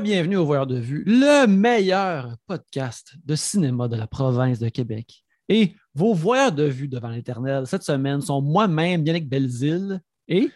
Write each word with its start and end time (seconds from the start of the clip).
Re-bienvenue 0.00 0.38
au 0.38 0.46
Voyeur 0.46 0.66
de 0.66 0.78
Vue, 0.78 1.04
le 1.06 1.46
meilleur 1.46 2.34
podcast 2.46 3.12
de 3.22 3.34
cinéma 3.34 3.86
de 3.86 3.96
la 3.96 4.06
province 4.06 4.58
de 4.58 4.70
Québec. 4.70 5.22
Et 5.46 5.74
vos 5.94 6.14
voyeurs 6.14 6.52
de 6.52 6.62
vue 6.62 6.88
devant 6.88 7.10
l'éternel 7.10 7.66
cette 7.66 7.82
semaine 7.82 8.22
sont 8.22 8.40
moi-même, 8.40 9.04
Yannick 9.04 9.28
Belzile 9.28 10.00
et. 10.26 10.48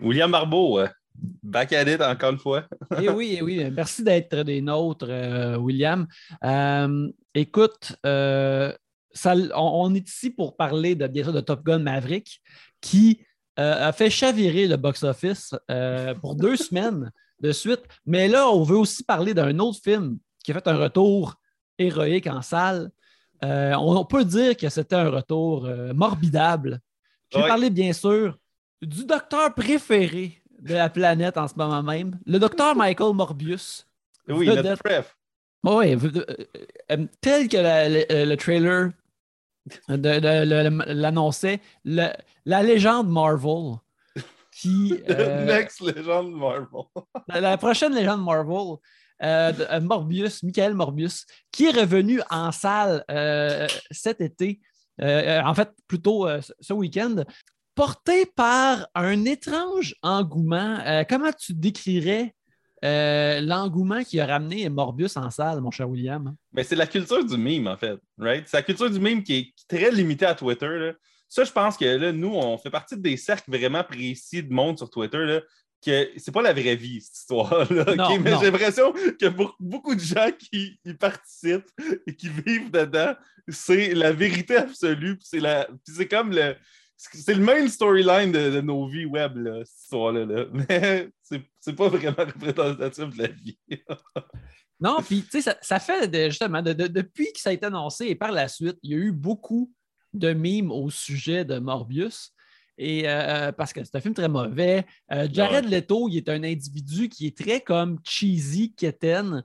William 0.00 0.32
Barbeau, 0.32 0.80
euh, 0.80 0.88
back 1.44 1.72
at 1.74 1.84
it 1.84 2.00
encore 2.02 2.32
une 2.32 2.38
fois. 2.38 2.64
et 3.00 3.04
eh 3.04 3.08
oui, 3.08 3.34
et 3.34 3.36
eh 3.36 3.42
oui, 3.42 3.70
merci 3.70 4.02
d'être 4.02 4.42
des 4.42 4.60
nôtres, 4.60 5.06
euh, 5.08 5.56
William. 5.58 6.04
Euh, 6.42 7.08
écoute, 7.34 7.94
ça, 8.02 9.34
on, 9.54 9.94
est 9.94 10.08
ici 10.08 10.30
pour 10.30 10.56
parler 10.56 10.96
de, 10.96 11.06
bien 11.06 11.22
sûr 11.22 11.32
de 11.32 11.40
Top 11.40 11.62
Gun 11.62 11.78
Maverick 11.78 12.40
qui 12.80 13.20
a 13.56 13.92
fait 13.92 14.10
chavirer 14.10 14.66
le 14.66 14.76
box-office 14.76 15.54
pour 16.20 16.34
deux 16.34 16.56
semaines 16.56 17.12
de 17.40 17.52
suite. 17.52 17.82
Mais 18.06 18.28
là, 18.28 18.50
on 18.50 18.62
veut 18.62 18.76
aussi 18.76 19.02
parler 19.04 19.34
d'un 19.34 19.58
autre 19.58 19.80
film 19.82 20.18
qui 20.44 20.52
a 20.52 20.54
fait 20.54 20.68
un 20.68 20.76
retour 20.76 21.34
héroïque 21.78 22.26
en 22.26 22.42
salle. 22.42 22.90
Euh, 23.44 23.74
on, 23.74 24.04
peut 24.04 24.24
dire 24.24 24.56
que 24.56 24.68
c'était 24.68 24.96
un 24.96 25.10
retour 25.10 25.66
euh, 25.66 25.92
morbidable. 25.94 26.80
Je 27.32 27.38
vais 27.38 27.46
parler, 27.46 27.70
bien 27.70 27.92
sûr, 27.92 28.36
du 28.82 29.04
docteur 29.04 29.54
préféré 29.54 30.42
de 30.60 30.74
la 30.74 30.90
planète 30.90 31.36
en 31.36 31.46
ce 31.46 31.54
moment 31.56 31.82
même, 31.82 32.18
le 32.26 32.38
docteur 32.38 32.74
Michael 32.74 33.14
Morbius. 33.14 33.86
Oui, 34.26 34.46
notre 34.46 34.82
préf. 34.82 35.16
Oui, 35.64 35.96
euh, 36.90 37.06
tel 37.20 37.48
que 37.48 37.56
le, 37.56 38.36
trailer 38.36 38.90
l'annonçait, 39.88 41.60
la 41.84 42.62
légende 42.62 43.08
Marvel 43.08 43.76
qui. 44.58 44.94
Euh, 45.08 45.44
next 45.44 45.80
légende 45.80 46.32
Marvel. 46.32 46.66
la, 47.28 47.56
prochaine 47.56 47.94
légende 47.94 48.22
Marvel. 48.22 48.76
Euh, 49.20 49.52
euh, 49.72 49.80
Morbius, 49.80 50.42
Michael 50.44 50.74
Morbius, 50.74 51.26
qui 51.50 51.66
est 51.66 51.80
revenu 51.80 52.20
en 52.30 52.52
salle 52.52 53.04
cet 53.90 54.20
été, 54.20 54.60
en 55.00 55.54
fait 55.54 55.70
plutôt 55.88 56.28
ce 56.60 56.72
week-end, 56.72 57.24
porté 57.74 58.26
par 58.26 58.86
un 58.94 59.24
étrange 59.24 59.96
engouement. 60.02 60.78
comment 61.08 61.32
tu 61.32 61.52
décrirais 61.54 62.32
l'engouement 62.82 64.04
qui 64.04 64.20
a 64.20 64.26
ramené 64.26 64.68
Morbius 64.68 65.16
en 65.16 65.30
salle, 65.30 65.60
mon 65.60 65.72
cher 65.72 65.90
William? 65.90 66.36
Mais 66.52 66.62
c'est 66.62 66.76
la 66.76 66.86
culture 66.86 67.24
du 67.24 67.36
meme, 67.36 67.66
en 67.66 67.76
fait. 67.76 67.98
Right? 68.18 68.46
C'est 68.46 68.58
la 68.58 68.62
culture 68.62 68.90
du 68.90 69.00
meme 69.00 69.24
qui 69.24 69.34
est, 69.34 69.52
très 69.66 69.90
limitée 69.90 70.26
à 70.26 70.34
Twitter. 70.36 70.68
Là. 70.68 70.92
Ça, 71.28 71.44
je 71.44 71.52
pense 71.52 71.76
que 71.76 71.84
là, 71.84 72.12
nous, 72.12 72.34
on 72.34 72.56
fait 72.58 72.70
partie 72.70 72.96
des 72.96 73.16
cercles 73.16 73.50
vraiment 73.50 73.84
précis 73.84 74.42
de 74.42 74.52
monde 74.52 74.78
sur 74.78 74.88
Twitter. 74.88 75.18
Là, 75.18 75.40
que 75.84 76.10
c'est 76.16 76.32
pas 76.32 76.42
la 76.42 76.52
vraie 76.52 76.76
vie, 76.76 77.00
cette 77.00 77.16
histoire-là. 77.16 78.18
Mais 78.20 78.36
j'ai 78.38 78.50
l'impression 78.50 78.92
que 78.92 79.28
pour 79.28 79.56
beaucoup 79.60 79.94
de 79.94 80.00
gens 80.00 80.30
qui 80.36 80.78
y 80.84 80.94
participent 80.94 81.70
et 82.06 82.14
qui 82.14 82.28
vivent 82.28 82.70
dedans, 82.70 83.14
c'est 83.48 83.94
la 83.94 84.12
vérité 84.12 84.56
absolue. 84.56 85.18
C'est 85.20 85.40
la... 85.40 85.68
c'est 85.86 86.08
comme 86.08 86.32
le. 86.32 86.56
C'est 86.96 87.34
le 87.34 87.44
même 87.44 87.68
storyline 87.68 88.32
de, 88.32 88.60
nos 88.60 88.88
vies 88.88 89.04
web, 89.04 89.36
là, 89.36 89.64
cette 89.64 89.82
histoire-là. 89.84 90.24
Là. 90.24 90.46
Mais 90.68 91.08
c'est 91.22 91.72
pas 91.76 91.88
vraiment 91.88 92.16
représentatif 92.16 93.16
de 93.16 93.22
la 93.22 93.28
vie. 93.28 93.56
non, 94.80 94.96
puis 95.00 95.22
tu 95.22 95.30
sais, 95.30 95.42
ça, 95.42 95.56
ça, 95.62 95.78
fait 95.78 96.12
justement, 96.28 96.60
depuis 96.60 97.32
que 97.32 97.38
ça 97.38 97.50
a 97.50 97.52
été 97.52 97.66
annoncé 97.66 98.06
et 98.06 98.16
par 98.16 98.32
la 98.32 98.48
suite, 98.48 98.78
il 98.82 98.90
y 98.90 98.94
a 98.94 98.98
eu 98.98 99.12
beaucoup 99.12 99.72
de 100.18 100.32
mimes 100.32 100.70
au 100.70 100.90
sujet 100.90 101.44
de 101.44 101.58
Morbius. 101.58 102.32
Et 102.78 103.08
euh, 103.08 103.48
euh, 103.48 103.52
parce 103.52 103.72
que 103.72 103.82
c'est 103.82 103.96
un 103.96 104.00
film 104.00 104.14
très 104.14 104.28
mauvais. 104.28 104.86
Euh, 105.10 105.28
Jared 105.30 105.68
Leto, 105.68 106.08
il 106.08 106.16
est 106.16 106.28
un 106.28 106.44
individu 106.44 107.08
qui 107.08 107.26
est 107.26 107.36
très 107.36 107.60
comme 107.60 107.98
cheesy, 108.04 108.72
keten. 108.72 109.42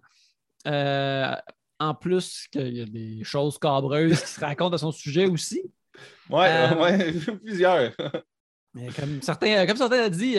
en 0.66 1.96
plus, 1.96 2.48
qu'il 2.52 2.78
y 2.78 2.82
a 2.82 2.86
des 2.86 3.24
choses 3.24 3.58
cabreuses 3.58 4.22
qui 4.22 4.28
se 4.28 4.40
racontent 4.40 4.76
à 4.76 4.78
son 4.78 4.92
sujet 4.92 5.26
aussi. 5.26 5.64
Oui, 6.30 6.46
ouais, 6.80 7.12
plusieurs. 7.44 7.92
comme 8.96 9.22
certains, 9.24 9.66
comme 9.66 9.78
certains 9.78 10.06
ont 10.06 10.10
dit, 10.10 10.38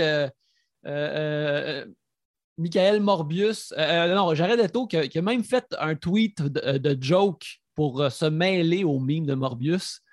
Michael 2.57 3.01
Morbius, 3.01 3.75
non, 3.77 4.35
Jared 4.35 4.61
Leto 4.61 4.87
qui 4.87 5.19
a, 5.19 5.23
même 5.23 5.43
fait 5.43 5.67
un 5.81 5.97
tweet 5.97 6.43
de, 6.43 6.79
de 6.79 7.03
joke 7.03 7.59
pour 7.75 8.09
se 8.13 8.27
mêler 8.27 8.85
au 8.85 9.01
mime 9.01 9.27
de 9.27 9.35
Morbius. 9.35 10.04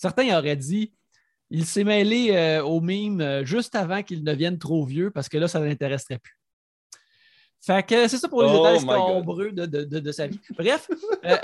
Certains 0.00 0.34
auraient 0.38 0.56
dit 0.56 0.94
il 1.50 1.66
s'est 1.66 1.84
mêlé 1.84 2.30
euh, 2.30 2.62
au 2.62 2.80
mime 2.80 3.20
euh, 3.20 3.44
juste 3.44 3.74
avant 3.74 4.02
qu'il 4.02 4.24
ne 4.24 4.32
devienne 4.32 4.58
trop 4.58 4.86
vieux 4.86 5.10
parce 5.10 5.28
que 5.28 5.36
là, 5.36 5.46
ça 5.46 5.60
ne 5.60 5.66
l'intéresserait 5.66 6.18
plus. 6.18 6.38
Fait 7.60 7.86
que 7.86 8.08
c'est 8.08 8.16
ça 8.16 8.26
pour 8.26 8.42
les 8.42 8.48
oh 8.48 8.56
détails 8.56 8.80
scombreux 8.80 9.52
de, 9.52 9.66
de, 9.66 10.12
sa 10.12 10.26
vie. 10.26 10.40
Bref, 10.56 10.88
euh, 11.26 11.36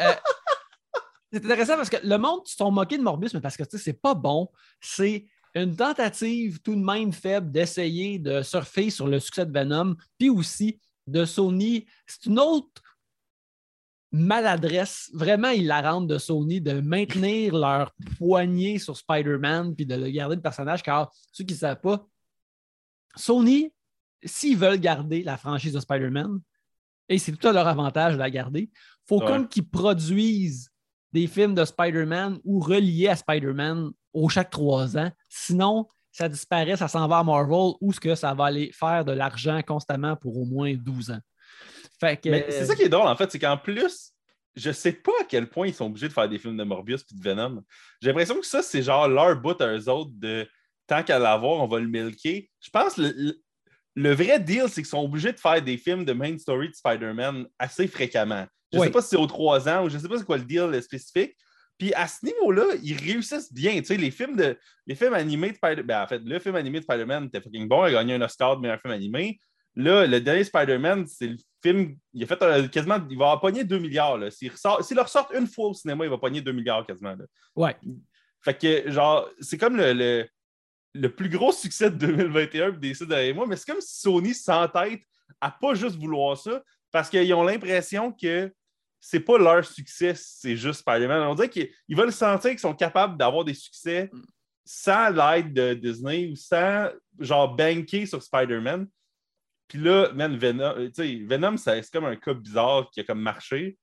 c'est 1.30 1.44
intéressant 1.44 1.76
parce 1.76 1.90
que 1.90 1.98
le 2.02 2.16
monde 2.16 2.46
se 2.46 2.56
sont 2.56 2.70
moqués 2.70 2.96
de 2.96 3.02
Morbius, 3.02 3.34
mais 3.34 3.42
parce 3.42 3.58
que 3.58 3.64
c'est 3.76 4.00
pas 4.00 4.14
bon. 4.14 4.48
C'est 4.80 5.26
une 5.54 5.76
tentative 5.76 6.62
tout 6.62 6.74
de 6.74 6.82
même 6.82 7.12
faible 7.12 7.52
d'essayer 7.52 8.18
de 8.18 8.40
surfer 8.40 8.88
sur 8.88 9.06
le 9.06 9.20
succès 9.20 9.44
de 9.44 9.52
Venom, 9.52 9.96
puis 10.18 10.30
aussi 10.30 10.80
de 11.06 11.26
Sony. 11.26 11.84
C'est 12.06 12.24
une 12.24 12.38
autre 12.38 12.82
maladresse 14.16 15.10
vraiment 15.14 15.50
hilarante 15.50 16.06
de 16.06 16.18
Sony 16.18 16.60
de 16.60 16.80
maintenir 16.80 17.54
leur 17.54 17.92
poignée 18.18 18.78
sur 18.78 18.96
Spider-Man 18.96 19.74
puis 19.74 19.86
de 19.86 19.94
le 19.94 20.10
garder 20.10 20.36
le 20.36 20.42
personnage, 20.42 20.82
car 20.82 21.12
ceux 21.32 21.44
qui 21.44 21.54
ne 21.54 21.58
savent 21.58 21.80
pas, 21.80 22.06
Sony, 23.14 23.72
s'ils 24.24 24.56
veulent 24.56 24.80
garder 24.80 25.22
la 25.22 25.36
franchise 25.36 25.72
de 25.72 25.80
Spider-Man, 25.80 26.40
et 27.08 27.18
c'est 27.18 27.32
tout 27.32 27.46
à 27.46 27.52
leur 27.52 27.68
avantage 27.68 28.14
de 28.14 28.18
la 28.18 28.30
garder, 28.30 28.70
il 28.72 29.06
faut 29.06 29.20
comme 29.20 29.48
qu'ils 29.48 29.68
produisent 29.68 30.70
des 31.12 31.26
films 31.26 31.54
de 31.54 31.64
Spider-Man 31.64 32.38
ou 32.44 32.60
reliés 32.60 33.08
à 33.08 33.16
Spider-Man 33.16 33.90
au 34.12 34.28
chaque 34.28 34.50
trois 34.50 34.98
ans. 34.98 35.10
Sinon, 35.28 35.88
ça 36.10 36.28
disparaît, 36.28 36.76
ça 36.76 36.88
s'en 36.88 37.06
va 37.06 37.18
à 37.18 37.24
Marvel 37.24 37.74
ou 37.80 37.92
ce 37.92 38.00
que 38.00 38.14
ça 38.14 38.34
va 38.34 38.46
aller 38.46 38.72
faire 38.72 39.04
de 39.04 39.12
l'argent 39.12 39.60
constamment 39.66 40.16
pour 40.16 40.36
au 40.36 40.44
moins 40.44 40.74
12 40.74 41.10
ans? 41.10 41.20
C'est 42.00 42.66
ça 42.66 42.74
qui 42.74 42.82
est 42.82 42.88
drôle, 42.88 43.06
en 43.06 43.16
fait, 43.16 43.30
c'est 43.30 43.38
qu'en 43.38 43.56
plus, 43.56 44.12
je 44.56 44.70
sais 44.70 44.92
pas 44.92 45.12
à 45.20 45.24
quel 45.24 45.48
point 45.48 45.68
ils 45.68 45.74
sont 45.74 45.86
obligés 45.86 46.08
de 46.08 46.12
faire 46.12 46.28
des 46.28 46.38
films 46.38 46.56
de 46.56 46.64
Morbius 46.64 47.02
et 47.02 47.14
de 47.14 47.22
Venom. 47.22 47.62
J'ai 48.00 48.08
l'impression 48.08 48.40
que 48.40 48.46
ça, 48.46 48.62
c'est 48.62 48.82
genre 48.82 49.06
leur 49.06 49.36
bout 49.40 49.60
à 49.60 49.76
eux 49.76 49.88
autres 49.88 50.12
de 50.14 50.48
tant 50.86 51.02
qu'à 51.02 51.18
l'avoir, 51.18 51.62
on 51.62 51.66
va 51.66 51.78
le 51.78 51.88
milker. 51.88 52.48
Je 52.60 52.70
pense 52.70 52.94
que 52.94 53.36
le, 53.94 54.14
vrai 54.14 54.40
deal, 54.40 54.64
c'est 54.68 54.82
qu'ils 54.82 54.86
sont 54.86 55.04
obligés 55.04 55.32
de 55.32 55.40
faire 55.40 55.60
des 55.60 55.76
films 55.76 56.04
de 56.04 56.12
main 56.12 56.36
story 56.38 56.68
de 56.68 56.74
Spider-Man 56.74 57.46
assez 57.58 57.86
fréquemment. 57.86 58.46
Je 58.72 58.78
sais 58.80 58.90
pas 58.90 59.02
si 59.02 59.08
c'est 59.08 59.16
aux 59.16 59.26
trois 59.26 59.68
ans 59.68 59.84
ou 59.84 59.88
je 59.88 59.96
ne 59.96 60.00
sais 60.00 60.08
pas 60.08 60.18
c'est 60.18 60.24
quoi 60.24 60.38
le 60.38 60.44
deal 60.44 60.82
spécifique. 60.82 61.36
Puis 61.78 61.92
à 61.94 62.08
ce 62.08 62.24
niveau-là, 62.24 62.64
ils 62.82 62.96
réussissent 62.96 63.52
bien. 63.52 63.78
Tu 63.80 63.84
sais, 63.84 63.96
les 63.96 64.10
films, 64.10 64.36
de, 64.36 64.58
les 64.86 64.94
films 64.94 65.12
animés 65.12 65.50
de 65.50 65.56
Spider-Man, 65.56 65.86
ben, 65.86 66.02
en 66.02 66.06
fait, 66.06 66.22
le 66.24 66.38
film 66.38 66.56
animé 66.56 66.78
de 66.78 66.84
Spider-Man 66.84 67.26
était 67.26 67.40
fucking 67.40 67.68
bon, 67.68 67.86
il 67.86 67.94
a 67.94 67.98
gagné 67.98 68.14
un 68.14 68.22
Oscar 68.22 68.56
de 68.56 68.62
meilleur 68.62 68.80
film 68.80 68.94
animé. 68.94 69.38
Là, 69.74 70.06
le 70.06 70.20
dernier 70.20 70.44
Spider-Man, 70.44 71.06
c'est 71.06 71.28
le 71.28 71.36
film. 71.66 71.96
Il 72.12 72.22
a 72.22 72.26
fait 72.26 72.42
euh, 72.42 72.68
quasiment. 72.68 72.98
Il 73.10 73.18
va 73.18 73.36
pogner 73.38 73.64
2 73.64 73.78
milliards. 73.78 74.18
S'il 74.32 74.50
le 74.50 75.00
ressort 75.00 75.30
une 75.34 75.46
fois 75.46 75.68
au 75.68 75.74
cinéma, 75.74 76.04
il 76.04 76.10
va 76.10 76.18
pogner 76.18 76.40
2 76.40 76.52
milliards 76.52 76.86
quasiment. 76.86 77.14
Là. 77.14 77.24
Ouais. 77.54 77.76
Fait 78.40 78.56
que, 78.56 78.90
genre, 78.90 79.28
c'est 79.40 79.58
comme 79.58 79.76
le, 79.76 80.26
le, 80.94 81.08
plus 81.08 81.28
gros 81.28 81.52
succès 81.52 81.90
de 81.90 81.96
2021 81.96 82.72
des 82.72 82.92
derrière 83.06 83.34
moi, 83.34 83.46
mais 83.46 83.56
c'est 83.56 83.70
comme 83.70 83.80
si 83.80 84.00
Sony 84.00 84.34
s'entête 84.34 85.00
à 85.40 85.50
pas 85.50 85.74
juste 85.74 85.96
vouloir 85.96 86.36
ça, 86.36 86.62
parce 86.92 87.10
qu'ils 87.10 87.32
ont 87.34 87.42
l'impression 87.42 88.12
que 88.12 88.52
c'est 89.00 89.20
pas 89.20 89.38
leur 89.38 89.64
succès, 89.64 90.14
c'est 90.16 90.56
juste 90.56 90.80
Spider-Man. 90.80 91.22
On 91.22 91.34
dirait 91.34 91.50
qu'ils 91.50 91.96
veulent 91.96 92.12
sentir 92.12 92.50
qu'ils 92.50 92.60
sont 92.60 92.74
capables 92.74 93.16
d'avoir 93.16 93.44
des 93.44 93.54
succès 93.54 94.10
sans 94.64 95.10
l'aide 95.10 95.52
de 95.52 95.74
Disney 95.74 96.28
ou 96.30 96.36
sans 96.36 96.88
genre 97.18 97.54
banker 97.54 98.06
sur 98.06 98.22
Spider-Man. 98.22 98.88
Puis 99.68 99.78
là, 99.78 100.10
man, 100.14 100.36
Venom, 100.36 100.74
euh, 100.76 100.90
Venom 101.28 101.56
c'est 101.56 101.90
comme 101.90 102.04
un 102.04 102.16
cas 102.16 102.34
bizarre 102.34 102.88
qui 102.90 103.00
a 103.00 103.04
comme 103.04 103.20
marché. 103.20 103.76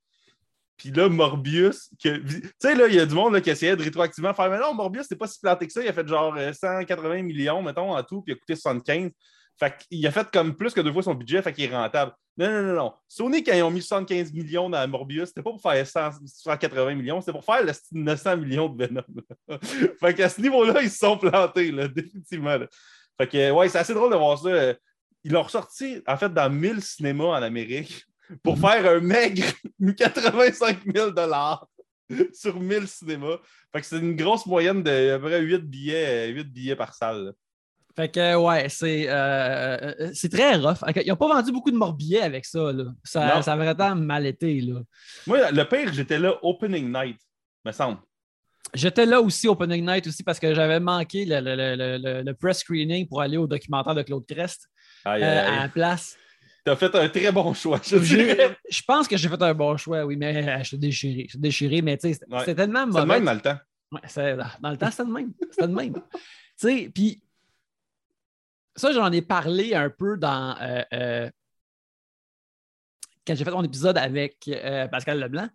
Puis 0.77 0.91
là, 0.91 1.07
Morbius, 1.07 1.89
tu 2.00 2.24
sais, 2.59 2.75
là, 2.75 2.88
il 2.88 2.95
y 2.95 3.00
a 3.00 3.06
du 3.06 3.13
monde 3.13 3.33
là, 3.33 3.41
qui 3.41 3.50
essayait 3.50 3.75
de 3.75 3.83
rétroactivement 3.83 4.33
faire 4.33 4.50
Mais 4.50 4.59
non, 4.59 4.74
Morbius, 4.74 5.06
c'est 5.07 5.15
pas 5.15 5.27
si 5.27 5.39
planté 5.39 5.68
que 5.68 5.74
ça. 5.74 5.81
Il 5.81 5.88
a 5.88 5.94
fait 5.94 6.07
genre 6.07 6.35
180 6.35 7.09
euh, 7.09 7.21
millions, 7.21 7.62
mettons, 7.62 7.95
en 7.95 8.03
tout, 8.03 8.21
puis 8.21 8.33
il 8.33 8.35
a 8.35 8.39
coûté 8.39 8.56
75. 8.56 9.12
Fait 9.59 9.77
qu'il 9.77 10.06
a 10.07 10.12
fait 10.12 10.27
comme 10.31 10.56
plus 10.56 10.74
que 10.74 10.81
deux 10.81 10.91
fois 10.91 11.03
son 11.03 11.13
budget, 11.13 11.41
fait 11.41 11.53
qu'il 11.53 11.65
est 11.65 11.75
rentable. 11.75 12.12
Non, 12.36 12.50
non, 12.50 12.62
non, 12.63 12.74
non. 12.74 12.94
Sony, 13.07 13.44
quand 13.44 13.53
ils 13.53 13.62
ont 13.62 13.69
mis 13.69 13.83
75 13.83 14.33
millions 14.33 14.69
dans 14.69 14.88
Morbius, 14.89 15.29
c'était 15.29 15.44
pas 15.44 15.51
pour 15.51 15.62
faire 15.62 15.86
180 15.86 16.95
millions, 16.95 17.21
c'était 17.21 17.33
pour 17.33 17.45
faire 17.45 17.63
le 17.63 17.71
900 17.91 18.38
millions 18.38 18.68
de 18.68 18.83
Venom. 18.83 19.03
fait 20.00 20.13
qu'à 20.15 20.29
ce 20.29 20.41
niveau-là, 20.41 20.81
ils 20.81 20.89
se 20.89 20.97
sont 20.97 21.18
plantés, 21.18 21.71
définitivement. 21.89 22.57
Fait 23.18 23.27
que, 23.27 23.51
ouais, 23.51 23.69
c'est 23.69 23.77
assez 23.77 23.94
drôle 23.94 24.12
de 24.12 24.18
voir 24.18 24.39
ça. 24.39 24.74
Euh, 25.24 25.30
ils 25.30 25.31
l'ont 25.31 25.44
ressorti, 25.44 26.02
en 26.08 26.18
fait, 26.18 26.34
dans 26.34 26.50
1000 26.50 26.81
cinémas 26.81 27.38
en 27.38 27.44
Amérique 27.44 28.06
pour 28.44 28.58
faire 28.58 28.86
un 28.90 29.00
maigre 29.00 29.46
85 29.98 30.80
000 30.94 31.12
sur 32.34 32.60
1000 32.60 32.88
cinémas. 32.88 33.38
Fait 33.72 33.81
que 33.81 33.88
c'est 33.88 34.00
une 34.00 34.16
grosse 34.16 34.46
moyenne 34.46 34.84
de 34.84 35.12
à 35.12 35.20
peu 35.20 35.25
près 35.25 35.42
8 35.42 35.60
billets, 35.60 36.30
8 36.30 36.44
billets 36.46 36.75
par 36.75 36.94
salle. 36.94 37.34
Fait 37.96 38.10
que, 38.10 38.36
ouais, 38.36 38.70
c'est 38.70 39.06
euh, 39.08 40.12
c'est 40.14 40.30
très 40.30 40.56
rough. 40.56 40.80
Ils 40.96 41.10
n'ont 41.10 41.16
pas 41.16 41.28
vendu 41.28 41.52
beaucoup 41.52 41.70
de 41.70 41.78
morbiers 41.78 42.22
avec 42.22 42.44
ça. 42.44 42.72
Là. 42.72 42.86
Ça, 43.04 43.42
ça 43.44 43.54
a 43.54 43.56
vraiment 43.56 43.96
mal 43.96 44.25
été. 44.25 44.62
Là. 44.62 44.81
Moi, 45.28 45.52
le 45.52 45.64
pire, 45.64 45.94
j'étais 45.94 46.18
là 46.18 46.36
opening 46.42 46.92
night, 46.92 47.20
me 47.64 47.72
semble. 47.72 48.00
J'étais 48.74 49.06
là 49.06 49.22
aussi 49.22 49.48
opening 49.48 49.86
night 49.86 50.08
aussi 50.08 50.24
parce 50.24 50.40
que 50.40 50.56
j'avais 50.56 50.80
manqué 50.80 51.25
le, 51.25 51.40
le, 51.40 52.24
le, 52.24 52.34
press 52.34 52.62
screening 52.62 53.08
pour 53.08 53.22
aller 53.22 53.38
au 53.38 53.46
documentaire 53.46 53.94
de 53.94 54.02
Claude 54.02 54.25
Crest 54.25 54.68
euh, 55.05 55.47
à 55.47 55.61
la 55.63 55.69
place. 55.69 56.17
Tu 56.65 56.71
as 56.71 56.75
fait 56.75 56.95
un 56.95 57.09
très 57.09 57.31
bon 57.31 57.53
choix. 57.53 57.81
Je, 57.83 57.97
je 57.97 58.81
pense 58.83 59.07
que 59.07 59.17
j'ai 59.17 59.27
fait 59.27 59.41
un 59.41 59.53
bon 59.53 59.75
choix, 59.75 60.05
oui, 60.05 60.15
mais 60.15 60.47
euh, 60.47 60.59
je 60.59 60.63
suis 60.63 60.77
déchiré. 60.77 61.23
Je 61.25 61.29
suis 61.31 61.39
déchiré, 61.39 61.81
mais 61.81 61.97
tu 61.97 62.13
sais, 62.13 62.19
c'était 62.39 62.55
tellement 62.55 62.88
mauvais. 62.88 63.00
C'est 63.00 63.05
le 63.05 63.07
même 63.07 63.25
dans 63.25 63.33
le 63.33 63.41
temps. 63.41 63.59
Ouais, 63.91 64.38
dans 64.61 64.71
le 64.71 64.77
temps, 64.77 64.91
c'était 64.91 65.03
le 65.03 65.11
même. 65.11 65.33
C'était 65.51 65.67
le 65.67 65.73
même. 65.73 65.94
tu 65.94 66.00
sais, 66.57 66.91
puis 66.94 67.21
ça, 68.75 68.91
j'en 68.91 69.11
ai 69.11 69.21
parlé 69.21 69.75
un 69.75 69.89
peu 69.89 70.17
dans. 70.17 70.57
Euh, 70.61 70.83
euh, 70.94 71.29
quand 73.25 73.35
j'ai 73.35 73.45
fait 73.45 73.51
mon 73.51 73.63
épisode 73.63 73.97
avec 73.97 74.47
euh, 74.47 74.88
Pascal 74.88 75.19
Leblanc, 75.19 75.47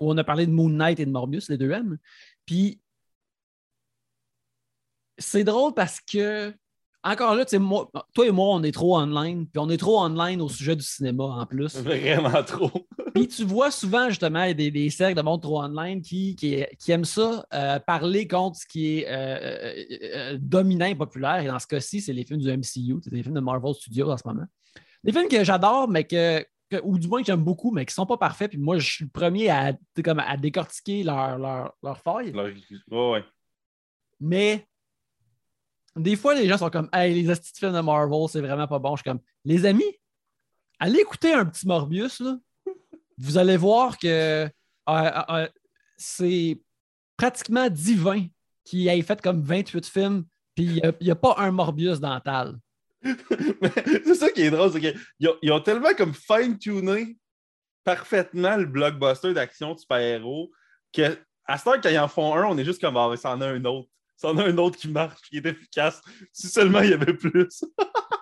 où 0.00 0.10
on 0.10 0.16
a 0.18 0.24
parlé 0.24 0.46
de 0.46 0.52
Moon 0.52 0.68
Knight 0.68 0.98
et 0.98 1.06
de 1.06 1.10
Morbius, 1.10 1.48
les 1.48 1.58
deux 1.58 1.70
M. 1.70 1.96
Puis, 2.44 2.80
c'est 5.16 5.44
drôle 5.44 5.74
parce 5.74 6.00
que 6.00 6.52
encore 7.04 7.34
là, 7.34 7.44
moi, 7.58 7.90
toi 8.14 8.26
et 8.26 8.30
moi, 8.30 8.46
on 8.50 8.62
est 8.62 8.72
trop 8.72 8.96
online, 8.96 9.46
puis 9.46 9.58
on 9.58 9.68
est 9.68 9.76
trop 9.76 10.00
online 10.00 10.40
au 10.40 10.48
sujet 10.48 10.76
du 10.76 10.84
cinéma 10.84 11.24
en 11.24 11.46
plus. 11.46 11.76
Vraiment 11.76 12.42
trop. 12.44 12.70
puis 13.14 13.26
tu 13.26 13.44
vois 13.44 13.70
souvent 13.70 14.08
justement 14.08 14.52
des, 14.52 14.70
des 14.70 14.90
cercles 14.90 15.16
de 15.16 15.22
monde 15.22 15.42
trop 15.42 15.62
online 15.62 16.00
qui, 16.00 16.36
qui, 16.36 16.92
aiment 16.92 17.04
ça, 17.04 17.44
euh, 17.52 17.78
parler 17.80 18.28
contre 18.28 18.56
ce 18.56 18.66
qui 18.66 18.98
est 18.98 19.08
euh, 19.08 19.84
euh, 20.14 20.38
dominant 20.40 20.86
et 20.86 20.94
populaire. 20.94 21.40
Et 21.42 21.46
dans 21.48 21.58
ce 21.58 21.66
cas-ci, 21.66 22.00
c'est 22.00 22.12
les 22.12 22.24
films 22.24 22.40
du 22.40 22.48
MCU, 22.48 23.00
c'est 23.02 23.12
les 23.12 23.22
films 23.22 23.34
de 23.34 23.40
Marvel 23.40 23.74
Studios 23.74 24.10
en 24.10 24.16
ce 24.16 24.26
moment. 24.26 24.46
Des 25.02 25.12
films 25.12 25.28
que 25.28 25.42
j'adore, 25.42 25.88
mais 25.88 26.04
que, 26.04 26.44
ou 26.84 26.98
du 26.98 27.08
moins 27.08 27.20
que 27.20 27.26
j'aime 27.26 27.42
beaucoup, 27.42 27.72
mais 27.72 27.84
qui 27.84 27.90
ne 27.90 27.94
sont 27.94 28.06
pas 28.06 28.16
parfaits. 28.16 28.50
Puis 28.50 28.60
moi, 28.60 28.78
je 28.78 28.88
suis 28.88 29.04
le 29.04 29.10
premier 29.10 29.50
à, 29.50 29.72
comme, 30.04 30.20
à 30.20 30.36
décortiquer 30.36 31.02
leurs 31.02 31.38
leur, 31.38 31.74
leur 31.82 31.98
failles. 31.98 32.32
ouais. 32.90 33.24
Mais 34.20 34.68
des 35.96 36.16
fois, 36.16 36.34
les 36.34 36.48
gens 36.48 36.58
sont 36.58 36.70
comme 36.70 36.88
Hey, 36.92 37.14
les 37.14 37.30
astuces 37.30 37.58
films 37.58 37.74
de 37.74 37.80
Marvel, 37.80 38.28
c'est 38.28 38.40
vraiment 38.40 38.66
pas 38.66 38.78
bon. 38.78 38.96
Je 38.96 39.02
suis 39.02 39.10
comme 39.10 39.20
Les 39.44 39.66
amis, 39.66 39.98
allez 40.78 41.00
écouter 41.00 41.32
un 41.32 41.44
petit 41.44 41.66
Morbius. 41.66 42.20
Là. 42.20 42.38
Vous 43.18 43.38
allez 43.38 43.56
voir 43.56 43.98
que 43.98 44.06
euh, 44.08 44.48
euh, 44.88 45.22
euh, 45.28 45.48
c'est 45.96 46.60
pratiquement 47.16 47.68
divin 47.68 48.26
qui 48.64 48.88
ait 48.88 49.02
fait 49.02 49.20
comme 49.20 49.42
28 49.42 49.86
films, 49.86 50.24
puis 50.54 50.64
il 50.64 50.94
n'y 51.00 51.10
a, 51.10 51.14
pas 51.14 51.34
un 51.38 51.50
Morbius 51.50 52.00
dans 52.00 52.18
tal. 52.20 52.58
c'est 53.02 54.14
ça 54.14 54.30
qui 54.30 54.42
est 54.42 54.50
drôle, 54.50 54.72
c'est 54.72 54.80
qu'ils 54.80 55.52
ont, 55.52 55.60
tellement 55.60 55.92
comme 55.96 56.14
fine-tuné 56.14 57.16
parfaitement 57.84 58.56
le 58.56 58.66
blockbuster 58.66 59.34
d'action 59.34 59.74
de 59.74 59.80
super-héros 59.80 60.52
que 60.92 61.18
à 61.46 61.58
ce 61.58 61.64
temps, 61.64 61.80
quand 61.82 61.88
ils 61.88 61.98
en 61.98 62.06
font 62.06 62.34
un, 62.34 62.44
on 62.44 62.56
est 62.56 62.64
juste 62.64 62.80
comme 62.80 62.96
ah, 62.96 63.12
ça 63.16 63.32
en 63.32 63.40
a 63.40 63.48
un 63.48 63.64
autre. 63.64 63.88
C'en 64.22 64.38
a 64.38 64.44
un 64.44 64.56
autre 64.58 64.78
qui 64.78 64.86
marche, 64.86 65.20
qui 65.28 65.38
est 65.38 65.46
efficace. 65.46 66.00
Si 66.32 66.46
seulement 66.46 66.80
il 66.80 66.90
y 66.90 66.94
avait 66.94 67.12
plus. 67.12 67.64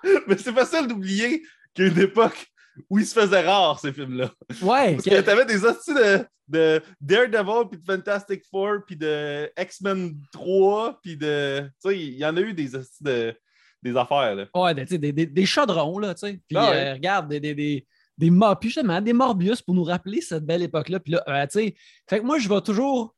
Mais 0.27 0.39
c'est 0.39 0.55
facile 0.55 0.87
d'oublier 0.87 1.43
qu'il 1.75 1.85
y 1.85 1.89
a 1.89 1.93
une 1.93 2.01
époque 2.01 2.47
où 2.89 2.99
il 2.99 3.05
se 3.05 3.21
faisait 3.21 3.43
rare, 3.43 3.79
ces 3.79 3.93
films-là. 3.93 4.31
Ouais. 4.63 4.95
Parce 4.95 5.05
que 5.05 5.21
t'avais 5.21 5.45
des 5.45 5.63
hosties 5.63 5.93
de, 5.93 6.25
de, 6.49 6.83
Daredevil, 7.03 7.69
puis 7.71 7.79
de 7.79 7.85
Fantastic 7.85 8.43
Four, 8.51 8.79
puis 8.87 8.97
de 8.97 9.53
X-Men 9.59 10.17
3, 10.33 11.01
puis 11.03 11.19
de. 11.19 11.65
Tu 11.85 11.91
sais, 11.91 11.99
il 11.99 12.15
y 12.15 12.25
en 12.25 12.35
a 12.35 12.41
eu 12.41 12.55
des 12.55 12.75
hosties 12.75 13.05
de. 13.05 13.35
Des 13.83 13.97
affaires, 13.97 14.35
là. 14.35 14.47
Ouais, 14.55 14.75
des, 14.75 14.99
des, 14.99 15.27
des, 15.27 15.47
chaudrons, 15.47 15.99
là, 15.99 16.15
tu 16.15 16.21
sais. 16.21 16.41
Puis 16.49 16.57
ah 16.57 16.71
euh, 16.71 16.93
regarde, 16.95 17.29
des, 17.29 17.41
des, 17.41 17.55
des, 17.55 17.87
des, 18.19 18.31
justement, 18.63 19.01
des 19.01 19.15
Morbius 19.15 19.63
pour 19.63 19.75
nous 19.75 19.85
rappeler 19.85 20.21
cette 20.21 20.45
belle 20.45 20.63
époque-là. 20.63 21.01
Puis 21.01 21.13
là, 21.13 21.23
euh, 21.29 21.47
tu 21.47 21.61
sais, 21.61 21.75
fait 22.09 22.21
que 22.21 22.25
moi, 22.25 22.39
je 22.39 22.49
vais 22.49 22.61
toujours 22.61 23.15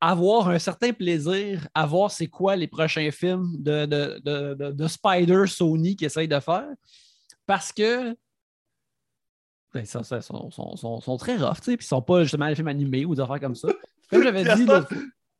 avoir 0.00 0.48
un 0.48 0.58
certain 0.58 0.92
plaisir 0.92 1.66
à 1.74 1.86
voir 1.86 2.10
c'est 2.10 2.26
quoi 2.26 2.56
les 2.56 2.66
prochains 2.66 3.10
films 3.10 3.52
de, 3.58 3.86
de, 3.86 4.86
Spider 4.86 5.46
Sony 5.46 5.96
qui 5.96 6.04
essayent 6.04 6.28
de 6.28 6.40
faire. 6.40 6.68
Parce 7.46 7.72
que 7.72 8.16
ben, 9.72 9.84
ça, 9.84 10.02
sont, 10.22 10.50
sont, 10.50 11.16
très 11.18 11.36
rough, 11.36 11.60
puis 11.60 11.74
ils 11.74 11.82
sont 11.82 12.02
pas 12.02 12.22
justement 12.22 12.46
les 12.46 12.54
films 12.54 12.68
animés 12.68 13.04
ou 13.04 13.14
des 13.14 13.20
affaires 13.20 13.40
comme 13.40 13.54
ça. 13.54 13.68
Comme 14.10 14.22
j'avais 14.22 14.44
dit. 14.44 14.66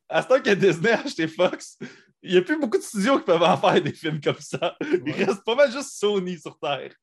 À 0.09 0.21
ce 0.21 0.27
temps 0.27 0.41
que 0.41 0.53
Disney 0.53 0.91
a 0.91 1.01
acheté 1.01 1.27
Fox, 1.27 1.77
il 2.23 2.31
n'y 2.31 2.37
a 2.37 2.41
plus 2.41 2.57
beaucoup 2.59 2.77
de 2.77 2.83
studios 2.83 3.19
qui 3.19 3.25
peuvent 3.25 3.43
en 3.43 3.57
faire 3.57 3.81
des 3.81 3.91
films 3.91 4.21
comme 4.21 4.39
ça. 4.39 4.75
Il 4.81 5.11
reste 5.11 5.43
pas 5.43 5.55
mal 5.55 5.71
juste 5.71 5.97
Sony 5.97 6.37
sur 6.37 6.57
Terre. 6.59 6.93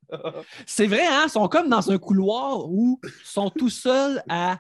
C'est 0.67 0.87
vrai, 0.87 1.07
hein? 1.07 1.25
Ils 1.27 1.31
sont 1.31 1.47
comme 1.49 1.69
dans 1.69 1.91
un 1.91 1.99
couloir 1.99 2.67
où 2.67 2.99
ils 3.03 3.11
sont 3.27 3.51
tout 3.51 3.69
seuls 3.69 4.23
à 4.29 4.59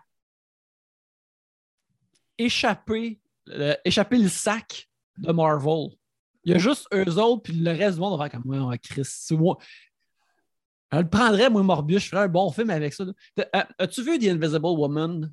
échapper, 2.38 3.20
échapper 3.84 4.18
le 4.18 4.28
sac 4.28 4.88
de 5.18 5.32
Marvel. 5.32 5.88
Il 6.44 6.52
y 6.52 6.54
a 6.54 6.58
juste 6.58 6.86
eux 6.92 7.18
autres, 7.18 7.42
puis 7.42 7.54
le 7.54 7.70
reste 7.70 7.94
du 7.94 8.00
monde 8.00 8.18
va 8.18 8.28
faire 8.28 8.40
comme 8.40 8.54
moi, 8.54 8.76
Chris. 8.78 9.06
Moi. 9.30 9.56
Je 10.92 10.98
le 10.98 11.08
prendrais, 11.08 11.50
moi, 11.50 11.62
Morbius, 11.62 12.04
je 12.04 12.08
ferais 12.08 12.22
un 12.22 12.28
bon 12.28 12.50
film 12.50 12.70
avec 12.70 12.92
ça. 12.92 13.04
Euh, 13.04 13.62
as-tu 13.78 14.02
vu 14.02 14.18
The 14.18 14.28
Invisible 14.28 14.66
Woman? 14.66 15.32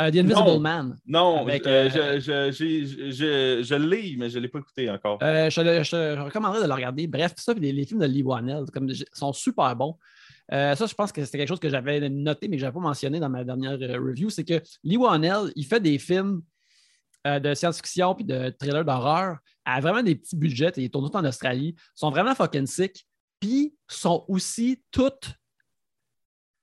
Euh, 0.00 0.10
The 0.10 0.16
Invisible 0.16 0.60
Man. 0.60 0.96
Non, 1.06 1.46
euh, 1.48 1.90
je, 1.90 2.50
je, 2.50 3.10
je, 3.10 3.62
je 3.62 3.74
l'ai, 3.74 4.16
mais 4.18 4.30
je 4.30 4.38
ne 4.38 4.42
l'ai 4.42 4.48
pas 4.48 4.60
écouté 4.60 4.88
encore. 4.88 5.18
je, 5.20 5.90
te 5.90 6.20
recommanderais 6.20 6.62
de 6.62 6.68
le 6.68 6.74
regarder. 6.74 7.06
Bref, 7.06 7.34
ça, 7.36 7.52
les, 7.54 7.72
les 7.72 7.84
films 7.84 8.00
de 8.00 8.06
Lee 8.06 8.22
Wanell 8.22 8.64
comme, 8.72 8.90
sont 9.12 9.32
super 9.32 9.74
bons. 9.74 9.98
Ça, 10.50 10.86
je 10.86 10.94
pense 10.94 11.12
que 11.12 11.24
c'était 11.24 11.38
quelque 11.38 11.48
chose 11.48 11.60
que 11.60 11.68
j'avais 11.68 12.08
noté, 12.08 12.48
mais 12.48 12.56
que 12.56 12.60
je 12.60 12.66
n'avais 12.66 12.74
pas 12.74 12.80
mentionné 12.80 13.20
dans 13.20 13.28
ma 13.28 13.44
dernière 13.44 13.78
review. 13.78 14.30
C'est 14.30 14.44
que 14.44 14.62
Lee 14.84 14.96
Wanell, 14.96 15.52
il 15.56 15.64
fait 15.64 15.80
des 15.80 15.98
films 15.98 16.42
de 17.24 17.54
science-fiction 17.54 18.14
puis 18.14 18.24
de 18.24 18.50
thrillers 18.58 18.84
d'horreur 18.84 19.38
à 19.64 19.80
vraiment 19.80 20.02
des 20.02 20.14
petits 20.14 20.36
budgets. 20.36 20.72
Et 20.76 20.84
il 20.84 20.90
tourne 20.90 21.10
tout 21.10 21.16
en 21.16 21.24
Australie. 21.24 21.74
Ils 21.76 21.98
sont 21.98 22.10
vraiment 22.10 22.34
fucking 22.34 22.66
sick. 22.66 23.06
Puis 23.40 23.74
sont 23.88 24.24
aussi 24.28 24.82
toutes 24.90 25.34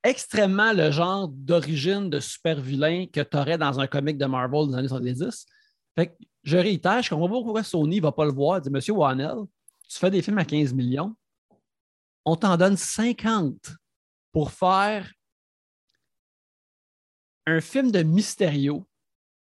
extrêmement 0.03 0.73
le 0.73 0.91
genre 0.91 1.27
d'origine 1.27 2.09
de 2.09 2.19
super 2.19 2.59
vilain 2.59 3.05
que 3.05 3.21
tu 3.21 3.37
aurais 3.37 3.57
dans 3.57 3.79
un 3.79 3.87
comic 3.87 4.17
de 4.17 4.25
Marvel 4.25 4.67
des 4.67 4.75
années 4.75 4.87
70. 4.87 5.45
Fait 5.95 6.07
que 6.07 6.13
je 6.43 6.57
réitère, 6.57 7.01
je 7.01 7.09
comprends 7.09 7.27
pas 7.27 7.41
pourquoi 7.41 7.63
Sony 7.63 7.97
ne 7.97 8.01
va 8.01 8.11
pas 8.11 8.25
le 8.25 8.31
voir. 8.31 8.59
Dit 8.59 8.69
Monsieur 8.69 8.93
Wannell, 8.93 9.43
tu 9.87 9.97
fais 9.99 10.09
des 10.09 10.21
films 10.21 10.39
à 10.39 10.45
15 10.45 10.73
millions, 10.73 11.15
on 12.25 12.35
t'en 12.35 12.57
donne 12.57 12.77
50 12.77 13.55
pour 14.31 14.51
faire 14.51 15.11
un 17.45 17.61
film 17.61 17.91
de 17.91 18.03
Mysterio 18.03 18.87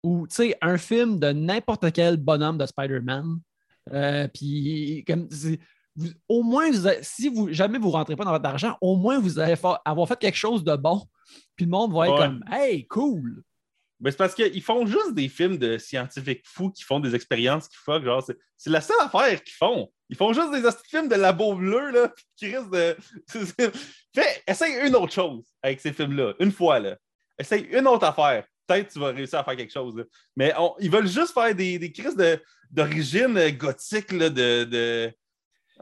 ou 0.02 0.26
un 0.62 0.78
film 0.78 1.18
de 1.20 1.32
n'importe 1.32 1.92
quel 1.92 2.16
bonhomme 2.16 2.58
de 2.58 2.66
Spider-Man. 2.66 3.38
Euh, 3.92 4.28
puis, 4.28 5.04
comme 5.06 5.28
au 6.28 6.42
moins, 6.42 6.70
si 7.02 7.28
vous 7.28 7.52
jamais 7.52 7.78
vous 7.78 7.88
ne 7.88 7.92
rentrez 7.92 8.16
pas 8.16 8.25
dans 8.25 8.32
votre 8.32 8.46
argent, 8.49 8.76
au 8.80 8.96
moins 8.96 9.18
vous 9.18 9.38
allez 9.38 9.56
avoir 9.84 10.08
fait 10.08 10.18
quelque 10.18 10.37
chose 10.37 10.64
de 10.64 10.75
bon. 10.76 11.02
Puis 11.56 11.66
le 11.66 11.70
monde 11.70 11.92
va 11.92 12.08
être 12.08 12.16
comme 12.16 12.44
Hey, 12.50 12.87
cool! 12.87 13.42
Mais 14.00 14.11
c'est 14.11 14.16
parce 14.16 14.35
qu'ils 14.35 14.62
font 14.62 14.87
juste 14.87 15.14
des 15.14 15.28
films 15.28 15.59
de 15.59 15.76
scientifiques 15.78 16.42
fous 16.47 16.71
qui 16.71 16.83
font 16.83 17.00
des 17.00 17.14
expériences 17.14 17.69
qui 17.69 17.76
fuck. 17.76 18.02
Genre, 18.04 18.26
c'est 18.57 18.71
la 18.71 18.80
seule 18.80 18.97
affaire 19.00 19.42
qu'ils 19.42 19.54
font. 19.54 19.92
Ils 20.09 20.16
font 20.16 20.33
juste 20.33 20.52
des 20.52 20.62
films 20.88 21.09
de 21.09 21.16
labo 21.16 21.54
bleu 21.54 21.90
là, 21.90 22.12
qui 22.37 22.57
risquent 22.57 22.73
de. 22.73 22.97
Fais, 24.14 24.42
essaye 24.47 24.87
une 24.87 24.97
autre 24.97 25.12
chose 25.12 25.45
avec 25.62 25.80
ces 25.80 25.92
films-là, 25.92 26.35
une 26.40 26.50
fois. 26.50 26.80
là. 26.80 26.97
Essaye 27.38 27.69
une 27.73 27.87
autre 27.87 28.07
affaire. 28.07 28.45
Peut-être 28.66 28.88
que 28.88 28.92
tu 28.92 28.99
vas 28.99 29.09
réussir 29.09 29.38
à 29.38 29.45
faire 29.45 29.57
quelque 29.57 29.73
chose. 29.73 30.04
Mais 30.37 30.52
ils 30.78 30.90
veulent 30.90 31.07
juste 31.09 31.33
faire 31.33 31.54
des, 31.54 31.78
des 31.78 31.92
crises 31.92 32.16
d'origine 32.71 33.50
gothique 33.50 34.12
là, 34.12 34.30
de 34.30 35.12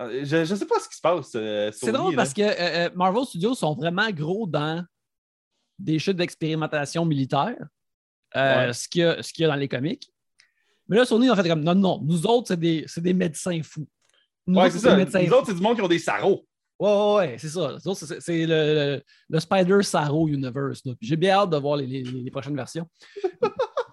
euh, 0.00 0.24
je 0.24 0.36
ne 0.36 0.44
sais 0.44 0.66
pas 0.66 0.78
ce 0.78 0.88
qui 0.88 0.96
se 0.96 1.00
passe. 1.00 1.32
Euh, 1.34 1.70
c'est 1.72 1.92
drôle 1.92 2.14
parce 2.14 2.32
que 2.32 2.42
euh, 2.42 2.90
Marvel 2.94 3.24
Studios 3.24 3.54
sont 3.54 3.74
vraiment 3.74 4.10
gros 4.10 4.46
dans 4.46 4.84
des 5.78 5.98
chutes 5.98 6.16
d'expérimentation 6.16 7.04
militaire, 7.04 7.56
ce 8.34 8.88
qu'il 8.88 9.02
y, 9.02 9.44
a 9.44 9.48
dans 9.48 9.54
les 9.54 9.68
comics. 9.68 10.10
Mais 10.88 10.96
là, 10.96 11.04
Sony, 11.04 11.30
en 11.30 11.36
fait, 11.36 11.48
comme 11.48 11.62
non, 11.62 11.74
non, 11.74 12.00
nous 12.02 12.26
autres, 12.26 12.48
c'est 12.48 12.60
des, 12.60 12.86
des, 12.96 13.14
médecins 13.14 13.60
fous. 13.62 13.86
Nous 14.46 14.58
ouais, 14.58 14.70
c'est 14.70 14.78
ça. 14.78 14.96
Nous 14.96 15.32
autres, 15.32 15.46
c'est 15.46 15.54
du 15.54 15.60
monde 15.60 15.76
qui 15.76 15.82
ont 15.82 15.88
des 15.88 15.98
sarraux. 15.98 16.46
Ouais, 16.78 16.90
ouais, 16.90 17.16
ouais 17.16 17.36
c'est 17.38 17.48
ça. 17.48 17.76
C'est 18.20 18.46
le, 18.46 19.02
le, 19.28 19.40
Spider 19.40 19.82
Sarrow 19.82 20.28
Universe. 20.28 20.82
J'ai 21.00 21.16
bien 21.16 21.34
hâte 21.34 21.50
de 21.50 21.56
voir 21.56 21.76
les, 21.76 21.86
les, 21.86 22.30
prochaines 22.30 22.56
versions. 22.56 22.88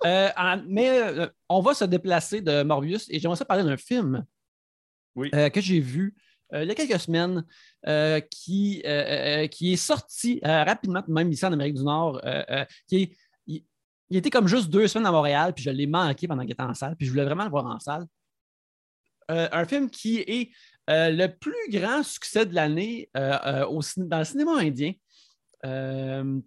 mais 0.67 1.29
on 1.49 1.61
va 1.61 1.73
se 1.73 1.85
déplacer 1.85 2.41
de 2.41 2.63
Morbius 2.63 3.07
et 3.09 3.19
j'aimerais 3.19 3.37
ça 3.37 3.45
parler 3.45 3.63
d'un 3.63 3.77
film 3.77 4.23
euh, 5.17 5.49
que 5.49 5.61
j'ai 5.61 5.79
vu 5.79 6.13
euh, 6.53 6.63
il 6.63 6.67
y 6.67 6.71
a 6.71 6.75
quelques 6.75 6.99
semaines, 6.99 7.43
euh, 7.87 8.19
qui, 8.19 8.83
qui 9.49 9.73
est 9.73 9.77
sorti 9.77 10.39
rapidement, 10.43 11.03
même 11.07 11.31
ici 11.31 11.43
en 11.43 11.51
Amérique 11.51 11.73
du 11.73 11.83
Nord, 11.83 12.21
qui 12.87 13.17
il, 14.09 14.17
était 14.17 14.29
comme 14.29 14.47
juste 14.47 14.69
deux 14.69 14.87
semaines 14.87 15.07
à 15.07 15.11
Montréal, 15.11 15.53
puis 15.53 15.63
je 15.63 15.69
l'ai 15.69 15.87
manqué 15.87 16.27
pendant 16.27 16.43
qu'il 16.43 16.51
était 16.51 16.61
en 16.63 16.73
salle, 16.73 16.95
puis 16.95 17.05
je 17.05 17.11
voulais 17.11 17.25
vraiment 17.25 17.43
le 17.43 17.49
voir 17.49 17.65
en 17.65 17.79
salle. 17.79 18.05
un 19.27 19.65
film 19.65 19.89
qui 19.89 20.19
est 20.19 20.51
le 20.87 21.27
plus 21.27 21.69
grand 21.69 22.03
succès 22.03 22.45
de 22.45 22.53
l'année 22.53 23.09
dans 23.13 24.17
le 24.19 24.23
cinéma 24.23 24.59
indien. 24.59 24.93
un 25.63 26.41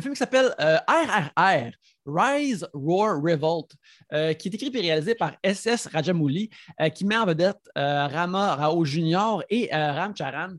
film 0.00 0.14
qui 0.14 0.18
s'appelle 0.18 0.54
RRR, 0.58 1.72
Rise, 2.06 2.68
Roar, 2.72 3.20
Revolt, 3.20 3.70
qui 4.10 4.48
est 4.48 4.54
écrit 4.54 4.70
et 4.72 4.80
réalisé 4.80 5.14
par 5.14 5.36
SS 5.44 5.88
Rajamouli, 5.88 6.50
qui 6.94 7.04
met 7.04 7.16
en 7.16 7.26
vedette 7.26 7.68
Rama 7.74 8.54
Rao 8.54 8.84
Jr. 8.84 9.42
et 9.50 9.68
Ram 9.72 10.14
Charan. 10.16 10.54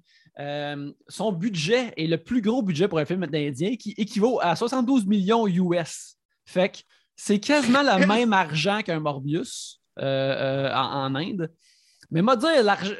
Son 1.07 1.31
budget 1.31 1.93
est 1.97 2.07
le 2.07 2.17
plus 2.17 2.41
gros 2.41 2.61
budget 2.61 2.87
pour 2.87 2.99
un 2.99 3.05
film 3.05 3.23
indien 3.23 3.75
qui 3.75 3.93
équivaut 3.97 4.39
à 4.41 4.55
72 4.55 5.05
millions 5.05 5.47
US. 5.47 6.15
Fait 6.45 6.69
que 6.69 6.77
c'est 7.15 7.39
quasiment 7.39 7.83
le 7.83 8.07
même 8.07 8.33
argent 8.33 8.81
qu'un 8.81 8.99
Morbius 8.99 9.81
euh, 9.99 10.03
euh, 10.03 10.73
en, 10.73 11.13
Inde. 11.15 11.51
Mais 12.11 12.21
moi, 12.23 12.35
dire, 12.37 12.49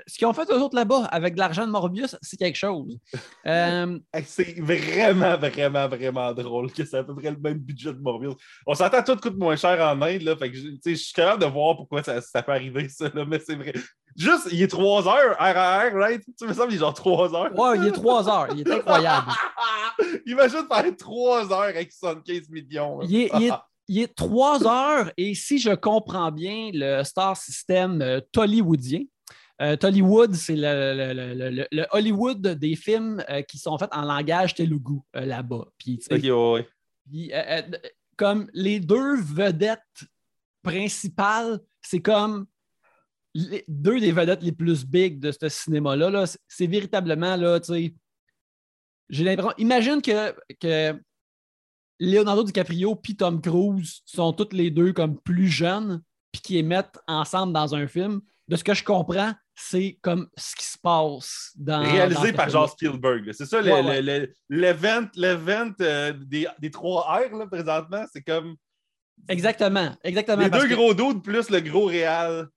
ce 0.06 0.18
qu'ils 0.18 0.28
ont 0.28 0.34
fait 0.34 0.52
eux 0.52 0.62
autres 0.62 0.76
là-bas 0.76 1.06
avec 1.06 1.34
de 1.34 1.40
l'argent 1.40 1.66
de 1.66 1.72
Morbius, 1.72 2.16
c'est 2.22 2.38
quelque 2.38 2.58
chose. 2.58 3.00
Euh, 3.46 3.98
c'est 4.26 4.60
vraiment, 4.60 5.38
vraiment, 5.38 5.88
vraiment 5.88 6.34
drôle 6.34 6.72
que 6.72 6.84
c'est 6.84 6.98
à 6.98 7.04
peu 7.04 7.16
près 7.16 7.32
le 7.32 7.38
même 7.38 7.58
budget 7.58 7.94
de 7.94 8.00
Morbius. 8.00 8.36
On 8.68 8.76
s'entend 8.76 9.02
tout 9.02 9.16
coûte 9.16 9.38
moins 9.38 9.56
cher 9.56 9.80
en 9.82 10.00
Inde, 10.02 10.22
là, 10.22 10.36
fait 10.36 10.52
que 10.52 10.58
je 10.58 10.94
suis 10.94 11.14
capable 11.14 11.42
de 11.42 11.48
voir 11.48 11.78
pourquoi 11.78 12.04
ça, 12.04 12.44
peut 12.44 12.52
arriver, 12.52 12.90
ça, 12.90 13.10
mais 13.26 13.40
c'est 13.40 13.56
vrai. 13.56 13.74
Juste, 14.16 14.50
il 14.52 14.62
est 14.62 14.68
3 14.68 15.08
heures, 15.08 15.38
RR, 15.40 15.96
right? 15.96 16.24
Tu 16.38 16.46
me 16.46 16.54
sembles, 16.54 16.72
il 16.72 16.76
est 16.76 16.80
genre 16.80 16.94
3 16.94 17.36
heures. 17.36 17.58
Ouais, 17.58 17.78
il 17.78 17.88
est 17.88 17.92
3 17.92 18.30
heures, 18.30 18.48
il 18.54 18.62
est 18.62 18.72
incroyable. 18.72 19.32
Imagine 20.26 20.66
faire 20.72 20.96
3 20.98 21.54
heures 21.54 21.62
avec 21.62 21.92
75 21.92 22.50
millions. 22.50 23.02
Il 23.04 23.16
est, 23.16 23.32
il 23.36 23.48
est 23.48 23.52
il 23.90 23.98
est 23.98 24.16
trois 24.16 24.66
heures 24.66 25.12
et 25.18 25.34
si 25.34 25.58
je 25.58 25.72
comprends 25.72 26.32
bien 26.32 26.70
le 26.72 27.04
star 27.04 27.36
system 27.36 28.02
euh, 28.02 28.22
tollywoodien, 28.32 29.02
euh, 29.62 29.76
Tollywood, 29.76 30.36
c'est 30.36 30.56
le, 30.56 31.86
Hollywood 31.92 32.42
des 32.48 32.78
films 32.78 33.22
euh, 33.30 33.42
qui 33.42 33.58
sont 33.58 33.78
faits 33.78 33.90
en 33.92 34.04
langage 34.04 34.56
telugu 34.56 35.00
là-bas. 35.14 35.66
Puis, 35.78 36.00
comme 38.16 38.50
les 38.54 38.80
deux 38.80 39.20
vedettes 39.22 40.06
principales, 40.64 41.60
c'est 41.82 42.00
comme 42.00 42.46
les, 43.34 43.64
deux 43.68 44.00
des 44.00 44.12
vedettes 44.12 44.44
les 44.44 44.52
plus 44.52 44.86
big 44.86 45.20
de 45.20 45.32
ce 45.32 45.50
cinéma-là. 45.50 46.26
c'est 46.48 46.68
véritablement, 46.68 47.36
là, 47.36 47.60
tu 47.60 47.74
sais, 47.74 47.94
j'ai 49.10 49.24
l'impression. 49.24 49.54
Imagine 49.58 50.02
que, 50.02 50.36
que 50.60 51.00
Leonardo 52.00 52.44
DiCaprio 52.44 52.96
puis 52.96 53.16
Tom 53.16 53.42
Cruise 53.42 54.02
sont 54.06 54.34
tous 54.34 54.56
les 54.56 54.72
deux 54.72 54.94
comme 54.94 55.20
plus 55.20 55.48
jeunes, 55.48 56.02
puis 56.32 56.42
qui 56.42 56.54
les 56.54 56.64
mettent 56.64 57.00
ensemble 57.08 57.54
dans 57.54 57.76
un 57.76 57.88
film. 57.88 58.22
De 58.48 58.56
ce 58.56 58.64
que 58.64 58.74
je 58.74 58.84
comprends, 58.84 59.34
c'est 59.54 60.00
comme 60.02 60.28
ce 60.36 60.56
qui 60.56 60.66
se 60.66 60.78
passe 60.80 61.52
dans. 61.56 61.84
Réalisé 61.84 62.34
par 62.34 62.50
Jean 62.50 62.66
Spielberg. 62.66 63.32
C'est 63.32 63.46
ça, 63.46 63.62
l'event 63.62 65.08
euh, 65.82 66.14
des, 66.14 66.72
trois 66.72 67.04
R 67.04 67.36
là, 67.36 67.46
présentement. 67.46 68.06
C'est 68.12 68.24
comme. 68.24 68.56
Exactement. 69.28 69.96
exactement 70.04 70.44
les 70.44 70.50
deux 70.50 70.68
gros 70.70 70.94
dos 70.94 71.14
plus 71.20 71.50
le 71.50 71.60
gros 71.60 71.86
réal 71.86 72.48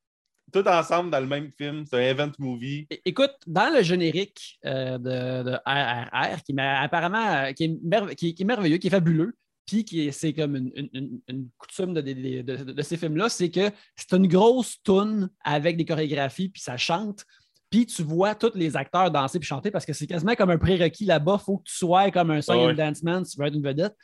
tout 0.53 0.67
ensemble 0.69 1.11
dans 1.11 1.21
le 1.21 1.27
même 1.27 1.51
film. 1.57 1.85
C'est 1.87 1.97
un 1.97 2.11
event 2.11 2.33
movie. 2.39 2.87
Écoute, 3.05 3.35
dans 3.47 3.73
le 3.75 3.83
générique 3.83 4.59
euh, 4.65 4.99
de, 4.99 5.57
RRR, 5.67 6.43
qui, 6.43 6.55
apparemment, 6.59 7.27
euh, 7.27 7.53
qui, 7.53 7.65
est 7.65 8.45
merveilleux, 8.45 8.77
qui 8.77 8.87
est 8.87 8.91
fabuleux, 8.91 9.35
puis 9.67 9.85
qui 9.85 10.13
c'est 10.13 10.33
comme 10.33 10.57
une, 10.57 11.49
coutume 11.59 11.95
de, 11.95 12.83
ces 12.83 12.97
films-là, 12.97 13.29
c'est 13.29 13.51
que 13.51 13.71
c'est 13.97 14.13
une 14.13 14.27
grosse 14.27 14.83
toune 14.83 15.31
avec 15.45 15.77
des 15.77 15.85
chorégraphies, 15.85 16.49
puis 16.49 16.61
ça 16.61 16.77
chante. 16.77 17.25
Puis 17.71 17.87
tu 17.87 18.03
vois 18.03 18.35
tous 18.35 18.53
les 18.55 18.77
acteurs 18.77 19.11
danser 19.11 19.39
puis 19.39 19.49
chanter 19.49 19.71
parce 19.71 19.87
que 19.87 19.95
c'est 19.95 20.07
quasiment 20.07 20.35
comme 20.35 20.51
un 20.51 20.59
prérequis 20.59 21.07
là-bas. 21.07 21.39
Il 21.41 21.45
faut 21.45 21.57
que 21.57 21.65
tu 21.65 21.75
sois 21.75 22.11
comme 22.11 22.31
un 22.31 22.43
song 22.43 22.71
and 22.71 22.75
dance 22.75 23.03
man 23.03 23.25
si 23.25 23.35
tu 23.35 23.41
veux 23.41 23.47
être 23.47 23.55
une 23.55 23.63
vedette. 23.63 23.97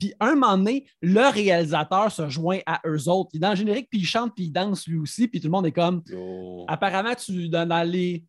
Puis 0.00 0.14
un 0.18 0.34
moment 0.34 0.56
donné, 0.56 0.86
le 1.02 1.30
réalisateur 1.30 2.10
se 2.10 2.28
joint 2.30 2.60
à 2.64 2.80
eux 2.86 3.08
autres. 3.08 3.30
Il 3.34 3.36
est 3.36 3.40
dans 3.40 3.50
le 3.50 3.56
générique, 3.56 3.88
puis 3.90 4.00
il 4.00 4.06
chante, 4.06 4.34
puis 4.34 4.46
il 4.46 4.50
danse 4.50 4.88
lui 4.88 4.98
aussi. 4.98 5.28
Puis 5.28 5.40
tout 5.40 5.46
le 5.46 5.52
monde 5.52 5.66
est 5.66 5.72
comme. 5.72 6.02
Apparemment, 6.66 7.14
tu, 7.14 7.50
dans, 7.50 7.86
les. 7.88 8.24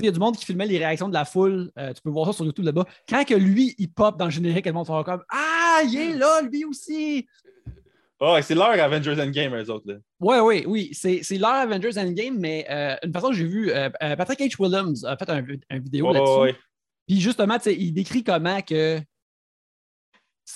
Il 0.00 0.06
y 0.06 0.08
a 0.08 0.10
du 0.10 0.18
monde 0.18 0.36
qui 0.36 0.44
filmait 0.44 0.66
les 0.66 0.78
réactions 0.78 1.08
de 1.08 1.14
la 1.14 1.24
foule. 1.24 1.70
Euh, 1.78 1.92
tu 1.92 2.02
peux 2.02 2.10
voir 2.10 2.26
ça 2.26 2.32
sur 2.32 2.44
YouTube 2.44 2.64
là-bas. 2.64 2.84
Quand 3.08 3.24
que 3.24 3.34
lui, 3.34 3.76
il 3.78 3.92
pop 3.92 4.18
dans 4.18 4.24
le 4.24 4.32
générique, 4.32 4.66
le 4.66 4.72
monde 4.72 4.88
fait 4.88 5.04
comme 5.04 5.22
Ah, 5.30 5.82
il 5.84 5.96
est 5.96 6.14
là, 6.14 6.42
lui 6.42 6.64
aussi. 6.64 7.28
Oh, 8.18 8.36
c'est 8.42 8.56
leur 8.56 8.70
Avengers 8.70 9.20
Endgame, 9.20 9.54
eux 9.54 9.70
autres. 9.70 10.00
Oui, 10.18 10.36
oui, 10.42 10.64
oui. 10.66 10.90
C'est 10.94 11.38
leur 11.38 11.54
Avengers 11.54 11.96
Endgame, 11.96 12.38
mais 12.40 12.66
euh, 12.68 12.96
une 13.04 13.12
façon 13.12 13.28
que 13.28 13.34
j'ai 13.34 13.44
vu, 13.44 13.70
euh, 13.70 13.88
Patrick 14.00 14.40
H. 14.40 14.56
Williams 14.58 15.04
a 15.04 15.16
fait 15.16 15.30
un, 15.30 15.78
vidéo 15.78 16.12
là-dessus. 16.12 16.58
Puis 17.06 17.20
justement, 17.20 17.58
il 17.66 17.92
décrit 17.92 18.24
comment 18.24 18.60
que 18.62 19.00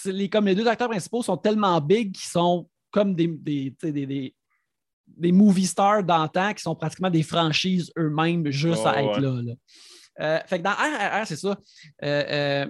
les, 0.04 0.28
comme 0.28 0.46
les 0.46 0.54
deux 0.54 0.66
acteurs 0.66 0.88
principaux 0.88 1.22
sont 1.22 1.36
tellement 1.36 1.80
big 1.80 2.12
qu'ils 2.12 2.28
sont 2.28 2.68
comme 2.90 3.14
des, 3.14 3.26
des, 3.26 3.74
des, 3.82 4.34
des, 5.06 5.32
movie 5.32 5.66
stars 5.66 6.04
d'antan 6.04 6.54
qui 6.54 6.62
sont 6.62 6.74
pratiquement 6.74 7.10
des 7.10 7.22
franchises 7.22 7.92
eux-mêmes 7.98 8.50
juste 8.50 8.86
à 8.86 9.02
être 9.02 9.20
là. 9.20 9.54
Euh, 10.20 10.40
fait 10.46 10.58
que 10.58 10.64
dans 10.64 10.72
RRR, 10.72 11.26
c'est 11.26 11.36
ça. 11.36 11.56
Euh, 12.02 12.24
euh, 12.28 12.66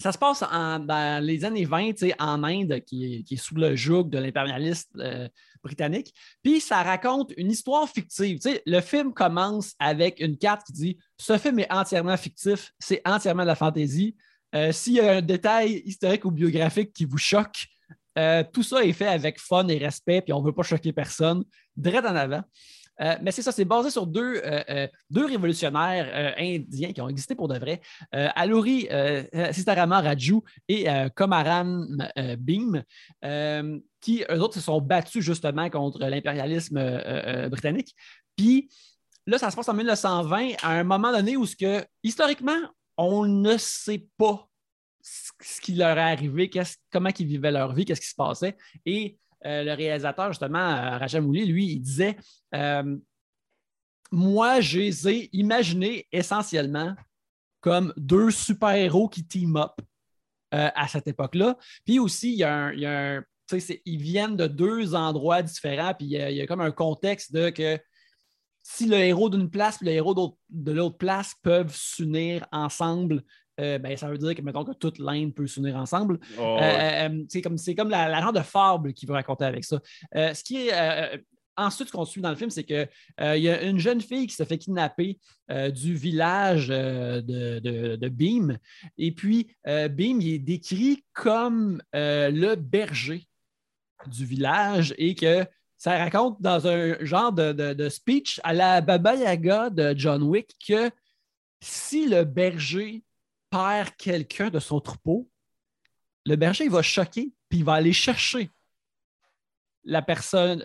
ça 0.00 0.10
se 0.10 0.18
passe 0.18 0.40
dans 0.40 1.24
les 1.24 1.44
années 1.44 1.64
20 1.64 1.92
en 2.18 2.42
Inde, 2.42 2.80
qui 2.84 3.24
est, 3.30 3.36
sous 3.36 3.54
le 3.54 3.76
joug 3.76 4.04
de 4.04 4.18
l'impérialiste 4.18 4.90
britannique. 5.62 6.12
Puis 6.42 6.60
ça 6.60 6.82
raconte 6.82 7.32
une 7.36 7.52
histoire 7.52 7.88
fictive. 7.88 8.40
le 8.66 8.80
film 8.80 9.14
commence 9.14 9.74
avec 9.78 10.18
une 10.18 10.36
carte 10.36 10.66
qui 10.66 10.72
dit 10.72 10.98
Ce 11.18 11.38
film 11.38 11.60
est 11.60 11.72
entièrement 11.72 12.16
fictif, 12.16 12.72
c'est 12.80 13.00
entièrement 13.04 13.42
de 13.42 13.48
la 13.48 13.54
fantaisie. 13.54 14.16
Euh, 14.54 14.72
s'il 14.72 14.94
y 14.94 15.00
a 15.00 15.16
un 15.16 15.22
détail 15.22 15.82
historique 15.84 16.24
ou 16.24 16.30
biographique 16.30 16.92
qui 16.92 17.04
vous 17.04 17.18
choque, 17.18 17.66
euh, 18.18 18.44
tout 18.52 18.62
ça 18.62 18.84
est 18.84 18.92
fait 18.92 19.06
avec 19.06 19.40
fun 19.40 19.66
et 19.68 19.78
respect, 19.78 20.20
puis 20.20 20.32
on 20.32 20.40
ne 20.40 20.46
veut 20.46 20.52
pas 20.52 20.62
choquer 20.62 20.92
personne. 20.92 21.44
Direct 21.76 22.06
en 22.06 22.16
avant. 22.16 22.42
Euh, 23.00 23.16
mais 23.22 23.32
c'est 23.32 23.40
ça, 23.40 23.52
c'est 23.52 23.64
basé 23.64 23.90
sur 23.90 24.06
deux, 24.06 24.42
deux 25.08 25.24
révolutionnaires 25.24 26.34
indiens 26.38 26.92
qui 26.92 27.00
ont 27.00 27.08
existé 27.08 27.34
pour 27.34 27.48
de 27.48 27.58
vrai. 27.58 27.80
Aluri 28.12 28.86
Sitarama 29.52 30.02
Raju 30.02 30.42
et 30.68 30.86
Komaran 31.16 31.86
Bhim, 32.38 32.82
qui, 34.00 34.24
eux 34.30 34.40
autres, 34.40 34.54
se 34.54 34.60
sont 34.60 34.80
battus 34.82 35.24
justement 35.24 35.70
contre 35.70 36.00
l'impérialisme 36.00 37.48
britannique. 37.48 37.96
Puis 38.36 38.68
là, 39.26 39.38
ça 39.38 39.50
se 39.50 39.56
passe 39.56 39.70
en 39.70 39.74
1920, 39.74 40.56
à 40.62 40.72
un 40.72 40.84
moment 40.84 41.12
donné 41.12 41.36
où, 41.38 41.46
ce 41.46 41.56
que, 41.56 41.84
historiquement, 42.02 42.60
on 42.96 43.26
ne 43.26 43.56
sait 43.56 44.06
pas 44.16 44.48
ce 45.02 45.60
qui 45.60 45.74
leur 45.74 45.98
est 45.98 46.12
arrivé, 46.12 46.50
comment 46.90 47.10
ils 47.18 47.26
vivaient 47.26 47.50
leur 47.50 47.74
vie, 47.74 47.84
qu'est-ce 47.84 48.00
qui 48.00 48.08
se 48.08 48.14
passait. 48.14 48.56
Et 48.86 49.18
euh, 49.44 49.64
le 49.64 49.72
réalisateur, 49.74 50.28
justement, 50.28 50.58
euh, 50.58 50.98
Rajamouli, 50.98 51.46
lui, 51.46 51.66
il 51.66 51.80
disait 51.80 52.16
euh, 52.54 52.96
Moi, 54.10 54.60
je 54.60 54.78
les 54.78 55.08
ai 55.08 55.30
imaginés 55.32 56.06
essentiellement 56.12 56.94
comme 57.60 57.92
deux 57.96 58.30
super-héros 58.30 59.08
qui 59.08 59.26
team 59.26 59.56
up 59.56 59.72
à 60.54 60.86
cette 60.86 61.08
époque-là. 61.08 61.56
Puis 61.86 61.98
aussi, 61.98 62.32
il 62.32 62.38
y 62.38 62.44
a 62.44 62.66
un. 62.66 63.22
ils 63.86 64.02
viennent 64.02 64.36
de 64.36 64.46
deux 64.46 64.94
endroits 64.94 65.40
différents, 65.40 65.94
puis 65.94 66.08
il 66.08 66.10
y, 66.12 66.42
a, 66.42 66.46
comme 66.46 66.60
un 66.60 66.72
contexte 66.72 67.32
de 67.32 67.48
que 67.48 67.78
si 68.62 68.86
le 68.86 68.96
héros 68.96 69.28
d'une 69.28 69.50
place 69.50 69.82
et 69.82 69.86
le 69.86 69.90
héros 69.92 70.38
de 70.50 70.72
l'autre 70.72 70.96
place 70.96 71.34
peuvent 71.42 71.74
s'unir 71.74 72.46
ensemble, 72.52 73.22
euh, 73.60 73.78
ben, 73.78 73.96
ça 73.96 74.08
veut 74.08 74.18
dire 74.18 74.34
que, 74.34 74.42
mettons, 74.42 74.64
que 74.64 74.72
toute 74.72 74.98
l'Inde 74.98 75.34
peut 75.34 75.46
s'unir 75.46 75.76
ensemble. 75.76 76.18
Oh, 76.38 76.58
euh, 76.60 77.08
euh, 77.08 77.24
c'est 77.28 77.42
comme, 77.42 77.56
comme 77.76 77.90
la, 77.90 78.08
la 78.08 78.20
genre 78.20 78.32
de 78.32 78.40
fable 78.40 78.94
qu'il 78.94 79.08
veut 79.08 79.14
raconter 79.14 79.44
avec 79.44 79.64
ça. 79.64 79.80
ce 80.14 80.42
qui 80.42 80.68
est. 80.68 81.22
Ensuite, 81.54 81.88
ce 81.88 81.92
qu'on 81.92 82.06
suit 82.06 82.22
dans 82.22 82.30
le 82.30 82.36
film, 82.36 82.48
c'est 82.48 82.64
qu'il 82.64 82.88
y 83.18 83.48
a 83.48 83.62
une 83.62 83.78
jeune 83.78 84.00
fille 84.00 84.26
qui 84.26 84.34
se 84.34 84.44
fait 84.44 84.56
kidnapper 84.56 85.18
du 85.50 85.94
village 85.94 86.68
de, 86.68 87.20
de, 87.20 88.08
Beam. 88.08 88.56
Et 88.96 89.12
puis, 89.12 89.54
Beam, 89.66 90.22
il 90.22 90.32
est 90.32 90.38
décrit 90.38 91.04
comme 91.12 91.82
le 91.92 92.54
berger 92.54 93.28
du 94.06 94.24
village 94.24 94.94
et 94.96 95.14
que 95.14 95.44
ça 95.82 95.98
raconte 95.98 96.40
dans 96.40 96.68
un 96.68 97.04
genre 97.04 97.32
de, 97.32 97.88
speech 97.88 98.40
à 98.44 98.52
la 98.52 98.80
Baba 98.80 99.16
Yaga 99.16 99.68
de 99.68 99.92
John 99.96 100.22
Wick 100.22 100.54
que 100.64 100.92
si 101.60 102.08
le 102.08 102.22
berger 102.22 103.02
perd 103.50 103.90
quelqu'un 103.96 104.48
de 104.48 104.60
son 104.60 104.78
troupeau, 104.78 105.28
le 106.24 106.36
berger 106.36 106.66
il 106.66 106.70
va 106.70 106.82
choquer 106.82 107.32
puis 107.48 107.58
il 107.58 107.64
va 107.64 107.72
aller 107.74 107.92
chercher 107.92 108.48
la 109.82 110.02
personne, 110.02 110.62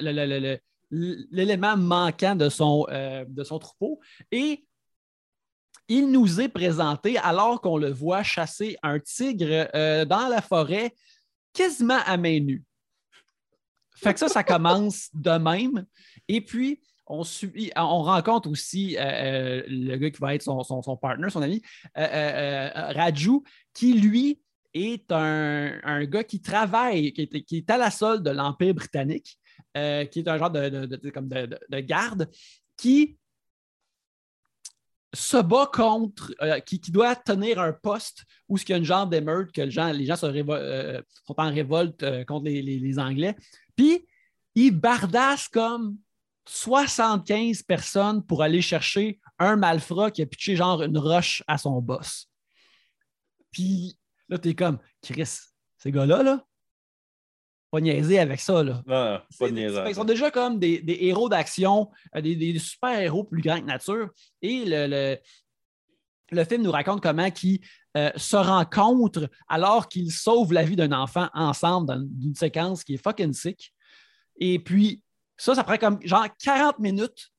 l'élément 0.91 1.77
manquant 1.77 2.35
de 2.35 2.47
son, 2.49 2.85
euh, 2.91 3.25
de 3.27 3.43
son 3.43 3.57
troupeau. 3.57 3.99
Et 4.31 4.67
il 5.87 6.11
nous 6.11 6.39
est 6.41 6.49
présenté 6.49 7.17
alors 7.17 7.59
qu'on 7.59 7.77
le 7.77 7.89
voit 7.89 8.21
chasser 8.21 8.77
un 8.83 8.99
tigre 8.99 9.67
euh, 9.73 10.05
dans 10.05 10.27
la 10.27 10.43
forêt 10.43 10.93
quasiment 11.53 12.01
à 12.05 12.17
main 12.17 12.39
nue. 12.39 12.66
Fait 13.97 14.13
que 14.13 14.19
ça, 14.19 14.29
ça 14.29 14.43
commence 14.43 15.09
de 15.13 15.31
même. 15.31 15.85
Et 16.27 16.41
puis, 16.41 16.79
on, 17.07 17.23
subit, 17.23 17.71
on 17.75 18.03
rencontre 18.03 18.49
aussi 18.49 18.97
euh, 18.97 19.01
euh, 19.01 19.63
le 19.67 19.95
gars 19.97 20.11
qui 20.11 20.19
va 20.19 20.35
être 20.35 20.43
son, 20.43 20.63
son, 20.63 20.81
son 20.81 20.97
partner, 20.97 21.29
son 21.29 21.41
ami, 21.41 21.61
euh, 21.97 22.69
Raju, 22.73 23.43
qui, 23.73 23.93
lui, 23.93 24.39
est 24.73 25.11
un, 25.11 26.05
gars 26.05 26.23
qui 26.23 26.41
travaille, 26.41 27.13
qui 27.13 27.21
est, 27.23 27.41
qui 27.43 27.57
est 27.57 27.69
à 27.69 27.77
la 27.77 27.89
solde 27.89 28.23
de 28.23 28.29
l'Empire 28.29 28.75
britannique, 28.75 29.39
qui 29.73 29.79
est 30.19 30.27
un 30.27 30.37
genre 30.37 30.51
de, 30.51 30.69
de, 30.69 31.79
garde, 31.79 32.29
qui 32.75 33.17
se 35.13 35.37
bat 35.37 35.69
contre, 35.73 36.35
qui, 36.65 36.79
doit 36.91 37.15
tenir 37.15 37.59
un 37.59 37.73
poste 37.73 38.25
où 38.47 38.57
il 38.57 38.69
y 38.69 38.73
a 38.73 38.77
une 38.77 38.83
genre 38.83 39.07
d'émeute, 39.07 39.51
que 39.51 39.61
les 39.61 40.05
gens 40.05 40.15
sont, 40.15 40.33
en 41.37 41.49
révolte 41.49 42.25
contre 42.25 42.45
les, 42.45 42.61
les 42.61 42.99
Anglais. 42.99 43.35
Puis, 43.77 44.05
il 44.55 44.71
bardasse 44.71 45.47
comme 45.47 45.97
75 46.49 47.63
personnes 47.63 48.25
pour 48.25 48.41
aller 48.43 48.61
chercher 48.61 49.19
un 49.39 49.55
malfrat 49.55 50.11
qui 50.11 50.21
a 50.21 50.25
pitché 50.25 50.55
genre 50.55 50.81
une 50.81 50.97
roche 50.97 51.43
à 51.47 51.57
son 51.57 51.79
boss. 51.81 52.29
Puis 53.51 53.97
là, 54.27 54.37
t'es 54.37 54.55
comme, 54.55 54.79
Chris, 55.01 55.39
ces 55.77 55.91
gars-là, 55.91 56.23
là, 56.23 56.43
pas 57.69 57.81
niaiser 57.81 58.17
avec 58.19 58.39
ça. 58.39 58.63
Là. 58.63 58.81
Non, 58.87 59.21
pas 59.37 59.51
niaiser. 59.51 59.83
Ils 59.87 59.95
sont 59.95 60.05
déjà 60.05 60.31
comme 60.31 60.57
des, 60.57 60.81
héros 61.01 61.29
d'action, 61.29 61.91
euh, 62.15 62.21
des, 62.21 62.57
super-héros 62.59 63.25
plus 63.25 63.41
grands 63.41 63.59
que 63.59 63.65
nature. 63.65 64.09
Et 64.41 64.65
le, 64.65 64.87
le, 64.87 65.17
film 66.45 66.63
nous 66.63 66.71
raconte 66.71 67.01
comment 67.01 67.29
ils 67.43 67.59
euh, 67.95 68.11
se 68.15 68.35
rencontrent 68.35 69.29
alors 69.47 69.87
qu'ils 69.87 70.11
sauvent 70.11 70.53
la 70.53 70.63
vie 70.63 70.75
d'un 70.75 70.91
enfant 70.91 71.29
ensemble 71.33 71.87
dans 71.87 71.99
une 72.23 72.35
séquence 72.35 72.83
qui 72.83 72.95
est 72.95 73.03
fucking 73.03 73.33
sick. 73.33 73.73
Et 74.39 74.59
puis, 74.59 75.01
ça, 75.37 75.55
ça 75.55 75.63
prend 75.63 75.77
comme 75.77 75.99
genre 76.03 76.27
40 76.43 76.79
minutes. 76.79 77.29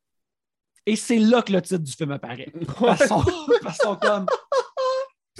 Et 0.87 0.97
c'est 0.97 1.18
là 1.18 1.42
que 1.42 1.52
le 1.52 1.61
titre 1.61 1.83
du 1.83 1.92
film 1.92 2.12
apparaît. 2.12 2.50
Parce 2.80 3.78
qu'on 3.78 3.97
comme. 3.97 4.26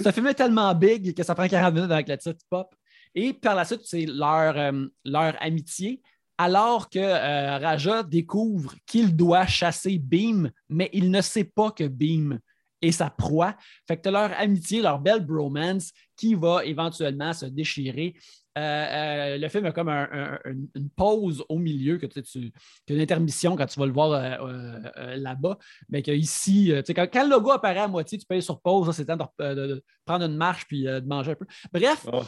Ce 0.01 0.11
film 0.11 0.27
est 0.27 0.35
tellement 0.35 0.73
big 0.75 1.13
que 1.13 1.23
ça 1.23 1.35
prend 1.35 1.47
40 1.47 1.73
minutes 1.73 1.91
avec 1.91 2.07
le 2.07 2.17
titre 2.17 2.39
pop. 2.49 2.73
Et 3.15 3.33
par 3.33 3.55
la 3.55 3.65
suite, 3.65 3.81
c'est 3.83 4.05
leur, 4.05 4.55
euh, 4.55 4.85
leur 5.03 5.35
amitié. 5.41 6.01
Alors 6.37 6.89
que 6.89 6.99
euh, 6.99 7.57
Raja 7.57 8.03
découvre 8.03 8.73
qu'il 8.85 9.15
doit 9.15 9.45
chasser 9.45 9.97
Beam, 9.97 10.51
mais 10.69 10.89
il 10.93 11.11
ne 11.11 11.21
sait 11.21 11.43
pas 11.43 11.71
que 11.71 11.85
Beam 11.85 12.39
est 12.81 12.91
sa 12.91 13.09
proie. 13.09 13.55
Fait 13.87 13.97
que 13.97 14.03
tu 14.03 14.11
leur 14.11 14.31
amitié, 14.39 14.81
leur 14.81 14.99
belle 14.99 15.25
bromance 15.25 15.91
qui 16.15 16.35
va 16.35 16.65
éventuellement 16.65 17.33
se 17.33 17.45
déchirer 17.45 18.15
euh, 18.59 18.61
euh, 18.61 19.37
le 19.37 19.47
film 19.47 19.65
a 19.65 19.71
comme 19.71 19.89
une 19.89 20.89
pause 20.95 21.43
au 21.47 21.59
milieu, 21.59 21.97
que 21.97 22.07
tu, 22.07 22.51
une 22.89 22.99
intermission 22.99 23.55
quand 23.55 23.67
tu 23.67 23.79
vas 23.79 23.85
le 23.85 23.91
voir 23.91 24.11
euh, 24.11 25.15
là-bas, 25.15 25.57
mais 25.87 26.01
qu'ici, 26.01 26.73
quand, 26.87 27.07
quand 27.11 27.23
le 27.23 27.29
logo 27.29 27.51
apparaît 27.51 27.79
à 27.79 27.87
moitié, 27.87 28.17
tu 28.17 28.25
payes 28.25 28.41
sur 28.41 28.59
pause, 28.59 28.93
c'est 28.93 29.05
temps 29.05 29.17
de, 29.17 29.83
prendre 30.05 30.25
une 30.25 30.35
marche 30.35 30.65
puis 30.67 30.83
de 30.83 30.99
manger 31.01 31.31
un 31.31 31.35
peu. 31.35 31.45
Bref, 31.71 32.05
oh. 32.11 32.23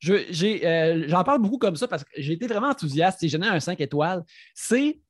j'en 0.00 1.24
parle 1.24 1.42
beaucoup 1.42 1.58
comme 1.58 1.76
ça 1.76 1.86
parce 1.86 2.02
que 2.02 2.10
j'ai 2.16 2.32
été 2.32 2.46
vraiment 2.46 2.68
enthousiaste 2.68 3.22
et 3.22 3.28
j'en 3.28 3.42
ai 3.42 3.48
un 3.48 3.60
5 3.60 3.80
étoiles. 3.80 4.24
C'est. 4.54 5.00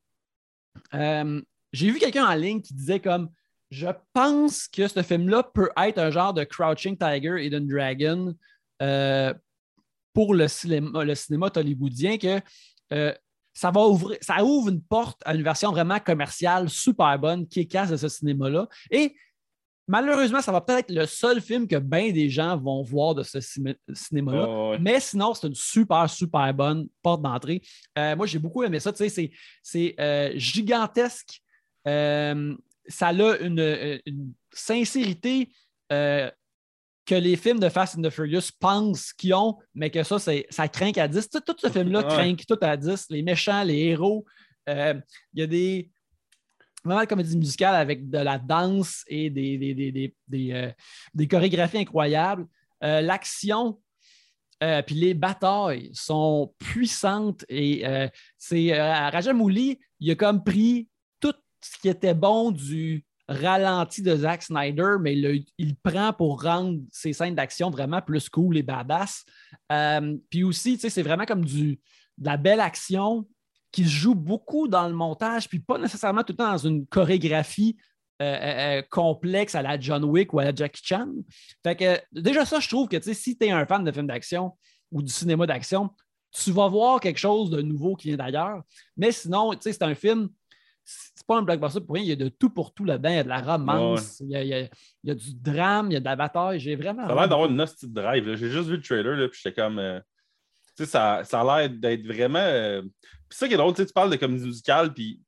j'ai 0.92 1.90
vu 1.90 1.98
quelqu'un 1.98 2.26
en 2.26 2.34
ligne 2.34 2.60
qui 2.60 2.74
disait 2.74 3.00
comme 3.00 3.30
Je 3.70 3.88
pense 4.12 4.68
que 4.68 4.86
ce 4.86 5.02
film-là 5.02 5.42
peut 5.42 5.70
être 5.76 5.98
un 5.98 6.10
genre 6.10 6.32
de 6.32 6.44
Crouching 6.44 6.96
Tiger 6.96 7.36
et 7.38 7.46
Hidden 7.46 7.66
Dragon 7.66 8.34
pour 10.16 10.34
le 10.34 10.48
cinéma, 10.48 11.04
le 11.04 11.14
cinéma 11.14 11.50
hollywoodien 11.54 12.16
que 12.16 12.40
euh, 12.94 13.12
ça, 13.52 13.70
va 13.70 13.86
ouvrir, 13.86 14.16
ça 14.22 14.42
ouvre 14.42 14.70
une 14.70 14.80
porte 14.80 15.20
à 15.26 15.34
une 15.34 15.42
version 15.42 15.70
vraiment 15.70 16.00
commerciale 16.00 16.70
super 16.70 17.18
bonne 17.18 17.46
qui 17.46 17.60
est 17.60 17.66
casse 17.66 17.90
de 17.90 17.98
ce 17.98 18.08
cinéma-là. 18.08 18.66
Et 18.90 19.14
malheureusement, 19.86 20.40
ça 20.40 20.52
va 20.52 20.62
peut-être 20.62 20.90
être 20.90 20.96
le 20.96 21.04
seul 21.04 21.42
film 21.42 21.68
que 21.68 21.76
bien 21.76 22.12
des 22.12 22.30
gens 22.30 22.56
vont 22.56 22.82
voir 22.82 23.14
de 23.14 23.22
ce 23.22 23.40
cinéma-là. 23.92 24.78
Mais 24.80 25.00
sinon, 25.00 25.34
c'est 25.34 25.48
une 25.48 25.54
super, 25.54 26.08
super 26.08 26.54
bonne 26.54 26.88
porte 27.02 27.20
d'entrée. 27.20 27.60
Euh, 27.98 28.16
moi, 28.16 28.24
j'ai 28.24 28.38
beaucoup 28.38 28.62
aimé 28.62 28.80
ça. 28.80 28.94
Tu 28.94 29.06
sais, 29.10 29.30
c'est 29.62 29.94
euh, 30.00 30.32
gigantesque. 30.36 31.42
Ça 32.88 33.08
a 33.08 33.36
une, 33.38 34.00
une 34.06 34.32
sincérité 34.52 35.50
que 37.06 37.14
les 37.14 37.36
films 37.36 37.60
de 37.60 37.68
Fast 37.68 37.96
and 37.96 38.02
the 38.02 38.10
Furious 38.10 38.50
pensent 38.58 39.12
qu'ils 39.12 39.32
ont, 39.32 39.56
mais 39.74 39.90
que 39.90 40.02
ça, 40.02 40.18
ça 40.18 40.68
craint 40.68 40.92
à 40.96 41.08
10. 41.08 41.30
Tout, 41.30 41.54
ce 41.56 41.70
film-là 41.70 42.02
craint 42.02 42.34
tout 42.34 42.58
à 42.60 42.76
10. 42.76 43.06
Les 43.10 43.22
méchants, 43.22 43.62
les 43.62 43.78
héros. 43.78 44.26
Euh, 44.68 44.94
il 45.32 45.40
y 45.40 45.42
a 45.42 45.46
des 45.46 45.90
vraiment 46.84 47.02
de 47.02 47.06
comédie 47.06 47.36
musicale 47.36 47.74
avec 47.74 48.08
de 48.10 48.18
la 48.18 48.38
danse 48.38 49.04
et 49.08 49.30
des, 49.30 49.56
des, 49.56 50.14
des, 50.28 50.52
euh, 50.52 51.26
chorégraphies 51.28 51.78
incroyables. 51.78 52.46
Euh, 52.82 53.00
l'action, 53.00 53.80
puis 54.86 54.94
les 54.94 55.14
batailles 55.14 55.90
sont 55.92 56.54
puissantes 56.58 57.44
et 57.48 57.84
c'est 58.38 58.72
Rajamouli, 58.80 59.78
il 60.00 60.10
a 60.10 60.14
comme 60.14 60.42
pris 60.42 60.88
ce 61.72 61.78
qui 61.80 61.88
était 61.88 62.14
bon 62.14 62.50
du 62.50 63.04
ralenti 63.28 64.02
de 64.02 64.14
Zack 64.16 64.42
Snyder, 64.42 64.96
mais 65.00 65.16
il, 65.16 65.76
prend 65.82 66.12
pour 66.12 66.42
rendre 66.42 66.80
ses 66.92 67.12
scènes 67.12 67.34
d'action 67.34 67.70
vraiment 67.70 68.00
plus 68.00 68.28
cool 68.28 68.56
et 68.56 68.62
badass. 68.62 69.24
Euh, 69.72 70.16
puis 70.30 70.44
aussi, 70.44 70.78
c'est 70.78 71.02
vraiment 71.02 71.26
comme 71.26 71.44
du, 71.44 71.80
de 72.18 72.26
la 72.26 72.36
belle 72.36 72.60
action 72.60 73.26
qui 73.72 73.84
se 73.84 73.90
joue 73.90 74.14
beaucoup 74.14 74.68
dans 74.68 74.86
le 74.88 74.94
montage, 74.94 75.48
puis 75.48 75.58
pas 75.58 75.78
nécessairement 75.78 76.22
tout 76.22 76.32
le 76.32 76.36
temps 76.36 76.52
dans 76.52 76.58
une 76.58 76.86
chorégraphie 76.86 77.76
euh, 78.22 78.78
euh, 78.78 78.82
complexe 78.90 79.54
à 79.54 79.60
la 79.60 79.78
John 79.78 80.04
Wick 80.04 80.32
ou 80.32 80.38
à 80.38 80.44
la 80.44 80.54
Jackie 80.54 80.82
Chan. 80.84 81.08
Fait 81.62 81.76
que 81.76 82.00
déjà 82.12 82.44
ça, 82.46 82.60
je 82.60 82.68
trouve 82.68 82.88
que 82.88 82.98
si 83.12 83.36
tu 83.36 83.44
es 83.44 83.50
un 83.50 83.66
fan 83.66 83.84
de 83.84 83.92
films 83.92 84.06
d'action 84.06 84.56
ou 84.90 85.02
du 85.02 85.12
cinéma 85.12 85.46
d'action, 85.46 85.90
tu 86.32 86.52
vas 86.52 86.68
voir 86.68 87.00
quelque 87.00 87.18
chose 87.18 87.50
de 87.50 87.60
nouveau 87.60 87.96
qui 87.96 88.08
vient 88.08 88.16
d'ailleurs. 88.16 88.62
Mais 88.96 89.12
sinon, 89.12 89.52
c'est 89.60 89.82
un 89.82 89.94
film 89.94 90.30
c'est 90.86 91.26
pas 91.26 91.36
un 91.36 91.42
blockbuster 91.42 91.80
pour 91.80 91.96
rien. 91.96 92.04
Il 92.04 92.08
y 92.08 92.12
a 92.12 92.16
de 92.16 92.28
tout 92.28 92.50
pour 92.50 92.72
tout 92.72 92.84
là-dedans. 92.84 93.10
Il 93.10 93.16
y 93.16 93.18
a 93.18 93.24
de 93.24 93.28
la 93.28 93.40
romance, 93.40 94.20
il, 94.20 94.30
y 94.30 95.10
a, 95.10 95.14
du 95.14 95.34
drame, 95.34 95.90
il 95.90 95.94
y 95.94 95.96
a 95.96 96.00
de 96.00 96.04
la 96.04 96.16
bataille. 96.16 96.60
J'ai 96.60 96.76
vraiment. 96.76 97.06
Ça 97.06 97.12
a 97.12 97.16
l'air 97.16 97.28
d'avoir 97.28 97.50
une 97.50 97.60
hostie 97.60 97.88
de 97.88 97.94
drive. 97.94 98.36
J'ai 98.36 98.50
juste 98.50 98.68
vu 98.68 98.76
le 98.76 98.82
trailer, 98.82 99.16
là, 99.16 99.28
puis 99.28 99.40
j'étais 99.42 99.60
comme. 99.60 99.78
Euh, 99.78 99.98
tu 100.76 100.84
sais, 100.84 100.90
ça, 100.90 101.22
ça 101.24 101.40
a 101.40 101.60
l'air 101.60 101.70
d'être 101.70 102.06
vraiment. 102.06 102.38
Euh, 102.38 102.82
puis 103.28 103.38
ça 103.38 103.48
qui 103.48 103.54
est 103.54 103.56
drôle, 103.56 103.74
tu 103.74 103.84
parles 103.86 104.10
de 104.10 104.16
comédie 104.16 104.46
musicale, 104.46 104.94
puis 104.94 105.20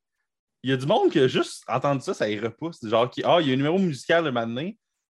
il 0.63 0.69
y 0.69 0.73
a 0.73 0.77
du 0.77 0.85
monde 0.85 1.11
qui 1.11 1.19
a 1.19 1.27
juste 1.27 1.63
entendu 1.67 2.01
ça, 2.01 2.13
ça 2.13 2.29
y 2.29 2.39
repousse. 2.39 2.79
Genre, 2.85 3.09
qui, 3.09 3.21
ah, 3.25 3.39
il 3.41 3.47
y 3.47 3.51
a 3.51 3.53
un 3.53 3.57
numéro 3.57 3.77
musical 3.77 4.23
le 4.23 4.31
matin. 4.31 4.71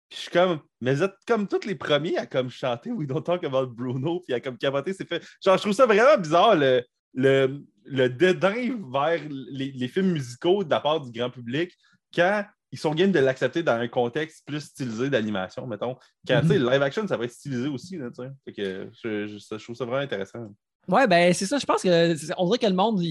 Puis 0.07 0.17
je 0.17 0.21
suis 0.23 0.31
comme, 0.31 0.59
mais 0.81 0.93
vous 0.93 1.03
êtes 1.03 1.15
comme 1.27 1.47
tous 1.47 1.65
les 1.65 1.75
premiers 1.75 2.17
à 2.17 2.27
comme 2.27 2.49
chanter 2.49 2.91
We 2.91 3.07
Don't 3.07 3.23
Talk 3.23 3.43
About 3.43 3.67
Bruno, 3.67 4.19
puis 4.19 4.35
à 4.35 4.39
comme 4.39 4.57
capoter, 4.57 4.93
c'est 4.93 5.07
fait. 5.07 5.23
Genre, 5.43 5.57
je 5.57 5.61
trouve 5.61 5.73
ça 5.73 5.87
vraiment 5.87 6.17
bizarre, 6.19 6.55
le, 6.55 6.83
le, 7.15 7.63
le 7.85 8.09
dédain 8.09 8.77
vers 8.91 9.19
les, 9.29 9.87
films 9.87 10.11
musicaux 10.11 10.63
de 10.63 10.69
la 10.69 10.79
part 10.79 11.01
du 11.01 11.11
grand 11.11 11.29
public 11.29 11.71
quand 12.13 12.43
ils 12.71 12.79
sont 12.79 12.93
gains 12.93 13.07
de 13.07 13.19
l'accepter 13.19 13.63
dans 13.63 13.73
un 13.73 13.87
contexte 13.87 14.43
plus 14.45 14.61
stylisé 14.61 15.09
d'animation, 15.09 15.65
mettons. 15.67 15.95
Quand, 16.27 16.41
tu 16.41 16.47
sais, 16.47 16.59
mhm. 16.59 16.69
live 16.69 16.81
action, 16.81 17.07
ça 17.07 17.15
va 17.15 17.25
être 17.25 17.31
stylisé 17.31 17.67
aussi, 17.67 17.97
là, 17.97 18.09
fait 18.43 18.53
que 18.53 18.89
je, 19.03 19.27
je, 19.27 19.63
trouve 19.63 19.75
ça 19.75 19.85
vraiment 19.85 20.03
intéressant. 20.03 20.53
Ouais, 20.87 21.07
ben 21.07 21.33
c'est 21.33 21.45
ça. 21.45 21.57
Je 21.57 21.65
pense 21.65 21.81
que 21.81 22.33
on 22.37 22.45
dirait 22.45 22.57
que 22.59 22.67
le 22.67 22.73
monde, 22.73 23.01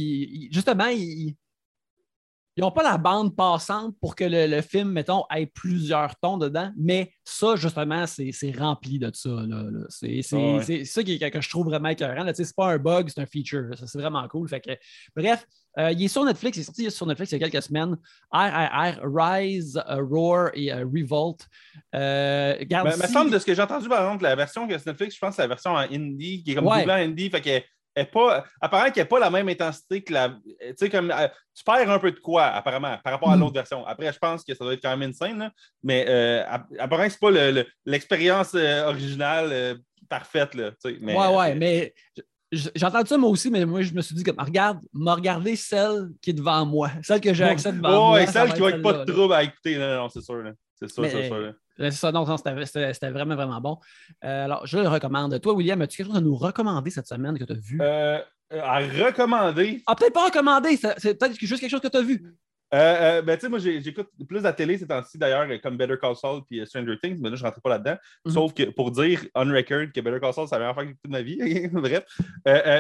justement, 0.51 0.87
il, 0.87 1.35
ils 2.57 2.61
n'ont 2.61 2.71
pas 2.71 2.85
la 2.85 2.99
bande 2.99 3.35
passante 3.35 3.97
pour 4.01 4.15
que 4.15 4.25
le, 4.25 4.61
film, 4.61 4.91
mettons, 4.91 5.25
ait 5.35 5.47
plusieurs 5.47 6.15
tons 6.17 6.39
dedans, 6.39 6.71
mais 6.77 7.13
ça, 7.25 7.57
justement, 7.57 8.07
c'est 8.07 8.57
rempli 8.57 8.99
de 8.99 9.11
ça. 9.13 9.31
C'est 9.89 10.85
ça 10.85 11.03
qui, 11.03 11.19
que 11.19 11.41
je 11.41 11.51
trouve 11.51 11.67
vraiment 11.67 11.89
écœurant. 11.89 12.31
C'est 12.33 12.55
pas 12.55 12.73
un 12.73 12.79
bug, 12.79 13.09
c'est 13.09 13.21
un 13.21 13.27
feature. 13.27 13.71
C'est 13.75 13.99
vraiment 13.99 14.27
cool. 14.29 14.49
Fait 14.49 14.61
que, 14.61 14.71
bref, 15.17 15.45
euh, 15.79 15.91
il 15.91 16.05
est 16.05 16.09
sur 16.09 16.25
Netflix, 16.25 16.57
il 16.57 16.61
est 16.61 16.65
sorti 16.65 16.91
sur 16.91 17.07
Netflix 17.07 17.33
il 17.33 17.41
y 17.41 17.45
a 17.45 17.49
quelques 17.49 17.65
semaines. 17.65 17.97
RRR, 18.31 19.01
Rise, 19.03 19.83
uh, 19.89 20.01
Roar 20.01 20.51
et 20.55 20.67
uh, 20.67 20.85
Revolt. 20.85 21.49
Euh, 21.95 22.57
mais, 22.71 22.97
me 22.97 23.07
semble 23.09 23.33
de 23.33 23.39
ce 23.41 23.47
que 23.47 23.55
j'ai 23.55 23.63
entendu, 23.63 23.89
par 23.89 24.05
exemple, 24.05 24.23
la 24.23 24.37
version 24.37 24.69
que 24.69 24.75
Netflix, 24.75 25.17
je 25.17 25.21
pense, 25.21 25.35
c'est 25.35 25.43
la 25.43 25.49
version 25.49 25.73
en 25.73 25.79
indie, 25.79 26.45
qui 26.45 26.53
est 26.53 26.55
comme 26.55 26.67
ouais. 26.67 26.81
double 26.81 26.91
indie. 26.93 27.31
Fait 27.31 27.41
que 27.41 27.65
est 27.97 28.05
pas, 28.05 28.45
apparemment 28.61 28.91
qu'elle 28.91 29.05
n'a 29.05 29.09
pas 29.09 29.19
la 29.19 29.31
même 29.31 29.49
intensité 29.49 30.03
que 30.03 30.13
la. 30.13 30.31
Tu 30.31 30.75
sais, 30.77 30.91
comme 30.91 31.11
euh, 31.11 31.29
tu 31.55 31.65
perds 31.65 31.91
un 31.91 31.99
peu 31.99 32.11
de 32.11 32.19
quoi, 32.19 32.47
apparemment, 32.47 32.97
par 33.03 33.13
rapport 33.13 33.31
à 33.31 33.37
hmm. 33.37 33.41
l'autre 33.41 33.55
version. 33.55 33.87
Après, 33.87 34.13
je 34.13 34.19
pense 34.19 34.45
que 34.45 34.55
ça 34.55 34.65
doit 34.65 34.75
être 34.75 34.83
quand 34.83 34.97
même 34.97 35.09
une 35.09 35.15
scène, 35.15 35.51
mais 35.83 36.05
euh, 36.09 36.45
apparemment 36.79 37.09
que 37.09 37.15
ce 37.15 37.31
n'est 37.31 37.53
pas 37.53 37.69
l'expérience 37.87 38.53
euh, 38.55 38.89
originale 38.89 39.79
parfaite. 40.09 40.55
Là, 40.55 40.71
mais, 41.01 41.17
ouais, 41.17 41.37
ouais, 41.37 41.55
mais 41.55 41.95
j'ai 42.53 42.87
entendu 42.87 43.09
ça 43.09 43.19
moi 43.19 43.31
aussi, 43.31 43.51
mais 43.51 43.65
moi, 43.65 43.83
je 43.83 43.93
me 43.93 44.01
suis 44.01 44.15
dit, 44.15 44.23
comme, 44.23 44.39
regarde, 44.39 44.79
m'a 44.93 45.15
regardé 45.15 45.57
celle 45.57 46.11
qui 46.21 46.31
est 46.31 46.35
devant 46.35 46.65
moi, 46.65 46.91
celle 47.03 47.21
que 47.21 47.33
j'ai 47.33 47.45
accès 47.45 47.73
devant 47.73 48.11
moi. 48.11 48.13
Ouais, 48.13 48.27
celle 48.27 48.53
qui 48.53 48.61
va 48.61 48.71
être 48.71 48.83
pas 48.83 48.93
de 48.93 49.13
trouble 49.13 49.35
à 49.35 49.43
écouter. 49.43 49.79
Non, 49.79 49.97
non, 49.97 50.09
c'est 50.09 50.23
sûr. 50.23 50.43
C'est 50.75 50.91
sûr, 50.91 51.05
c'est 51.05 51.29
sûr. 51.29 51.55
C'est 51.77 51.91
ça, 51.91 52.13
non, 52.13 52.25
c'était 52.37 53.11
vraiment, 53.11 53.35
vraiment 53.35 53.61
bon. 53.61 53.79
Euh, 54.25 54.45
alors, 54.45 54.67
je 54.67 54.79
le 54.79 54.89
recommande. 54.89 55.41
Toi, 55.41 55.55
William, 55.55 55.81
as-tu 55.83 55.97
quelque 55.97 56.07
chose 56.07 56.17
à 56.17 56.21
nous 56.21 56.37
recommander 56.37 56.91
cette 56.91 57.09
semaine 57.09 57.39
que 57.39 57.45
tu 57.45 57.53
as 57.53 57.57
vu? 57.57 57.79
Euh, 57.81 58.21
à 58.53 58.79
recommander? 58.79 59.83
Ah, 59.87 59.95
peut-être 59.97 60.13
pas 60.13 60.27
recommander, 60.27 60.77
c'est 60.77 61.19
peut-être 61.19 61.37
juste 61.39 61.61
quelque 61.61 61.71
chose 61.71 61.81
que 61.81 61.89
tu 61.89 61.97
as 61.97 62.03
vu. 62.03 62.35
Euh, 62.73 62.79
euh, 63.19 63.23
ben, 63.23 63.37
tu 63.37 63.43
sais, 63.43 63.49
moi, 63.49 63.59
j'écoute 63.59 64.09
plus 64.27 64.41
la 64.43 64.53
télé 64.53 64.79
ces 64.79 64.87
temps-ci, 64.87 65.19
d'ailleurs, 65.19 65.47
comme 65.63 65.77
Better 65.77 65.97
Call 66.01 66.17
Saul 66.17 66.43
puis 66.49 66.61
euh, 66.61 66.65
Stranger 66.65 66.97
Things, 67.01 67.19
mais 67.21 67.31
là, 67.31 67.37
je 67.37 67.43
ne 67.43 67.47
rentrais 67.47 67.61
pas 67.61 67.71
là-dedans. 67.71 67.97
Mhm. 68.25 68.33
Sauf 68.33 68.55
que 68.55 68.65
pour 68.65 68.91
dire 68.91 69.25
on 69.35 69.45
record 69.45 69.93
que 69.95 70.01
Better 70.01 70.19
Call 70.21 70.33
Saul, 70.33 70.49
c'est 70.49 70.57
la 70.57 70.61
meilleure 70.61 70.75
fois 70.75 70.85
que 70.85 70.91
j'ai 70.91 70.97
de 71.05 71.09
ma 71.09 71.23
vie. 71.23 71.69
Bref. 71.73 72.05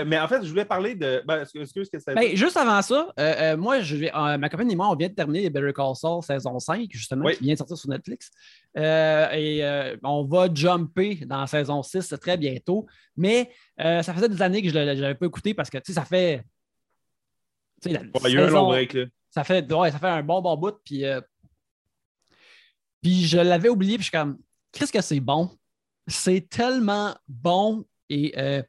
mais 0.07 0.18
en 0.18 0.27
fait, 0.27 0.42
je 0.42 0.49
voulais 0.49 0.64
parler 0.64 0.94
de. 0.94 1.23
Ben, 1.27 1.42
excuse, 1.42 1.88
que 1.88 1.99
c'est. 1.99 2.14
Ben, 2.14 2.35
juste 2.35 2.57
avant 2.57 2.83
ça, 2.83 3.12
moi, 3.57 3.81
je 3.81 3.97
vais, 3.97 4.11
ma 4.12 4.49
copine 4.49 4.70
et 4.70 4.77
moi, 4.77 4.88
on 4.88 4.97
vient 4.97 5.09
de 5.09 5.14
terminer 5.14 5.49
Better 5.51 5.73
Call 5.73 5.94
Saul 5.94 6.23
saison 6.23 6.59
5, 6.59 6.88
justement, 6.90 7.29
qui 7.31 7.44
vient 7.44 7.55
de 7.55 7.59
sortir 7.59 7.77
sur 7.77 7.88
Netflix. 7.90 8.31
et 8.77 9.97
on 10.03 10.25
va 10.25 10.49
jumper 10.53 11.20
dans 11.27 11.47
saison 11.47 11.83
6 11.83 12.14
très 12.20 12.37
bientôt. 12.37 12.87
Mais 13.16 13.51
ça 13.79 14.12
faisait 14.12 14.29
des 14.29 14.42
années 14.42 14.62
que 14.62 14.70
je 14.70 14.79
ne 14.79 15.01
l'avais 15.01 15.14
pas 15.14 15.27
écouté 15.27 15.55
parce 15.55 15.70
que, 15.70 15.79
tu 15.79 15.92
sais, 15.92 15.92
ça 15.92 16.05
fait. 16.05 16.42
il 17.87 17.92
y 17.92 17.97
a 17.97 18.31
eu 18.31 18.38
un 18.38 18.51
long 18.51 18.66
break, 18.66 18.94
là 18.94 19.05
ça 19.35 19.42
fait, 19.42 19.68
ça 19.68 19.99
fait 19.99 20.07
un 20.07 20.23
bon 20.23 20.40
bon 20.40 20.57
bout. 20.57 20.77
Puis, 20.85 21.05
euh, 21.05 21.20
puis 23.03 23.27
je 23.27 23.38
l'avais 23.38 23.68
oublié, 23.68 23.97
puis 23.97 24.05
je 24.05 24.11
suis 24.11 24.16
comme, 24.16 24.38
qu'est-ce 24.70 24.92
que 24.92 25.03
c'est 25.03 25.18
bon? 25.18 25.51
C'est 26.07 26.49
tellement 26.49 27.16
bon 27.27 27.85
et 28.09 28.33
euh, 28.38 28.62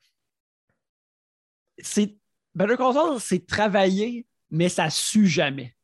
c'est. 1.77 2.17
Better 2.55 2.77
Call 2.77 2.93
Saul, 2.93 3.19
c'est 3.19 3.45
travaillé, 3.45 4.25
mais 4.49 4.69
ça 4.69 4.89
sue 4.89 5.27
jamais. 5.27 5.75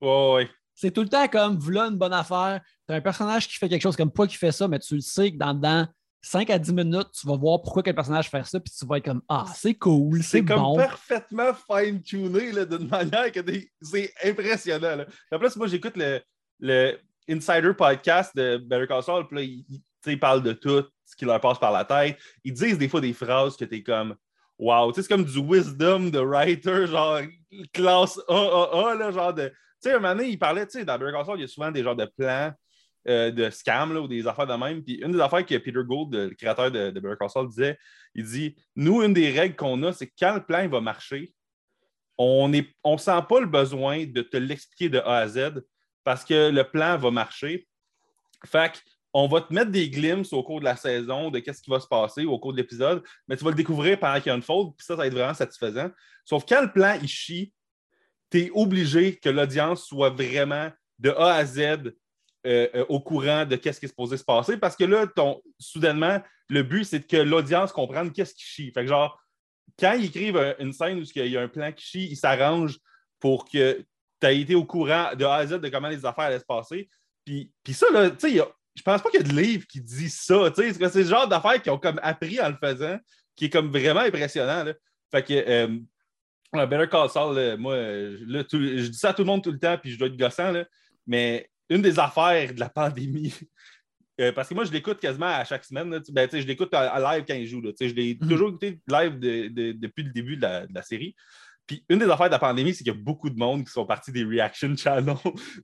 ouais. 0.00 0.48
C'est 0.76 0.92
tout 0.92 1.02
le 1.02 1.08
temps 1.08 1.28
comme, 1.28 1.56
voilà 1.58 1.82
une 1.88 1.98
bonne 1.98 2.12
affaire. 2.12 2.60
Tu 2.86 2.94
as 2.94 2.96
un 2.96 3.00
personnage 3.00 3.46
qui 3.46 3.54
fait 3.54 3.68
quelque 3.68 3.82
chose 3.82 3.96
comme 3.96 4.12
toi 4.12 4.26
qui 4.26 4.36
fait 4.36 4.52
ça, 4.52 4.66
mais 4.66 4.78
tu 4.78 4.94
le 4.94 5.00
sais 5.00 5.32
que 5.32 5.36
dans 5.36 5.54
dedans, 5.54 5.86
5 6.24 6.48
à 6.48 6.58
10 6.58 6.72
minutes, 6.72 7.08
tu 7.12 7.26
vas 7.26 7.36
voir 7.36 7.60
pourquoi 7.60 7.82
quel 7.82 7.94
personnage 7.94 8.30
fait 8.30 8.44
ça, 8.46 8.58
puis 8.58 8.72
tu 8.72 8.86
vas 8.86 8.96
être 8.96 9.04
comme 9.04 9.20
Ah, 9.28 9.44
c'est 9.54 9.74
cool, 9.74 10.22
c'est 10.22 10.40
bon. 10.40 10.74
C'est 10.74 10.80
comme 10.80 10.88
parfaitement 10.88 11.52
fine-tuné 11.52 12.64
d'une 12.64 12.88
manière 12.88 13.30
que 13.30 13.40
c'est 13.82 14.10
impressionnant. 14.24 14.96
Là. 14.96 15.06
En 15.30 15.38
plus, 15.38 15.54
moi, 15.56 15.66
j'écoute 15.66 15.96
le, 15.96 16.20
le, 16.60 16.98
Insider 17.28 17.72
podcast 17.74 18.34
de 18.34 18.56
Better 18.56 18.86
Call 18.86 19.02
Saul, 19.02 19.26
puis 19.26 19.36
là, 19.36 19.42
ils 19.42 19.82
il 20.06 20.20
parlent 20.20 20.42
de 20.42 20.52
tout 20.52 20.84
ce 21.04 21.16
qui 21.16 21.24
leur 21.24 21.40
passe 21.40 21.58
par 21.58 21.72
la 21.72 21.84
tête. 21.84 22.18
Ils 22.42 22.52
disent 22.52 22.78
des 22.78 22.88
fois 22.88 23.00
des 23.00 23.12
phrases 23.12 23.56
que 23.56 23.64
tu 23.64 23.76
es 23.76 23.82
comme 23.82 24.14
Wow, 24.58 24.92
c'est 24.92 25.08
comme 25.08 25.24
du 25.24 25.38
wisdom 25.38 26.10
de 26.10 26.20
writer, 26.20 26.86
genre 26.86 27.20
classe 27.72 28.18
AAA, 28.28 28.94
là, 28.94 29.10
genre 29.10 29.34
de. 29.34 29.48
Tu 29.48 29.54
sais, 29.80 29.92
un 29.92 29.98
moment 29.98 30.14
donné, 30.14 30.28
il 30.28 30.38
parlait, 30.38 30.66
tu 30.66 30.78
sais, 30.78 30.84
dans 30.84 30.98
Better 30.98 31.12
Call 31.12 31.26
Saul, 31.26 31.38
il 31.38 31.42
y 31.42 31.44
a 31.44 31.48
souvent 31.48 31.70
des 31.70 31.82
genres 31.82 31.96
de 31.96 32.10
plans 32.16 32.52
euh, 33.08 33.30
de 33.30 33.50
scam 33.50 33.96
ou 33.96 34.08
des 34.08 34.26
affaires 34.26 34.46
de 34.46 34.54
même. 34.54 34.82
Puis 34.82 34.94
une 34.94 35.12
des 35.12 35.20
affaires 35.20 35.44
que 35.44 35.56
Peter 35.56 35.82
Gould, 35.84 36.14
le 36.14 36.34
créateur 36.34 36.70
de, 36.70 36.90
de 36.90 37.00
Better 37.00 37.26
disait, 37.48 37.78
il 38.14 38.24
dit 38.24 38.56
Nous, 38.76 39.02
une 39.02 39.12
des 39.12 39.30
règles 39.30 39.56
qu'on 39.56 39.82
a, 39.82 39.92
c'est 39.92 40.06
que 40.06 40.14
quand 40.18 40.34
le 40.34 40.44
plan 40.44 40.66
va 40.68 40.80
marcher, 40.80 41.34
on 42.16 42.48
ne 42.48 42.62
on 42.82 42.96
sent 42.96 43.20
pas 43.28 43.40
le 43.40 43.46
besoin 43.46 44.06
de 44.06 44.22
te 44.22 44.36
l'expliquer 44.36 44.88
de 44.88 44.98
A 44.98 45.18
à 45.18 45.28
Z 45.28 45.62
parce 46.04 46.24
que 46.24 46.50
le 46.50 46.64
plan 46.64 46.96
va 46.96 47.10
marcher. 47.10 47.66
Fait 48.46 48.82
on 49.16 49.28
va 49.28 49.40
te 49.40 49.54
mettre 49.54 49.70
des 49.70 49.88
glimpses 49.88 50.32
au 50.32 50.42
cours 50.42 50.58
de 50.58 50.64
la 50.64 50.76
saison 50.76 51.30
de 51.30 51.38
qu'est-ce 51.38 51.62
qui 51.62 51.70
va 51.70 51.78
se 51.78 51.86
passer 51.86 52.24
au 52.24 52.36
cours 52.38 52.52
de 52.52 52.58
l'épisode, 52.58 53.02
mais 53.28 53.36
tu 53.36 53.44
vas 53.44 53.50
le 53.50 53.56
découvrir 53.56 53.98
pendant 53.98 54.20
qu'il 54.20 54.26
y 54.26 54.30
a 54.30 54.34
une 54.34 54.42
puis 54.42 54.74
ça, 54.80 54.94
ça 54.94 54.96
va 54.96 55.06
être 55.06 55.14
vraiment 55.14 55.34
satisfaisant. 55.34 55.88
Sauf 56.24 56.44
quand 56.46 56.60
le 56.60 56.72
plan, 56.72 56.98
il 57.00 57.08
chie, 57.08 57.52
tu 58.28 58.40
es 58.40 58.50
obligé 58.52 59.16
que 59.16 59.28
l'audience 59.28 59.86
soit 59.86 60.10
vraiment 60.10 60.70
de 60.98 61.10
A 61.10 61.34
à 61.34 61.44
Z 61.44 61.94
euh, 62.46 62.68
euh, 62.74 62.84
au 62.88 63.00
courant 63.00 63.46
de 63.46 63.56
qu'est-ce 63.56 63.80
qui 63.80 63.86
est 63.86 63.88
supposé 63.88 64.18
se 64.18 64.24
passer 64.24 64.58
parce 64.58 64.76
que 64.76 64.84
là, 64.84 65.06
soudainement, 65.58 66.20
le 66.48 66.62
but, 66.62 66.84
c'est 66.84 67.06
que 67.06 67.16
l'audience 67.16 67.72
comprenne 67.72 68.12
qu'est-ce 68.12 68.34
qui 68.34 68.44
chie. 68.44 68.70
Fait 68.70 68.82
que 68.82 68.88
genre, 68.88 69.18
quand 69.78 69.94
ils 69.94 70.06
écrivent 70.06 70.54
une 70.58 70.72
scène 70.74 70.98
où 70.98 71.02
il 71.02 71.26
y 71.26 71.36
a 71.38 71.40
un 71.40 71.48
plan 71.48 71.72
qui 71.72 71.84
chie, 71.84 72.08
ils 72.10 72.16
s'arrangent 72.16 72.78
pour 73.18 73.48
que 73.48 73.82
tu 74.20 74.26
aies 74.26 74.40
été 74.40 74.54
au 74.54 74.64
courant 74.64 75.14
de 75.16 75.24
A 75.24 75.36
à 75.36 75.46
Z 75.46 75.60
de 75.60 75.68
comment 75.70 75.88
les 75.88 76.04
affaires 76.04 76.24
allaient 76.24 76.38
se 76.38 76.44
passer. 76.44 76.88
Puis, 77.24 77.50
puis 77.62 77.72
ça, 77.72 77.86
là, 77.90 78.10
tu 78.10 78.30
sais, 78.30 78.42
je 78.74 78.82
pense 78.82 79.00
pas 79.00 79.10
qu'il 79.10 79.20
y 79.20 79.24
a 79.24 79.26
de 79.26 79.40
livre 79.40 79.66
qui 79.66 79.80
dit 79.80 80.10
ça. 80.10 80.52
C'est 80.54 80.94
le 80.94 81.04
genre 81.04 81.26
d'affaires 81.26 81.62
qu'ils 81.62 81.72
ont 81.72 81.78
comme 81.78 82.00
appris 82.02 82.40
en 82.40 82.50
le 82.50 82.56
faisant, 82.62 82.98
qui 83.34 83.46
est 83.46 83.50
comme 83.50 83.70
vraiment 83.70 84.00
impressionnant. 84.00 84.70
Fait 85.10 85.22
que 85.22 85.32
euh, 85.32 86.66
Better 86.66 86.88
Call 86.90 87.08
Saul, 87.08 87.56
moi, 87.56 87.76
je 87.76 88.88
dis 88.88 88.98
ça 88.98 89.10
à 89.10 89.14
tout 89.14 89.22
le 89.22 89.28
monde 89.28 89.42
tout 89.42 89.52
le 89.52 89.58
temps, 89.58 89.78
puis 89.78 89.92
je 89.92 89.98
dois 89.98 90.08
être 90.08 90.16
gossant, 90.16 90.52
là, 90.52 90.66
mais 91.06 91.48
une 91.70 91.82
des 91.82 91.98
affaires 91.98 92.52
de 92.54 92.60
la 92.60 92.68
pandémie, 92.68 93.34
euh, 94.20 94.32
parce 94.32 94.48
que 94.48 94.54
moi, 94.54 94.64
je 94.64 94.72
l'écoute 94.72 95.00
quasiment 95.00 95.26
à 95.26 95.44
chaque 95.44 95.64
semaine. 95.64 96.00
Ben, 96.10 96.28
je 96.30 96.46
l'écoute 96.46 96.72
à, 96.74 97.14
live 97.14 97.24
quand 97.26 97.34
il 97.34 97.46
joue. 97.46 97.62
je 97.80 97.94
l'ai 97.94 98.18
mhm. 98.20 98.28
toujours 98.28 98.48
écouté 98.50 98.80
live 98.88 99.18
depuis 99.18 100.02
le 100.04 100.10
début 100.10 100.36
de 100.36 100.42
la, 100.42 100.82
série. 100.82 101.14
Puis 101.66 101.82
une 101.88 101.98
des 101.98 102.10
affaires 102.10 102.26
de 102.26 102.32
la 102.32 102.38
pandémie, 102.38 102.74
c'est 102.74 102.84
qu'il 102.84 102.92
y 102.92 102.96
a 102.96 103.00
beaucoup 103.00 103.30
de 103.30 103.38
monde 103.38 103.64
qui 103.64 103.72
sont 103.72 103.86
partis 103.86 104.12
des 104.12 104.24
reaction 104.24 104.76
channels, 104.76 105.16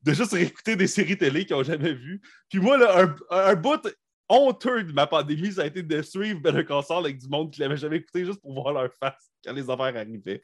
de 0.03 0.13
juste 0.13 0.33
réécouter 0.33 0.77
des 0.77 0.87
séries 0.87 1.19
télé 1.19 1.45
qu'ils 1.45 1.57
n'ont 1.57 1.63
jamais 1.63 1.93
vues. 1.93 2.21
Puis 2.49 2.59
moi, 2.59 2.79
un, 3.03 3.15
un, 3.31 3.55
bout 3.55 3.87
honteux 4.31 4.85
de 4.85 4.93
ma 4.93 5.07
pandémie, 5.07 5.53
ça 5.53 5.63
a 5.63 5.67
été 5.67 5.83
de 5.83 6.03
suivre 6.03 6.41
Better 6.41 6.65
Call 6.65 6.85
Saul 6.85 7.05
avec 7.05 7.19
du 7.19 7.29
monde 7.29 7.51
qui 7.51 7.61
ne 7.61 7.67
l'avait 7.67 7.77
jamais 7.77 7.97
écouté 7.97 8.25
juste 8.25 8.41
pour 8.41 8.55
voir 8.55 8.73
leur 8.73 8.91
face 8.95 9.31
quand 9.45 9.53
les 9.53 9.69
affaires 9.69 9.97
arrivaient. 9.97 10.41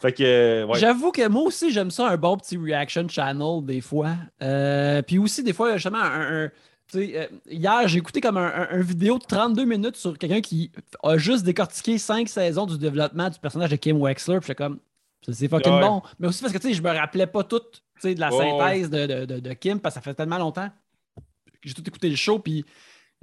Fait 0.00 0.12
que, 0.12 0.22
euh, 0.22 0.74
J'avoue 0.74 1.10
que 1.10 1.26
moi 1.28 1.42
aussi, 1.42 1.72
j'aime 1.72 1.90
ça, 1.90 2.08
un 2.08 2.16
bon 2.16 2.36
petit 2.36 2.56
reaction 2.56 3.08
channel 3.08 3.64
des 3.64 3.80
fois. 3.80 4.14
Euh, 4.40 5.02
puis 5.02 5.18
aussi, 5.18 5.42
des 5.42 5.52
fois, 5.52 5.74
justement, 5.74 6.02
un. 6.02 6.50
Euh, 6.94 7.26
hier, 7.46 7.88
j'ai 7.88 7.98
écouté 7.98 8.20
comme 8.20 8.36
un, 8.36 8.80
vidéo 8.82 9.18
de 9.18 9.24
32 9.24 9.64
minutes 9.64 9.96
sur 9.96 10.16
quelqu'un 10.16 10.42
qui 10.42 10.70
a 11.02 11.16
juste 11.16 11.42
décortiqué 11.44 11.96
cinq 11.96 12.28
saisons 12.28 12.66
du 12.66 12.78
développement 12.78 13.30
du 13.30 13.38
personnage 13.38 13.70
de 13.70 13.76
Kim 13.76 14.00
Wexler. 14.00 14.38
Puis 14.40 14.54
comme, 14.54 14.78
c'est 15.26 15.48
fucking 15.48 15.80
bon. 15.80 16.02
Mais 16.18 16.28
aussi 16.28 16.42
parce 16.42 16.52
que 16.52 16.72
je 16.72 16.82
me 16.82 16.90
rappelais 16.90 17.26
pas 17.26 17.42
tout 17.42 17.62
de 18.02 18.20
la 18.20 18.30
synthèse 18.30 18.90
de, 18.90 19.24
de, 19.24 19.40
de, 19.40 19.52
Kim 19.54 19.80
parce 19.80 19.94
que 19.94 20.00
ça 20.00 20.04
fait 20.04 20.14
tellement 20.14 20.38
longtemps. 20.38 20.68
J'ai 21.62 21.72
tout 21.72 21.88
écouté 21.88 22.10
le 22.10 22.16
show, 22.16 22.38
puis 22.38 22.64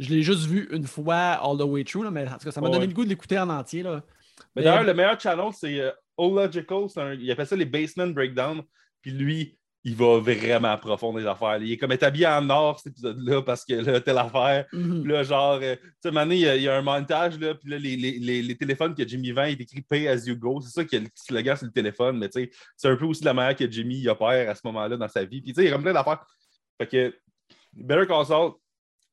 je 0.01 0.09
l'ai 0.09 0.23
juste 0.23 0.47
vu 0.47 0.67
une 0.71 0.87
fois 0.87 1.39
all 1.43 1.57
the 1.57 1.63
way 1.63 1.83
through, 1.83 2.09
mais 2.11 2.27
en 2.27 2.37
tout 2.37 2.45
cas, 2.45 2.51
ça 2.51 2.59
m'a 2.59 2.69
donné 2.69 2.87
le 2.87 2.93
goût 2.93 3.03
de 3.03 3.09
l'écouter 3.09 3.37
en 3.37 3.49
entier. 3.49 3.83
Là. 3.83 4.03
Mais, 4.55 4.63
d'ailleurs, 4.63 4.83
le 4.83 4.93
meilleur 4.93 5.19
channel, 5.19 5.51
c'est 5.53 5.79
euh, 5.79 5.91
Ological. 6.17 6.87
il 7.19 7.31
appelle 7.31 7.47
ça 7.47 7.55
les 7.55 7.65
basement 7.65 8.07
breakdown. 8.07 8.63
Puis 9.01 9.11
lui, 9.11 9.57
il 9.83 9.95
va 9.95 10.19
vraiment 10.19 10.75
profond 10.77 11.13
des 11.13 11.25
affaires. 11.25 11.57
Il 11.57 11.71
est 11.71 11.77
comme 11.77 11.91
établi 11.91 12.25
en 12.25 12.49
or, 12.49 12.79
cet 12.79 12.93
épisode-là, 12.93 13.43
parce 13.43 13.63
que 13.63 13.73
là, 13.73 14.01
telle 14.01 14.17
affaire. 14.17 14.65
Mm 14.73 15.07
Là, 15.07 15.23
genre, 15.23 15.59
euh, 15.61 15.75
tu 16.03 16.11
sais, 16.11 16.27
il, 16.29 16.61
y, 16.63 16.67
a, 16.67 16.77
un 16.77 16.81
montage, 16.81 17.39
là, 17.39 17.53
puis 17.53 17.69
là, 17.69 17.77
les, 17.77 17.95
les, 17.95 18.41
les, 18.41 18.57
téléphones 18.57 18.95
que 18.95 19.07
Jimmy 19.07 19.31
vend, 19.31 19.45
il 19.45 19.59
est 19.59 19.61
écrit 19.61 19.81
Pay 19.81 20.07
as 20.07 20.25
you 20.25 20.35
go. 20.35 20.61
C'est 20.61 20.71
ça 20.71 20.83
qui 20.83 20.95
est 20.95 20.99
le 20.99 21.07
slogan 21.13 21.55
sur 21.55 21.65
le 21.65 21.71
téléphone, 21.71 22.17
mais 22.17 22.29
tu 22.29 22.41
sais, 22.41 22.51
c'est 22.75 22.89
un 22.89 22.95
peu 22.95 23.05
aussi 23.05 23.23
la 23.23 23.33
manière 23.33 23.55
que 23.55 23.69
Jimmy 23.69 24.07
opère 24.07 24.49
à 24.49 24.55
ce 24.55 24.61
moment-là 24.65 24.97
dans 24.97 25.07
sa 25.07 25.25
vie. 25.25 25.41
Puis, 25.41 25.53
tu 25.53 25.61
sais, 25.61 25.63
il 25.63 25.65
y 25.65 25.69
a 25.69 25.73
comme 25.73 25.83
plein 25.83 25.93
d'affaires. 25.93 26.25
Fait 26.79 26.87
que, 26.87 27.15
Better 27.73 28.05
Call 28.07 28.25
Saul, 28.25 28.51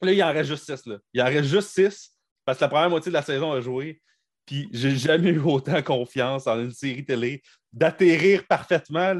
là, 0.02 0.12
il 0.12 0.22
en 0.22 0.32
reste 0.32 0.50
juste 0.50 0.64
six, 0.64 0.86
là. 0.86 0.98
Il 1.12 1.22
en 1.22 1.26
reste 1.26 1.48
juste 1.48 1.70
six, 1.70 2.14
parce 2.44 2.58
que 2.58 2.64
la 2.64 2.68
première 2.68 2.90
moitié 2.90 3.10
de 3.10 3.14
la 3.14 3.22
saison 3.22 3.52
a 3.52 3.60
joué. 3.60 4.00
Puis 4.46 4.68
j'ai 4.72 4.96
jamais 4.96 5.30
eu 5.30 5.40
autant 5.40 5.82
confiance 5.82 6.46
en 6.46 6.58
une 6.58 6.72
série 6.72 7.04
télé 7.04 7.42
d'atterrir 7.72 8.46
parfaitement. 8.46 9.14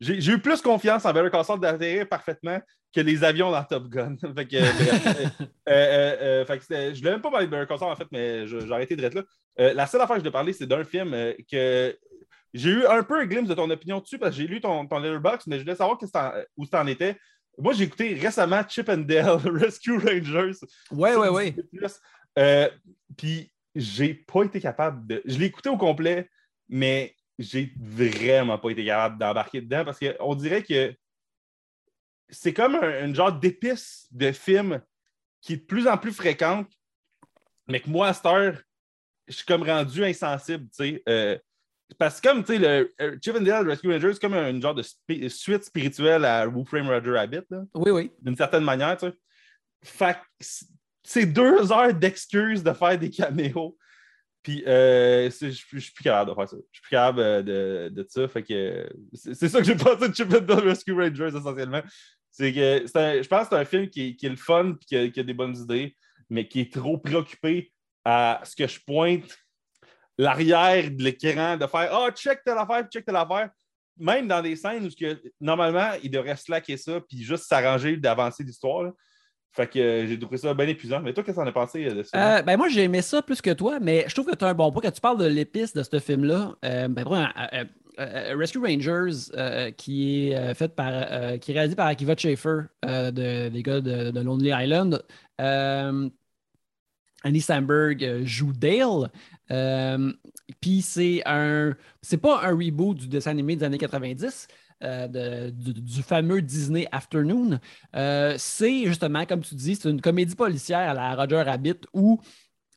J'ai, 0.00 0.30
eu 0.30 0.38
plus 0.38 0.60
confiance 0.60 1.06
en 1.06 1.12
Better 1.14 1.30
Call 1.30 1.58
d'atterrir 1.58 2.06
parfaitement 2.06 2.60
que 2.94 3.00
les 3.00 3.24
avions 3.24 3.50
dans 3.50 3.64
Top 3.64 3.88
Gun. 3.88 4.16
fait 4.36 4.46
que, 4.46 4.56
euh, 4.56 5.40
euh, 5.68 6.44
euh, 6.48 6.94
je 6.94 7.02
ne 7.02 7.10
même 7.10 7.22
pas 7.22 7.30
parler 7.30 7.46
de 7.46 7.50
Better 7.50 7.66
Call 7.66 7.82
en 7.82 7.96
fait, 7.96 8.08
mais 8.12 8.46
j'ai 8.46 8.70
arrêté 8.70 8.96
de 8.96 9.04
être 9.04 9.14
là. 9.14 9.72
la 9.72 9.86
seule 9.86 10.02
affaire 10.02 10.16
que 10.16 10.20
je 10.20 10.24
voulais 10.24 10.30
parler, 10.30 10.52
c'est 10.52 10.66
d'un 10.66 10.84
film 10.84 11.16
que 11.50 11.96
j'ai 12.52 12.70
eu 12.70 12.86
un 12.86 13.02
peu 13.02 13.20
un 13.20 13.26
glimpse 13.26 13.48
de 13.48 13.54
ton 13.54 13.70
opinion 13.70 14.00
dessus 14.00 14.18
parce 14.18 14.36
que 14.36 14.42
j'ai 14.42 14.48
lu 14.48 14.60
ton, 14.60 14.86
ton 14.86 14.98
letterbox, 14.98 15.46
mais 15.46 15.56
je 15.56 15.62
voulais 15.62 15.76
savoir 15.76 15.98
où 16.56 16.66
tu 16.66 16.76
en 16.76 16.86
étais. 16.86 17.16
Moi, 17.58 17.72
j'ai 17.72 17.84
écouté 17.84 18.14
récemment 18.14 18.62
Chip 18.68 18.88
and 18.88 18.98
Dale, 18.98 19.38
Rescue 19.44 19.96
Rangers. 19.96 20.58
Ouais, 20.90 21.16
ouais, 21.16 21.28
ouais. 21.28 21.54
Puis 23.16 23.50
j'ai 23.74 24.14
pas 24.14 24.44
été 24.44 24.60
capable 24.60 25.06
de. 25.06 25.22
Je 25.24 25.38
l'ai 25.38 25.46
écouté 25.46 25.68
au 25.68 25.76
complet, 25.76 26.30
mais 26.68 27.14
j'ai 27.38 27.72
vraiment 27.78 28.58
pas 28.58 28.70
été 28.70 28.84
capable 28.84 29.18
d'embarquer 29.18 29.60
dedans 29.60 29.84
parce 29.84 29.98
qu'on 29.98 30.34
dirait 30.34 30.62
que 30.62 30.94
c'est 32.28 32.54
comme 32.54 32.74
un, 32.74 33.12
genre 33.14 33.32
d'épice 33.32 34.08
de 34.10 34.32
film 34.32 34.82
qui 35.40 35.52
est 35.52 35.58
de 35.58 35.64
plus 35.64 35.86
en 35.86 35.96
plus 35.96 36.12
fréquente, 36.12 36.68
mais 37.68 37.80
que 37.80 37.88
moi, 37.88 38.08
à 38.08 38.14
cette 38.14 38.26
heure, 38.26 38.60
je 39.28 39.34
suis 39.34 39.44
comme 39.44 39.62
rendu 39.62 40.04
insensible, 40.04 40.64
tu 40.64 40.76
sais. 40.76 41.02
Euh, 41.08 41.38
parce 41.98 42.20
que 42.20 42.28
comme, 42.28 42.42
tu 42.42 42.54
sais, 42.54 42.58
le 42.58 42.94
euh, 43.00 43.16
Chip 43.22 43.36
and 43.36 43.42
Dale 43.42 43.68
Rescue 43.68 43.92
Rangers, 43.92 44.14
c'est 44.14 44.20
comme 44.20 44.34
un 44.34 44.60
genre 44.60 44.74
de 44.74 44.82
suite 44.82 45.64
spirituelle 45.64 46.24
à 46.24 46.48
Who 46.48 46.64
Frame 46.64 46.88
Roger 46.88 47.12
Rabbit, 47.12 47.42
là. 47.50 47.62
Oui, 47.74 47.90
oui. 47.90 48.12
D'une 48.20 48.36
certaine 48.36 48.64
manière, 48.64 48.96
tu 48.96 49.06
sais. 49.06 49.14
Fait 49.82 50.16
c'est 51.04 51.26
deux 51.26 51.70
heures 51.70 51.94
d'excuses 51.94 52.64
de 52.64 52.72
faire 52.72 52.98
des 52.98 53.10
caméos. 53.10 53.78
Puis, 54.42 54.64
euh, 54.66 55.30
je 55.30 55.50
suis 55.50 55.92
plus 55.92 56.02
capable 56.02 56.30
de 56.30 56.34
faire 56.34 56.48
ça. 56.48 56.56
Je 56.56 56.76
suis 56.76 56.82
plus 56.82 56.90
capable 56.90 57.20
euh, 57.20 57.42
de, 57.42 57.94
de 57.94 58.06
ça. 58.08 58.26
Fait 58.28 58.42
que 58.42 58.88
c'est 59.12 59.48
ça 59.48 59.58
que 59.58 59.64
j'ai 59.64 59.76
pensé 59.76 60.08
de 60.08 60.14
Chip 60.14 60.32
and 60.32 60.54
Rescue 60.56 60.92
Rangers 60.92 61.36
essentiellement. 61.36 61.82
C'est 62.30 62.52
que 62.52 62.84
je 62.86 63.28
pense 63.28 63.48
que 63.48 63.48
c'est 63.50 63.60
un 63.60 63.64
film 63.64 63.88
qui, 63.88 64.16
qui, 64.16 64.26
est 64.26 64.30
le 64.30 64.36
fun 64.36 64.74
et 64.90 65.10
qui, 65.10 65.20
a 65.20 65.22
des 65.22 65.34
bonnes 65.34 65.56
idées, 65.56 65.96
mais 66.28 66.46
qui 66.46 66.60
est 66.60 66.72
trop 66.72 66.98
préoccupé 66.98 67.72
à 68.04 68.40
ce 68.44 68.54
que 68.54 68.66
je 68.66 68.78
pointe 68.84 69.36
l'arrière 70.18 70.90
de 70.90 71.02
l'écran, 71.02 71.56
de 71.56 71.66
faire 71.66 71.88
Ah, 71.92 72.06
oh, 72.06 72.10
check 72.12 72.42
telle 72.44 72.58
affaire, 72.58 72.86
check 72.88 73.04
telle 73.04 73.16
affaire. 73.16 73.50
Même 73.98 74.28
dans 74.28 74.42
des 74.42 74.56
scènes 74.56 74.84
où 74.84 74.90
que, 74.90 75.18
normalement, 75.40 75.92
il 76.02 76.10
devrait 76.10 76.36
slacker 76.36 76.76
ça 76.76 77.00
puis 77.00 77.22
juste 77.22 77.44
s'arranger 77.44 77.96
d'avancer 77.96 78.44
l'histoire. 78.44 78.92
Fait 79.56 79.66
que 79.66 79.78
euh, 79.78 80.06
j'ai 80.06 80.18
trouvé 80.18 80.36
ça 80.36 80.52
bien 80.52 80.68
épuisant. 80.68 81.00
Mais 81.00 81.14
toi, 81.14 81.24
qu'est-ce 81.24 81.36
que 81.36 81.40
t'en 81.40 81.48
as 81.48 81.52
pensé 81.52 81.86
de 81.86 82.02
ça? 82.02 82.38
Euh, 82.38 82.42
ben 82.42 82.58
moi, 82.58 82.68
j'ai 82.68 82.82
aimé 82.82 83.00
ça 83.00 83.22
plus 83.22 83.40
que 83.40 83.54
toi, 83.54 83.78
mais 83.80 84.04
je 84.06 84.14
trouve 84.14 84.26
que 84.26 84.36
tu 84.36 84.44
as 84.44 84.48
un 84.48 84.54
bon 84.54 84.70
point. 84.70 84.82
Quand 84.82 84.90
tu 84.90 85.00
parles 85.00 85.18
de 85.18 85.26
l'épice 85.26 85.72
de 85.72 85.82
ce 85.82 85.98
film-là, 85.98 86.54
euh, 86.62 86.88
ben, 86.88 87.04
Rescue 87.98 88.58
Rangers, 88.58 89.72
qui 89.78 90.28
est 90.28 90.54
fait 90.54 90.68
par 90.68 90.92
qui 91.40 91.52
est 91.52 91.54
réalisé 91.54 91.74
par 91.74 91.86
Akiva 91.86 92.14
Schaefer, 92.14 92.64
des 92.84 93.62
gars 93.64 93.80
de, 93.80 94.10
de 94.10 94.20
Lonely 94.20 94.52
Island. 94.52 95.02
Annie 95.38 96.10
Samberg 97.40 98.24
joue 98.24 98.52
Dale. 98.52 99.10
Puis 99.48 100.82
c'est 100.82 101.22
un. 101.26 101.74
C'est 102.02 102.18
pas 102.18 102.42
un 102.42 102.50
reboot 102.50 102.96
du 102.96 103.08
dessin 103.08 103.30
animé 103.30 103.56
des 103.56 103.64
années 103.64 103.78
90. 103.78 104.48
Euh, 104.84 105.50
du, 105.50 106.02
fameux 106.02 106.42
Disney 106.42 106.86
Afternoon. 106.92 107.58
Euh, 107.94 108.34
c'est 108.36 108.84
justement, 108.84 109.24
comme 109.24 109.40
tu 109.40 109.54
dis, 109.54 109.74
c'est 109.74 109.88
une 109.88 110.02
comédie 110.02 110.34
policière 110.34 110.90
à 110.90 110.92
la 110.92 111.14
Roger 111.14 111.40
Rabbit 111.40 111.80
où 111.94 112.20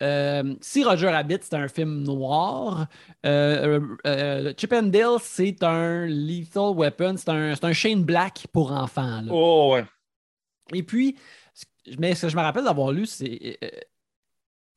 euh, 0.01 0.55
si 0.61 0.85
Roger 0.85 1.09
Rabbit, 1.09 1.39
c'est 1.41 1.55
un 1.55 1.67
film 1.67 2.03
noir, 2.03 2.87
Chip 3.25 4.71
and 4.71 4.83
Dale, 4.83 5.17
c'est 5.21 5.61
un 5.61 6.05
Lethal 6.05 6.73
Weapon, 6.73 7.17
c'est 7.17 7.29
un, 7.29 7.53
un, 7.61 7.73
Shane 7.73 8.05
Black 8.05 8.47
pour 8.53 8.71
enfants. 8.71 9.21
Oh, 9.29 9.71
ouais. 9.73 9.83
Et 10.73 10.83
puis, 10.83 11.17
mais 11.97 12.15
ce 12.15 12.27
que 12.27 12.29
je 12.29 12.37
me 12.37 12.41
rappelle 12.41 12.63
d'avoir 12.63 12.93
lu, 12.93 13.07
c'est. 13.07 13.59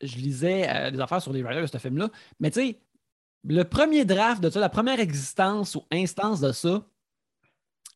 Je 0.02 0.16
lisais 0.16 0.90
des 0.90 1.00
affaires 1.00 1.22
sur 1.22 1.32
les 1.32 1.42
writers 1.42 1.62
de 1.62 1.66
ce 1.66 1.78
film-là, 1.78 2.10
mais 2.40 2.50
tu 2.50 2.60
sais, 2.60 2.80
le 3.44 3.64
premier 3.64 4.04
draft 4.04 4.42
de 4.42 4.50
ça, 4.50 4.60
la 4.60 4.68
première 4.68 5.00
existence 5.00 5.74
ou 5.74 5.84
instance 5.90 6.40
de 6.40 6.52
ça, 6.52 6.86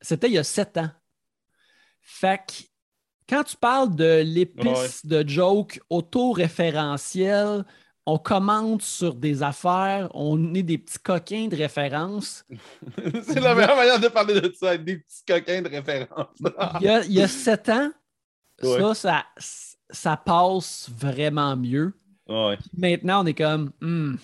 c'était 0.01 0.29
il 0.29 0.35
y 0.35 0.38
a 0.38 0.45
sept 0.45 0.77
ans. 0.77 0.90
Fait 2.01 2.38
que 2.38 2.53
quand 3.29 3.45
tu 3.45 3.57
parles 3.57 3.95
de 3.95 4.23
l'épice 4.25 5.05
de 5.05 5.27
joke 5.27 5.81
auto-référentiel, 5.90 7.64
on 8.09 8.19
commente 8.19 8.83
sur 8.83 9.14
des 9.14 9.42
affaires, 9.42 10.09
on 10.14 10.55
est 10.55 10.62
des 10.62 10.79
petits 10.79 11.01
coquins 11.01 11.49
de 11.49 11.57
référence. 11.57 12.45
C'est 13.25 13.40
la 13.40 13.55
meilleure 13.55 13.77
manière 13.77 13.99
de 13.99 14.07
parler 14.09 14.40
de 14.40 14.53
ça, 14.53 14.77
des 14.77 14.99
petits 14.99 15.25
coquins 15.27 15.61
de 15.61 15.69
référence. 15.69 16.29
il, 16.81 17.12
y 17.12 17.21
a, 17.21 17.27
sept 17.27 17.69
ans, 17.69 17.90
ça, 18.62 18.95
ça, 18.95 19.25
passe 20.25 20.90
vraiment 20.90 21.57
mieux. 21.57 21.94
Maintenant, 22.77 23.22
on 23.22 23.27
est 23.27 23.35
comme, 23.35 23.72
hmm, 23.81 24.16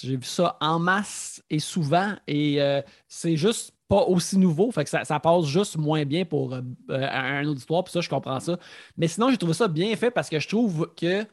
j'ai 0.00 0.16
vu 0.16 0.24
ça 0.24 0.56
en 0.60 0.78
masse 0.78 1.42
et 1.50 1.58
souvent, 1.58 2.14
et 2.26 2.62
euh, 2.62 2.80
c'est 3.08 3.36
juste 3.36 3.74
pas 3.88 4.04
aussi 4.04 4.38
nouveau, 4.38 4.70
fait 4.70 4.84
que 4.84 4.90
ça, 4.90 5.20
passe 5.20 5.44
juste 5.44 5.76
moins 5.76 6.04
bien 6.06 6.24
pour 6.24 6.54
euh, 6.54 6.62
euh, 6.90 7.08
un 7.10 7.46
auditoire, 7.46 7.84
puis 7.84 7.92
ça, 7.92 8.00
je 8.00 8.08
comprends 8.08 8.40
ça. 8.40 8.58
Mais 8.96 9.08
sinon, 9.08 9.30
j'ai 9.30 9.36
trouvé 9.36 9.52
ça 9.52 9.68
bien 9.68 9.94
fait 9.96 10.10
parce 10.10 10.30
que 10.30 10.38
je 10.38 10.48
trouve 10.48 10.90
que 10.96 11.26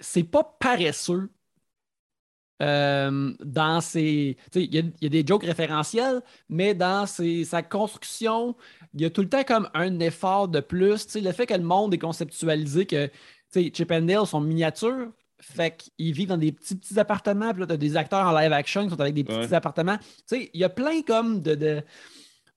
c'est 0.00 0.24
pas 0.24 0.42
paresseux 0.58 1.30
euh, 2.62 3.32
dans 3.44 3.80
ses. 3.80 4.36
Il 4.54 4.74
y, 4.74 5.06
a 5.06 5.08
des 5.08 5.24
jokes 5.26 5.44
référentiels, 5.44 6.22
mais 6.48 6.74
dans 6.74 7.06
sa 7.06 7.62
construction, 7.62 8.54
il 8.94 9.02
y 9.02 9.04
a 9.04 9.10
tout 9.10 9.22
le 9.22 9.28
temps 9.28 9.42
comme 9.42 9.68
un 9.74 9.98
effort 10.00 10.48
de 10.48 10.60
plus. 10.60 11.14
le 11.16 11.32
fait 11.32 11.46
que 11.46 11.54
le 11.54 11.62
monde 11.62 11.92
est 11.92 11.98
conceptualisé, 11.98 12.86
que 12.86 13.10
Chip 13.52 13.90
and 13.90 14.02
Dale 14.02 14.26
sont 14.26 14.40
miniatures, 14.40 15.08
fait 15.40 15.90
qu'ils 15.96 16.12
vivent 16.12 16.28
dans 16.28 16.38
des 16.38 16.52
petits, 16.52 16.76
petits 16.76 16.98
appartements. 16.98 17.50
Puis 17.50 17.60
là, 17.60 17.66
tu 17.66 17.72
as 17.72 17.76
des 17.76 17.96
acteurs 17.96 18.26
en 18.26 18.38
live 18.38 18.52
action 18.52 18.84
qui 18.84 18.90
sont 18.90 19.00
avec 19.00 19.14
des 19.14 19.24
petits 19.24 19.54
appartements. 19.54 19.98
Il 20.30 20.48
y 20.54 20.64
a 20.64 20.68
plein 20.68 21.02
comme 21.02 21.42
de, 21.42 21.82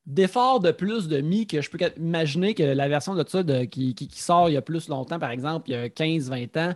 d'efforts 0.06 0.60
de 0.60 0.72
plus 0.72 1.08
de 1.08 1.20
mi 1.22 1.48
que 1.48 1.62
je 1.62 1.70
peux 1.70 1.80
imaginer 1.98 2.54
que 2.54 2.63
la 2.63 2.88
version 2.88 3.15
de 3.15 3.26
ça 3.28 3.44
qui, 3.65 3.96
sort 4.13 4.50
il 4.50 4.54
y 4.54 4.58
a 4.58 4.62
plus 4.62 4.88
longtemps, 4.88 5.20
par 5.20 5.32
exemple, 5.32 5.70
il 5.70 5.74
y 5.74 5.76
a 5.76 5.88
15-20 5.88 6.60
ans, 6.60 6.76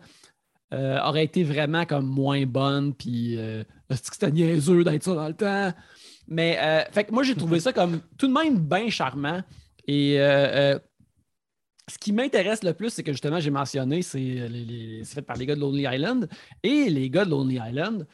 euh, 0.74 1.00
aurait 1.02 1.24
été 1.24 1.44
vraiment 1.44 1.86
comme 1.86 2.06
moins 2.06 2.46
bonne. 2.46 2.94
Puis 2.94 3.38
euh, 3.38 3.64
c'était 3.92 4.32
niaiseux 4.32 4.84
d'être 4.84 5.04
ça 5.04 5.16
dans 5.16 5.28
le 5.28 5.34
temps. 5.34 5.74
Mais 6.28 6.58
euh, 6.62 6.84
fait 6.92 7.06
que 7.06 7.12
moi, 7.12 7.24
j'ai 7.24 7.36
trouvé 7.36 7.60
ça 7.60 7.74
comme 7.74 8.02
tout 8.18 8.28
de 8.28 8.34
même 8.34 8.58
bien 8.60 8.90
charmant. 8.90 9.42
Et 9.88 10.18
ce 10.18 11.98
qui 11.98 12.14
m'intéresse 12.14 12.64
le 12.64 12.74
plus, 12.74 12.92
c'est 12.92 13.04
que 13.04 13.12
justement, 13.12 13.40
j'ai 13.40 13.50
mentionné, 13.50 14.04
c'est 14.04 15.04
fait 15.06 15.24
par 15.24 15.38
les 15.38 15.48
gars 15.48 15.56
de 15.56 15.60
Lonely 15.60 15.88
Island. 15.92 16.30
Et 16.62 16.90
les 16.90 17.10
gars 17.10 17.26
de 17.26 17.32
Lonely 17.32 17.60
Island, 17.68 18.06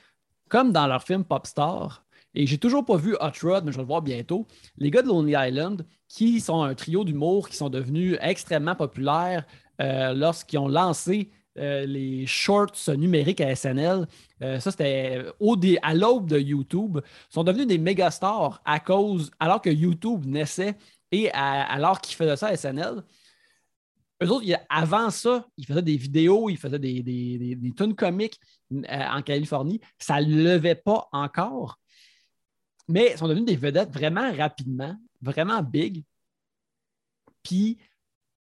comme 0.48 0.72
dans 0.72 0.88
leur 0.88 1.04
film 1.04 1.26
Popstar, 1.26 2.06
et 2.36 2.46
j'ai 2.46 2.58
toujours 2.58 2.86
pas 2.86 2.98
vu 2.98 3.15
Hot 3.20 3.32
Rod, 3.41 3.63
mais 3.63 3.72
je 3.72 3.78
vais 3.78 3.84
le 3.84 3.88
voir 3.88 4.02
bientôt, 4.02 4.46
les 4.78 4.91
gars 4.91 5.02
de 5.02 5.08
Lonely 5.08 5.36
Island, 5.38 5.86
qui 6.10 6.41
sont 6.41 6.62
un 6.62 6.76
trio 6.76 7.06
d'humour 7.06 7.50
qui 7.50 7.56
sont 7.56 7.70
devenus 7.70 8.18
extrêmement 8.22 8.76
populaires 8.76 9.46
euh, 9.82 10.13
lorsqu'ils 10.13 10.60
ont 10.60 10.68
lancé 10.68 11.32
euh, 11.58 11.86
les 11.86 12.26
shorts 12.26 12.89
numériques 12.98 13.41
à 13.41 13.56
SNL. 13.56 14.08
Euh, 14.41 14.60
ça, 14.60 14.72
c'était 14.72 15.26
à 15.82 15.94
l'aube 15.94 16.30
de 16.30 16.39
YouTube. 16.39 17.00
Sont 17.30 17.44
devenus 17.44 17.68
des 17.68 17.78
méga 17.78 18.12
stars 18.12 18.62
à 18.65 18.80
cause, 18.80 19.32
alors 19.39 19.62
que 19.62 19.70
YouTube 19.70 20.26
naissait 20.26 20.76
et 21.12 21.32
alors 21.32 22.02
qu'ils 22.02 22.15
faisaient 22.15 22.36
ça 22.36 22.48
à 22.48 22.58
SNL. 22.58 23.04
Eux 24.24 24.32
autres, 24.32 24.46
avant 24.70 25.10
ça, 25.10 25.46
ils 25.58 25.65
faisaient 25.65 25.82
des 25.82 25.98
vidéos, 25.98 26.50
ils 26.50 26.58
faisaient 26.58 26.80
des, 26.80 27.04
des, 27.04 27.56
des, 27.56 27.72
tunes 27.74 27.96
comiques 27.96 28.39
euh, 28.72 28.84
en 28.89 29.22
Californie. 29.22 29.82
Ça 30.00 30.22
ne 30.22 30.44
levait 30.44 30.76
pas 30.76 31.10
encore. 31.12 31.80
Mais 32.88 33.12
ils 33.12 33.18
sont 33.18 33.28
devenus 33.28 33.46
des 33.46 33.58
vedettes 33.58 33.91
vraiment 33.91 34.32
rapidement, 34.34 34.96
vraiment 35.22 35.62
big. 35.62 36.04
Puis 37.44 37.78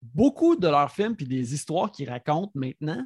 beaucoup 0.02 0.56
de 0.56 0.68
leurs 0.68 0.92
films 0.92 1.16
puis 1.16 1.28
des 1.28 1.54
histoires 1.54 1.92
qu'ils 1.92 2.10
racontent 2.10 2.52
maintenant, 2.56 3.06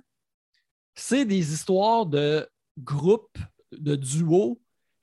c'est 0.96 1.26
des 1.26 1.54
histoires 1.54 2.06
de 2.06 2.48
groupes, 2.78 3.38
de 3.72 3.96
duos 3.96 4.62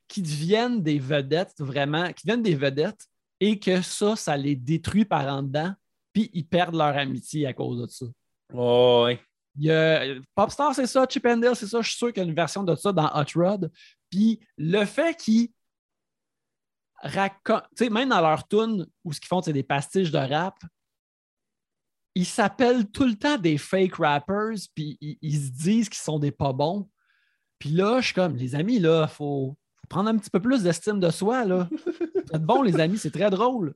qui 0.09 0.23
deviennent 0.23 0.83
des 0.83 0.99
vedettes, 0.99 1.55
vraiment, 1.59 2.13
qui 2.13 2.27
deviennent 2.27 2.43
des 2.43 2.55
vedettes 2.55 3.07
et 3.41 3.59
que 3.59 3.81
ça, 3.83 4.17
ça 4.17 4.37
les 4.37 4.57
détruit 4.57 5.05
par 5.05 5.27
en 5.27 5.43
dedans 5.43 5.75
puis 6.13 6.31
ils 6.33 6.47
perdent 6.47 6.75
leur 6.75 6.97
amitié 6.97 7.47
à 7.47 7.53
cause 7.53 7.83
de 7.83 7.87
ça. 7.87 8.07
Oh, 8.53 9.03
ouais. 9.05 9.21
Il 9.57 9.65
y 9.65 9.71
a, 9.71 10.21
Popstar, 10.35 10.75
c'est 10.75 10.87
ça, 10.87 11.07
Chip 11.09 11.27
and 11.27 11.39
Dale, 11.39 11.57
c'est 11.57 11.67
ça. 11.67 11.81
Je 11.81 11.89
suis 11.89 11.99
sûr 11.99 12.13
qu'il 12.13 12.23
y 12.23 12.27
a 12.27 12.29
une 12.29 12.35
version 12.35 12.63
de 12.63 12.75
ça 12.75 12.93
dans 12.93 13.09
Hot 13.09 13.27
Rod. 13.35 13.73
Puis 14.09 14.41
le 14.57 14.85
fait 14.85 15.17
qu'ils 15.17 15.51
racontent, 17.03 17.67
tu 17.77 17.85
sais, 17.85 17.91
même 17.91 18.09
dans 18.09 18.21
leur 18.21 18.47
tune 18.47 18.87
où 19.05 19.13
ce 19.13 19.21
qu'ils 19.21 19.29
font, 19.29 19.43
c'est 19.43 19.53
des 19.53 19.63
pastiches 19.63 20.11
de 20.11 20.19
rap, 20.19 20.57
ils 22.21 22.27
s'appellent 22.27 22.87
tout 22.91 23.07
le 23.07 23.15
temps 23.15 23.39
des 23.39 23.57
fake 23.57 23.95
rappers, 23.95 24.57
puis 24.75 24.99
ils, 25.01 25.41
se 25.41 25.51
disent 25.51 25.89
qu'ils 25.89 26.03
sont 26.03 26.19
des 26.19 26.31
pas 26.31 26.53
bons. 26.53 26.87
Puis 27.59 27.71
là, 27.71 28.01
je 28.01 28.07
suis 28.07 28.15
comme, 28.15 28.37
les 28.37 28.55
amis, 28.55 28.79
là, 28.79 29.07
il 29.09 29.15
faut, 29.15 29.57
prendre 29.89 30.11
un 30.11 30.19
petit 30.19 30.29
peu 30.29 30.41
plus 30.41 30.63
d'estime 30.63 31.01
de 31.01 31.09
soi, 31.09 31.47
là. 31.47 31.67
Faites 32.31 32.43
bon, 32.43 32.61
les 32.61 32.79
amis, 32.79 32.99
c'est 32.99 33.11
très 33.11 33.31
drôle. 33.31 33.75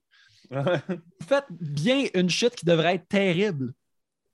Vous 0.50 1.26
faites 1.26 1.46
bien 1.50 2.07
une 2.12 2.28
chute 2.28 2.54
qui 2.54 2.66
devrait 2.66 2.96
être 2.96 3.09
terrible. 3.09 3.72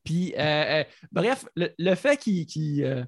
Puis, 0.02 0.34
euh, 0.36 0.80
euh, 0.80 0.84
bref, 1.12 1.46
le, 1.54 1.94
fait 1.94 2.16
qu'ils 2.16 2.84
euh, 2.84 3.04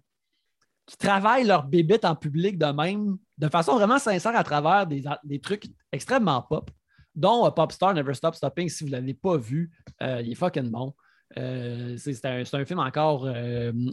travaillent 1.01 1.47
leur 1.47 1.65
bébête 1.65 2.05
en 2.05 2.15
public 2.15 2.59
de 2.59 2.67
même, 2.67 3.19
de 3.39 3.49
façon 3.49 3.75
vraiment 3.75 3.99
sincère 3.99 4.37
à 4.37 4.45
travers 4.45 4.87
des, 4.87 5.41
trucs 5.41 5.67
extrêmement 5.91 6.43
pop, 6.43 6.71
dont 7.15 7.51
Popstar 7.51 7.95
Never 7.95 8.15
Stop 8.15 8.35
Stopping, 8.35 8.69
si 8.69 8.85
vous 8.85 8.91
ne 8.91 8.97
l'avez 8.97 9.15
pas 9.15 9.37
vu, 9.37 9.71
il 10.01 10.33
est 10.33 10.35
fucking 10.35 10.71
bon. 10.71 10.95
c'est 11.35 12.25
un, 12.25 12.65
film 12.65 12.79
encore 12.79 13.29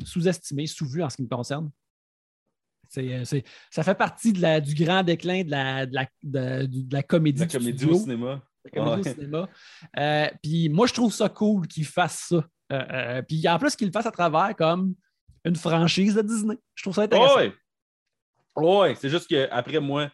sous-estimé, 0.05 0.67
sous-vu 0.67 1.03
en 1.03 1.10
ce 1.10 1.17
qui 1.17 1.23
me 1.23 1.27
concerne. 1.27 1.69
ça 2.89 3.84
fait 3.84 3.95
partie 3.95 4.34
de 4.34 4.41
la, 4.41 4.62
du 4.62 4.73
grand 4.73 5.03
déclin 5.03 5.43
de 5.43 5.51
la, 5.51 5.86
de 5.86 6.93
la, 6.93 7.03
comédie. 7.03 7.41
La 7.41 7.47
comédie 7.47 7.86
au 7.86 7.95
cinéma. 7.95 8.41
Euh, 9.97 10.27
puis 10.41 10.69
moi, 10.69 10.88
je 10.88 10.93
trouve 10.93 11.13
ça 11.13 11.29
cool 11.29 11.67
qu'il 11.67 11.86
fasse 11.86 12.27
ça. 12.29 12.43
Euh, 12.71 12.86
euh, 12.91 13.21
puis 13.21 13.47
en 13.47 13.58
plus, 13.58 13.75
qu'il 13.75 13.88
le 13.88 13.93
fasse 13.93 14.05
à 14.05 14.12
travers 14.12 14.55
comme 14.55 14.95
une 15.45 15.55
franchise 15.55 16.15
de 16.15 16.21
Disney. 16.21 16.55
Je 16.75 16.84
trouve 16.84 16.93
ça 16.93 17.03
intéressant. 17.03 17.39
Oui, 17.39 17.51
ouais. 18.65 18.95
c'est 18.95 19.10
juste 19.10 19.27
qu'après 19.27 19.79
moi, 19.79 20.10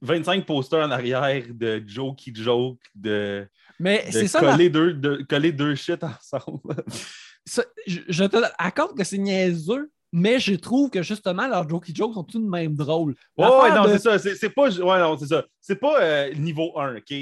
25 0.00 0.46
posters 0.46 0.86
en 0.86 0.90
arrière 0.90 1.44
de 1.50 1.82
jokey 1.86 2.32
joke, 2.34 2.78
de, 2.94 3.46
Mais 3.78 4.10
ça, 4.10 4.40
coller, 4.40 4.70
deux, 4.70 4.94
de 4.94 5.24
coller 5.28 5.52
deux 5.52 5.74
shit 5.74 6.02
ensemble. 6.02 6.76
je, 7.86 8.00
je, 8.08 8.24
te 8.24 8.36
accorde 8.58 8.96
que 8.96 9.04
c'est 9.04 9.18
niaiseux, 9.18 9.90
mais 10.12 10.38
je 10.38 10.54
trouve 10.54 10.90
que 10.90 11.02
justement, 11.02 11.48
leurs 11.48 11.68
jokey 11.68 11.92
jokes 11.94 12.14
sont 12.14 12.24
tous 12.24 12.38
de 12.38 12.48
même 12.48 12.74
drôles. 12.74 13.14
Ouais, 13.36 13.46
ouais, 13.46 13.74
non, 13.74 13.84
c'est 13.86 13.98
ça. 13.98 14.18
C'est 14.18 14.50
pas, 14.50 14.70
ouais, 14.70 14.98
non, 14.98 15.16
c'est 15.16 15.26
ça. 15.26 15.44
C'est 15.60 15.76
pas 15.76 16.02
euh, 16.02 16.34
niveau 16.34 16.78
1, 16.78 16.96
OK? 16.96 17.14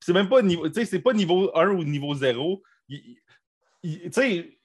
C'est 0.00 0.12
même 0.12 0.28
pas 0.28 0.42
niveau, 0.42 0.68
tu 0.68 0.74
sais, 0.74 0.84
c'est 0.84 1.00
pas 1.00 1.12
niveau 1.12 1.50
1 1.56 1.70
ou 1.70 1.84
niveau 1.84 2.14
0. 2.14 2.62
Tu 2.88 4.10
sais, 4.12 4.58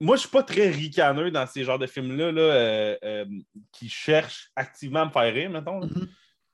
moi, 0.00 0.16
je 0.16 0.22
suis 0.22 0.30
pas 0.30 0.42
très 0.42 0.68
ricaneux 0.70 1.30
dans 1.30 1.46
ces 1.46 1.64
genres 1.64 1.78
de 1.78 1.86
films-là 1.86 2.32
là, 2.32 2.42
euh, 2.42 2.96
euh, 3.04 3.24
qui 3.72 3.88
cherchent 3.88 4.50
activement 4.56 5.00
à 5.00 5.04
me 5.06 5.10
faire 5.10 5.32
rire, 5.32 5.50
mettons. 5.50 5.80
Mhm. 5.80 6.08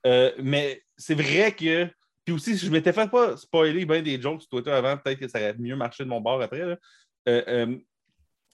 Euh, 0.06 0.32
mais 0.38 0.82
c'est 0.96 1.14
vrai 1.14 1.52
que. 1.52 1.88
Puis 2.24 2.34
aussi, 2.34 2.56
si 2.56 2.66
je 2.66 2.70
m'étais 2.70 2.92
fait 2.92 3.10
pas 3.10 3.36
spoiler 3.36 3.84
bien 3.86 4.02
des 4.02 4.20
jokes 4.20 4.42
sur 4.42 4.50
Twitter 4.50 4.70
avant, 4.70 4.96
peut-être 4.96 5.18
que 5.18 5.26
ça 5.26 5.38
aurait 5.38 5.54
mieux 5.58 5.74
marché 5.74 6.04
de 6.04 6.08
mon 6.08 6.20
bord 6.20 6.40
après. 6.40 6.64
là. 6.64 7.66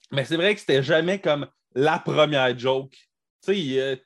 Mais 0.09 0.23
c'est 0.23 0.37
vrai 0.37 0.53
que 0.53 0.61
c'était 0.61 0.81
jamais 0.81 1.19
comme 1.19 1.47
la 1.75 1.99
première 1.99 2.57
joke. 2.57 2.95
Tu 3.45 3.53
sais, 3.53 4.03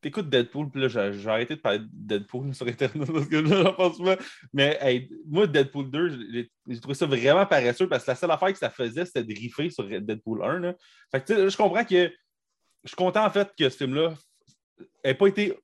t'écoutes 0.00 0.28
Deadpool, 0.28 0.70
puis 0.70 0.80
là, 0.80 0.88
j'ai 0.88 1.28
arrêté 1.28 1.56
de 1.56 1.60
parler 1.60 1.80
de 1.80 1.88
Deadpool 1.92 2.54
sur 2.54 2.66
Internet 2.66 3.12
parce 3.12 3.26
que 3.26 3.44
j'en 3.46 3.72
pense 3.74 3.98
pas. 3.98 4.16
Mais 4.52 4.78
hey, 4.80 5.10
moi, 5.26 5.46
Deadpool 5.46 5.90
2, 5.90 6.50
j'ai 6.66 6.80
trouvé 6.80 6.94
ça 6.94 7.06
vraiment 7.06 7.46
paresseux 7.46 7.88
parce 7.88 8.04
que 8.04 8.10
la 8.10 8.14
seule 8.14 8.30
affaire 8.30 8.52
que 8.52 8.58
ça 8.58 8.70
faisait, 8.70 9.04
c'était 9.04 9.24
de 9.24 9.34
riffer 9.34 9.70
sur 9.70 9.84
Deadpool 9.84 10.42
1. 10.42 10.58
Là. 10.60 10.74
Fait 11.10 11.24
que, 11.24 11.48
je 11.48 11.56
comprends 11.56 11.84
que. 11.84 12.12
Je 12.82 12.88
suis 12.88 12.96
content, 12.96 13.26
en 13.26 13.30
fait, 13.30 13.52
que 13.58 13.68
ce 13.68 13.76
film-là 13.76 14.14
n'ait 15.04 15.12
pas 15.12 15.26
été 15.26 15.54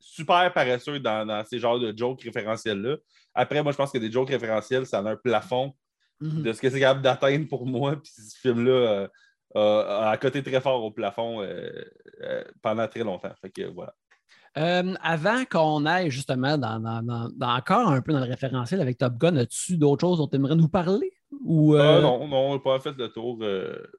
super 0.00 0.52
paresseux 0.52 0.98
dans, 0.98 1.24
dans 1.24 1.44
ces 1.44 1.60
genres 1.60 1.78
de 1.78 1.96
jokes 1.96 2.22
référentiels-là. 2.22 2.96
Après, 3.32 3.62
moi, 3.62 3.70
je 3.70 3.76
pense 3.76 3.92
que 3.92 3.98
des 3.98 4.10
jokes 4.10 4.30
référentiels, 4.30 4.86
ça 4.86 4.98
a 4.98 5.02
un 5.02 5.14
plafond 5.14 5.72
Mhm. 6.20 6.42
de 6.42 6.52
ce 6.52 6.60
que 6.60 6.68
c'est 6.68 6.80
capable 6.80 7.02
d'atteindre 7.02 7.48
pour 7.48 7.66
moi. 7.66 7.96
Puis 7.96 8.12
ce 8.12 8.38
film-là 8.38 8.72
euh, 8.72 9.08
a- 9.54 10.10
a 10.10 10.16
côté 10.16 10.42
très 10.42 10.60
fort 10.60 10.82
au 10.84 10.90
plafond 10.90 11.42
euh, 11.42 11.70
euh, 12.22 12.44
pendant 12.62 12.86
très 12.88 13.04
longtemps. 13.04 13.32
Fait 13.40 13.50
que 13.50 13.62
voilà. 13.72 13.94
Euh, 14.58 14.94
avant 15.02 15.44
qu'on 15.44 15.86
aille 15.86 16.10
justement 16.10 16.58
dans, 16.58 16.80
dans- 16.80 17.02
dans- 17.02 17.28
dans- 17.36 17.56
encore 17.56 17.88
un 17.88 18.00
peu 18.00 18.12
dans 18.12 18.18
le 18.20 18.24
référentiel 18.26 18.80
avec 18.80 18.98
Top 18.98 19.14
Gun, 19.16 19.36
as-tu 19.36 19.76
d'autres 19.76 20.00
choses 20.00 20.18
dont 20.18 20.26
tu 20.26 20.36
aimerais 20.36 20.56
nous 20.56 20.68
parler? 20.68 21.12
Ou, 21.44 21.76
euh, 21.76 21.98
Ah, 21.98 22.00
non, 22.00 22.26
non, 22.26 22.36
on 22.50 22.54
n'a 22.54 22.58
pas 22.60 22.80
fait 22.80 22.96
le 22.98 23.08
tour. 23.08 23.38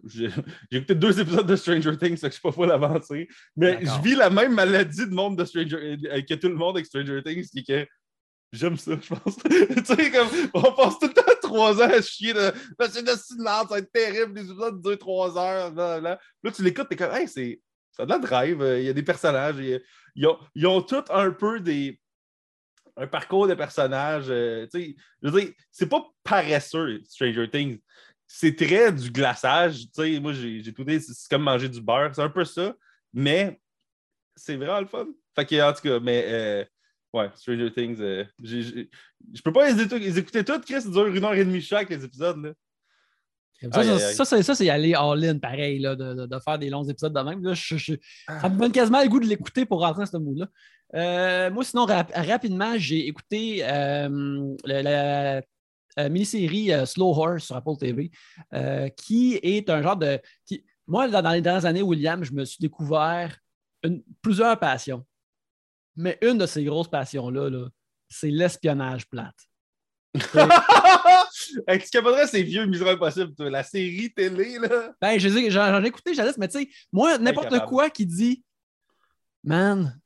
j'ai 0.04 0.30
écouté 0.72 0.94
deux 0.96 1.18
épisodes 1.22 1.48
de 1.48 1.56
Stranger 1.56 1.98
Things, 1.98 2.20
je 2.22 2.30
suis 2.30 2.42
pas 2.42 2.52
full 2.52 2.70
avancé. 2.70 3.30
Mais 3.56 3.80
je 3.82 4.02
vis 4.02 4.16
la 4.16 4.30
même 4.30 4.54
maladie 4.54 5.08
de 5.08 5.14
monde 5.16 5.38
de 5.38 5.46
Stranger 5.46 5.98
que 6.28 6.34
tout 6.34 6.50
le 6.50 6.56
monde 6.56 6.76
avec 6.76 6.86
Stranger 6.86 7.22
Things, 7.24 7.48
qui 7.50 7.60
est 7.72 7.86
que 7.86 7.90
j'aime 8.52 8.76
ça, 8.78 8.92
je 9.02 9.16
pense. 9.16 9.38
tu 9.50 9.86
sais, 9.86 10.12
comme 10.12 10.28
on 10.54 10.62
passe 10.74 11.00
tout 11.00 11.08
le 11.08 11.14
temps 11.14 11.22
trois 11.52 11.82
ans 11.82 11.90
à 11.90 12.02
chier 12.02 12.34
de 12.34 12.52
c'est 12.90 13.04
de 13.04 13.12
si 13.12 13.38
de 13.38 13.44
merde, 13.44 13.68
ça 13.68 13.76
va 13.76 13.80
être 13.80 13.92
terrible, 13.92 14.40
les 14.40 14.46
épisodes 14.46 14.82
durent 14.82 14.98
trois 14.98 15.38
heures. 15.38 15.74
Là, 15.74 16.00
là 16.00 16.20
tu 16.54 16.64
l'écoutes, 16.64 16.90
t'es 16.90 16.96
comme 16.96 17.14
Hey, 17.14 17.28
c'est. 17.28 17.62
Ça 17.92 18.06
de 18.06 18.10
la 18.10 18.20
drive, 18.20 18.62
euh, 18.62 18.80
il 18.80 18.86
y 18.86 18.90
a 18.90 18.94
des 18.94 19.04
personnages, 19.04 19.58
ils 20.16 20.26
ont, 20.26 20.40
ils 20.56 20.66
ont 20.66 20.82
tous 20.82 21.04
un 21.10 21.32
peu 21.32 21.60
des. 21.60 22.00
Un 22.98 23.08
parcours 23.08 23.48
de 23.48 23.54
personnages. 23.54 24.30
euh, 24.30 24.68
je 24.74 25.30
veux 25.30 25.42
dire, 25.42 25.52
c'est 25.72 25.88
pas 25.88 26.06
paresseux, 26.24 27.02
Stranger 27.06 27.50
Things. 27.50 27.80
C'est 28.28 28.56
très 28.56 28.92
du 28.92 29.12
glaçage. 29.12 29.86
Moi, 29.98 30.34
j'ai 30.34 30.74
tout 30.74 30.84
dit, 30.84 31.02
c'est 31.02 31.14
c'est 31.14 31.30
comme 31.30 31.44
manger 31.44 31.68
du 31.68 31.82
beurre. 31.82 32.12
C'est 32.14 32.22
un 32.22 32.30
peu 32.30 32.46
ça, 32.46 32.74
mais 33.14 33.60
c'est 34.36 34.56
vraiment 34.56 34.80
le 34.80 34.88
fun. 34.88 35.08
Fait 35.36 35.46
que, 35.46 35.70
en 35.70 35.74
tout 35.74 35.82
cas, 35.82 36.00
mais 36.00 36.26
euh, 36.28 36.66
ouais, 37.14 37.30
Stranger 37.36 37.72
Things, 37.74 37.98
euh, 38.00 38.24
je 38.44 39.42
peux 39.44 39.52
pas 39.54 39.70
les, 39.72 40.18
écouter 40.20 40.44
toutes, 40.44 40.66
Chris, 40.66 40.82
ça 40.82 40.90
dure 40.90 41.08
une 41.08 41.24
heure 41.24 41.34
et 41.34 41.46
demie 41.46 41.62
chaque, 41.62 41.90
les 41.90 42.04
épisodes. 42.04 42.44
Là. 42.44 42.54
Ça, 43.72 43.84
ça, 43.84 44.00
ça, 44.14 44.26
c'est- 44.26 44.44
ça, 44.44 44.56
c'est 44.56 44.70
aller 44.70 44.96
all-in, 44.96 45.38
pareil, 45.38 45.78
là, 45.80 45.96
de, 45.96 46.14
de- 46.16 46.26
de 46.26 46.40
faire 46.40 46.58
des 46.58 46.70
longs 46.72 46.84
épisodes 46.84 47.14
de 47.14 47.20
même. 47.22 47.44
Là, 47.44 47.54
je- 47.54 47.78
je- 47.78 47.94
Ah. 48.28 48.40
ça 48.42 48.50
me 48.50 48.58
donne 48.58 48.72
quasiment 48.72 49.04
le 49.04 49.08
goût 49.08 49.20
de 49.20 49.28
l'écouter 49.28 49.66
pour 49.66 49.82
rentrer 49.82 50.02
dans 50.04 50.06
ce 50.12 50.18
mood-là. 50.18 50.48
Euh, 50.96 51.52
moi, 51.52 51.64
sinon, 51.64 51.86
rap- 51.86 52.12
rapidement, 52.16 52.74
j'ai 52.78 53.08
écouté 53.08 53.60
euh, 53.64 54.56
la 54.66 55.42
euh, 56.00 56.10
mini-série 56.10 56.72
euh, 56.72 56.86
Slow 56.86 57.10
Horse 57.12 57.44
sur 57.46 57.56
Apple 57.56 57.76
TV, 57.80 58.10
euh, 58.54 58.88
qui 58.90 59.36
est 59.44 59.70
un 59.70 59.82
genre 59.84 59.98
de. 59.98 60.20
qui- 60.46 60.64
moi, 60.88 61.08
dans, 61.08 61.22
dans 61.22 61.32
les 61.32 61.42
dernières 61.42 61.66
années, 61.66 61.82
William, 61.84 62.24
je 62.24 62.32
me 62.34 62.44
suis 62.46 62.62
découvert 62.62 63.38
une- 63.84 64.02
plusieurs 64.22 64.58
passions. 64.58 65.06
Mais 65.96 66.18
une 66.22 66.38
de 66.38 66.46
ces 66.46 66.64
grosses 66.64 66.90
passions-là, 66.90 67.50
là, 67.50 67.68
c'est 68.10 68.30
l'espionnage 68.30 69.08
plate. 69.08 69.36
Tu 71.68 71.90
capoterais 71.92 72.28
ces 72.28 72.44
vieux 72.44 72.66
misérables 72.66 73.00
possibles, 73.00 73.34
toi. 73.34 73.50
La 73.50 73.64
série 73.64 74.12
télé, 74.14 74.58
là. 74.60 74.94
Ben, 75.02 75.20
j'en 75.20 75.84
ai 75.84 75.88
écouté, 75.88 76.14
Jadis, 76.14 76.38
mais 76.38 76.48
tu 76.48 76.60
sais, 76.60 76.70
moi, 76.92 77.18
n'importe 77.18 77.66
quoi 77.66 77.90
qui 77.90 78.06
dit, 78.06 78.44
man, 79.44 80.00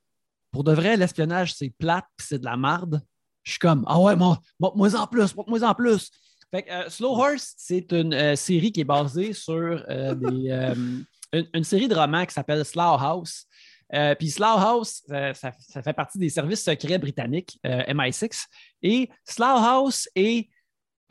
pour 0.51 0.63
de 0.63 0.71
vrai, 0.71 0.97
l'espionnage, 0.97 1.53
c'est 1.53 1.69
plate 1.69 2.05
puis 2.15 2.27
c'est 2.27 2.39
de 2.39 2.45
la 2.45 2.57
marde, 2.57 3.01
je 3.43 3.51
suis 3.51 3.59
comme, 3.59 3.83
ah 3.87 3.99
ouais, 3.99 4.15
moi, 4.15 4.39
moi 4.59 4.95
en 4.95 5.07
plus, 5.07 5.35
moi 5.35 5.63
en 5.63 5.75
plus. 5.75 6.09
Fait 6.51 6.63
que, 6.63 6.71
euh, 6.71 6.89
Slow 6.89 7.11
Horse, 7.11 7.53
c'est 7.57 7.91
une 7.91 8.13
euh, 8.13 8.35
série 8.35 8.71
qui 8.71 8.81
est 8.81 8.85
basée 8.85 9.33
sur 9.33 9.83
euh, 9.89 10.15
des, 10.15 10.49
euh, 10.49 10.75
une, 11.33 11.47
une 11.53 11.63
série 11.63 11.87
de 11.87 11.95
romans 11.95 12.25
qui 12.25 12.33
s'appelle 12.33 12.63
Slough 12.65 12.99
House. 12.99 13.45
Euh, 13.93 14.15
Puis 14.15 14.31
Slough 14.31 14.59
House, 14.59 15.03
ça, 15.07 15.51
fait 15.51 15.93
partie 15.93 16.17
des 16.17 16.29
services 16.29 16.63
secrets 16.63 16.97
britanniques, 16.97 17.59
euh, 17.65 17.83
MI6. 17.83 18.45
Et 18.81 19.09
Slough 19.23 19.63
House 19.63 20.09
est 20.15 20.49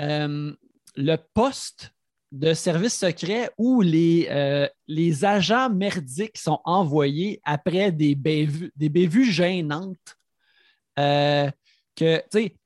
euh, 0.00 0.52
le 0.96 1.16
poste 1.34 1.92
de 2.32 2.52
service 2.52 2.98
secret 2.98 3.50
où 3.58 3.80
les, 3.80 4.68
les 4.88 5.24
agents 5.24 5.70
merdiques 5.70 6.36
sont 6.36 6.60
envoyés 6.64 7.40
après 7.44 7.92
des 7.92 8.16
bévues, 8.16 9.30
gênantes. 9.30 10.16
Que, 10.96 11.50
tu 11.96 12.22
sais, 12.32 12.56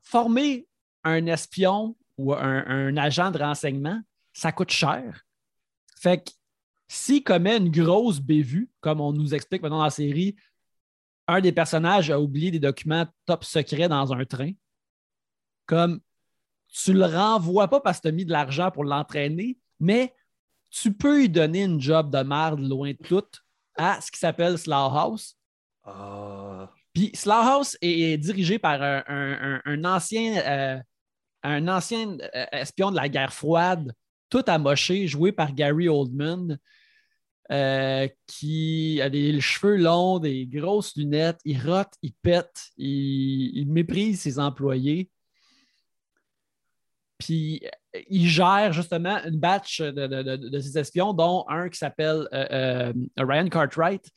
former 0.00 0.68
un 1.02 1.26
espion 1.26 1.96
ou 2.16 2.34
un, 2.34 2.64
un 2.68 2.96
agent 2.96 3.32
de 3.32 3.38
renseignement, 3.38 4.00
ça 4.32 4.52
coûte 4.52 4.70
cher. 4.70 5.24
Fait 6.00 6.18
que 6.18 6.30
s'il 6.88 7.22
commet 7.24 7.56
une 7.56 7.70
grosse 7.70 8.20
bévue, 8.20 8.70
comme 8.80 9.00
on 9.00 9.12
nous 9.12 9.34
explique 9.34 9.62
maintenant 9.62 9.78
dans 9.78 9.84
la 9.84 9.90
série, 9.90 10.36
un 11.28 11.40
des 11.40 11.52
personnages 11.52 12.10
a 12.10 12.20
oublié 12.20 12.50
des 12.50 12.60
documents 12.60 13.06
top 13.24 13.44
secrets 13.44 13.88
dans 13.88 14.12
un 14.12 14.24
train, 14.24 14.52
comme 15.66 16.00
tu 16.68 16.92
le 16.92 17.04
renvoies 17.04 17.68
pas 17.68 17.80
parce 17.80 17.98
que 17.98 18.02
tu 18.02 18.08
as 18.08 18.12
mis 18.12 18.24
de 18.24 18.32
l'argent 18.32 18.70
pour 18.70 18.84
l'entraîner, 18.84 19.58
mais 19.80 20.14
tu 20.70 20.92
peux 20.92 21.18
lui 21.18 21.28
donner 21.28 21.64
une 21.64 21.80
job 21.80 22.10
de 22.10 22.22
merde 22.22 22.60
loin 22.60 22.90
de 22.92 22.96
tout 23.06 23.24
à 23.76 24.00
ce 24.00 24.10
qui 24.10 24.18
s'appelle 24.18 24.58
Slough 24.58 24.92
House. 24.94 25.36
Ah. 25.84 26.70
Puis 26.92 27.10
Slough 27.14 27.34
House 27.44 27.76
est, 27.80 28.00
est 28.12 28.18
dirigé 28.18 28.58
par 28.58 28.80
un, 28.82 29.02
un- 29.06 29.60
un- 29.64 29.84
ancien, 29.84 30.36
euh, 30.46 30.80
un 31.42 31.68
ancien 31.68 32.16
euh, 32.34 32.46
espion 32.52 32.90
de 32.90 32.96
la 32.96 33.08
guerre 33.08 33.32
froide, 33.32 33.92
tout 34.28 34.44
amoché, 34.46 35.06
joué 35.06 35.30
par 35.32 35.52
Gary 35.52 35.88
Oldman, 35.88 36.58
euh, 37.52 38.08
qui 38.26 39.00
a 39.00 39.08
des 39.08 39.40
cheveux 39.40 39.76
longs, 39.76 40.18
des 40.18 40.46
grosses 40.46 40.96
lunettes, 40.96 41.38
il 41.44 41.60
rote, 41.64 41.92
il 42.02 42.12
pète, 42.12 42.70
il, 42.76 43.66
méprise 43.68 44.20
ses 44.20 44.40
employés. 44.40 45.10
Puis 47.18 47.62
il 48.10 48.26
gère 48.28 48.72
justement 48.72 49.18
une 49.24 49.38
batch 49.38 49.80
de, 49.80 50.60
ces 50.60 50.76
espions, 50.76 51.12
dont 51.12 51.44
un 51.48 51.68
qui 51.68 51.78
s'appelle 51.78 52.28
euh, 52.32 52.46
euh, 52.50 52.92
Ryan 53.16 53.48
Cartwright, 53.48 54.10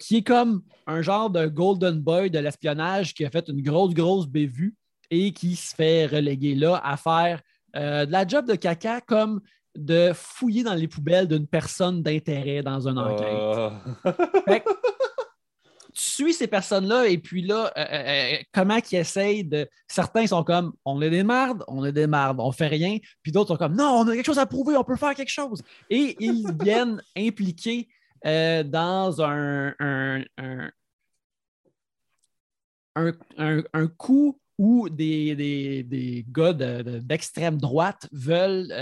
qui 0.00 0.16
est 0.16 0.26
comme 0.26 0.62
un 0.88 1.00
genre 1.00 1.30
de 1.30 1.46
golden 1.46 2.00
boy 2.00 2.28
de 2.28 2.40
l'espionnage 2.40 3.14
qui 3.14 3.24
a 3.24 3.30
fait 3.30 3.48
une 3.48 3.62
grosse, 3.62 3.94
grosse 3.94 4.26
bévue 4.26 4.74
et 5.10 5.32
qui 5.32 5.54
se 5.54 5.74
fait 5.74 6.06
reléguer 6.06 6.56
là 6.56 6.80
à 6.84 6.96
faire 6.96 7.40
de 7.74 8.10
la 8.10 8.26
job 8.26 8.46
de 8.46 8.56
caca 8.56 9.00
comme 9.00 9.40
de 9.76 10.12
fouiller 10.14 10.62
dans 10.62 10.74
les 10.74 10.88
poubelles 10.88 11.26
d'une 11.28 11.46
personne 11.46 12.02
d'intérêt 12.02 12.62
dans 12.62 12.86
une 12.88 12.98
enquête. 12.98 13.72
Fait 14.46 14.60
que 14.60 14.70
tu 15.92 16.02
suis 16.02 16.32
ces 16.34 16.48
personnes-là 16.48 17.06
et 17.06 17.18
puis 17.18 17.42
là, 17.42 17.72
euh, 17.76 17.80
euh, 17.80 18.34
euh, 18.34 18.36
comment 18.52 18.80
qu'ils 18.80 18.98
essayent 18.98 19.44
de. 19.44 19.68
Certains 19.86 20.26
sont 20.26 20.42
comme 20.42 20.72
on 20.84 21.00
est 21.00 21.10
des 21.10 21.22
mardes, 21.22 21.62
on 21.68 21.84
est 21.84 21.92
des 21.92 22.08
mardes, 22.08 22.40
on 22.40 22.50
fait 22.50 22.66
rien. 22.66 22.98
Puis 23.22 23.30
d'autres 23.30 23.48
sont 23.48 23.56
comme 23.56 23.76
non, 23.76 24.00
on 24.00 24.08
a 24.08 24.14
quelque 24.16 24.26
chose 24.26 24.38
à 24.40 24.46
prouver, 24.46 24.76
on 24.76 24.82
peut 24.82 24.96
faire 24.96 25.14
quelque 25.14 25.28
chose. 25.30 25.62
Et 25.90 26.16
ils 26.18 26.44
viennent 26.62 27.00
impliquer 27.16 27.88
euh, 28.26 28.64
dans 28.64 29.22
un, 29.22 29.72
un, 29.78 30.22
un, 32.96 33.62
un, 33.72 33.86
coup 33.86 34.40
où 34.58 34.88
des, 34.88 35.34
des, 35.36 35.82
des 35.82 36.24
gars 36.28 36.52
de- 36.52 36.82
de- 36.82 36.98
d'extrême 36.98 37.58
droite 37.58 38.08
veulent, 38.12 38.72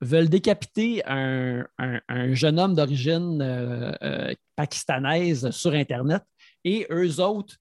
veulent 0.00 0.28
décapiter 0.28 1.02
un, 1.06 1.66
un- 1.78 2.00
un 2.08 2.34
jeune 2.34 2.58
homme 2.58 2.74
d'origine 2.74 3.40
euh, 3.42 3.92
euh, 4.02 4.34
pakistanaise 4.56 5.50
sur 5.50 5.72
Internet. 5.74 6.22
Et 6.64 6.86
eux 6.90 7.20
autres, 7.20 7.56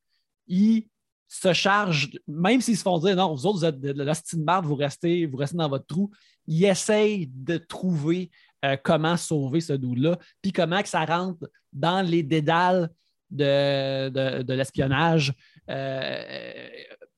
ils 0.47 0.87
se 1.27 1.53
chargent, 1.53 2.09
même 2.27 2.59
s'ils 2.61 2.77
se 2.77 2.81
font 2.81 2.97
dire 2.99 3.15
non, 3.15 3.33
vous 3.35 3.45
autres, 3.45 3.59
vous 3.59 3.65
êtes 3.65 3.79
de, 3.79 4.03
l'hostie 4.03 4.35
de 4.37 4.61
vous 4.65 4.75
restez, 4.75 5.25
vous 5.25 5.37
restez 5.37 5.57
dans 5.57 5.69
votre 5.69 5.85
trou, 5.85 6.09
ils 6.47 6.65
essayent 6.65 7.29
de 7.33 7.57
trouver 7.57 8.31
euh, 8.65 8.75
comment 8.83 9.15
sauver 9.15 9.61
ce 9.61 9.73
doux-là, 9.73 10.17
puis 10.41 10.51
comment 10.51 10.81
que 10.81 10.89
ça 10.89 11.05
rentre 11.05 11.47
dans 11.71 12.01
les 12.01 12.23
dédales 12.23 12.89
de, 13.29 14.09
de- 14.09 14.41
de 14.41 14.53
l'espionnage 14.53 15.33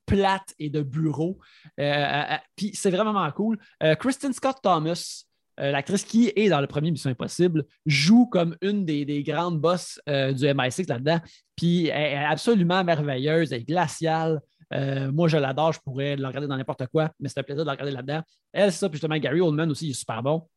plate 0.05 0.53
et 0.59 0.69
de 0.69 0.81
bureau. 0.81 1.39
Euh, 1.79 1.83
euh, 1.83 2.37
puis 2.55 2.71
c'est 2.73 2.91
vraiment 2.91 3.29
cool. 3.31 3.57
Euh, 3.83 3.95
Kristen 3.95 4.33
Scott 4.33 4.57
Thomas, 4.61 5.25
euh, 5.59 5.71
l'actrice 5.71 6.03
qui 6.03 6.31
est 6.35 6.49
dans 6.49 6.61
le 6.61 6.67
premier 6.67 6.91
Mission 6.91 7.09
Impossible, 7.09 7.65
joue 7.85 8.25
comme 8.25 8.55
une 8.61 8.85
des, 8.85 9.23
grandes 9.23 9.59
boss 9.59 9.99
euh, 10.07 10.33
du 10.33 10.45
MI6 10.45 10.87
là-dedans. 10.89 11.19
Puis 11.55 11.87
elle 11.87 12.13
est 12.13 12.25
absolument 12.25 12.83
merveilleuse, 12.83 13.51
elle 13.51 13.61
est 13.61 13.65
glaciale. 13.65 14.41
Euh, 14.73 15.11
moi, 15.11 15.27
je 15.27 15.37
l'adore, 15.37 15.73
je 15.73 15.79
pourrais 15.81 16.15
le 16.15 16.25
regarder 16.25 16.47
dans 16.47 16.57
n'importe 16.57 16.87
quoi, 16.87 17.11
mais 17.19 17.27
c'est 17.27 17.39
un 17.39 17.43
plaisir 17.43 17.63
de 17.63 17.67
la 17.67 17.73
regarder 17.73 17.91
là-dedans. 17.91 18.21
Elle, 18.53 18.71
ça, 18.71 18.87
puis 18.87 18.97
justement, 18.97 19.17
Gary 19.17 19.41
Oldman 19.41 19.69
aussi, 19.69 19.87
il 19.87 19.91
est 19.91 19.93
super 19.93 20.23
bon. 20.23 20.47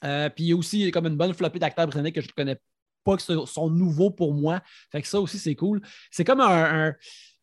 puis 0.00 0.44
il 0.44 0.46
y 0.46 0.52
a 0.52 0.56
aussi 0.56 0.90
comme 0.90 1.06
une 1.06 1.16
bonne 1.16 1.34
flopée 1.34 1.58
d'acteurs 1.58 1.86
britanniques 1.86 2.14
que 2.14 2.22
je 2.22 2.28
ne 2.28 2.32
connais 2.32 2.56
pas, 3.04 3.16
qui 3.18 3.24
sont 3.24 3.70
nouveaux 3.70 4.10
pour 4.10 4.32
moi. 4.32 4.62
Fait 4.90 5.02
que 5.02 5.08
ça 5.08 5.20
aussi, 5.20 5.38
c'est 5.38 5.54
cool. 5.54 5.82
C'est 6.10 6.24
comme 6.24 6.40
un 6.40 6.94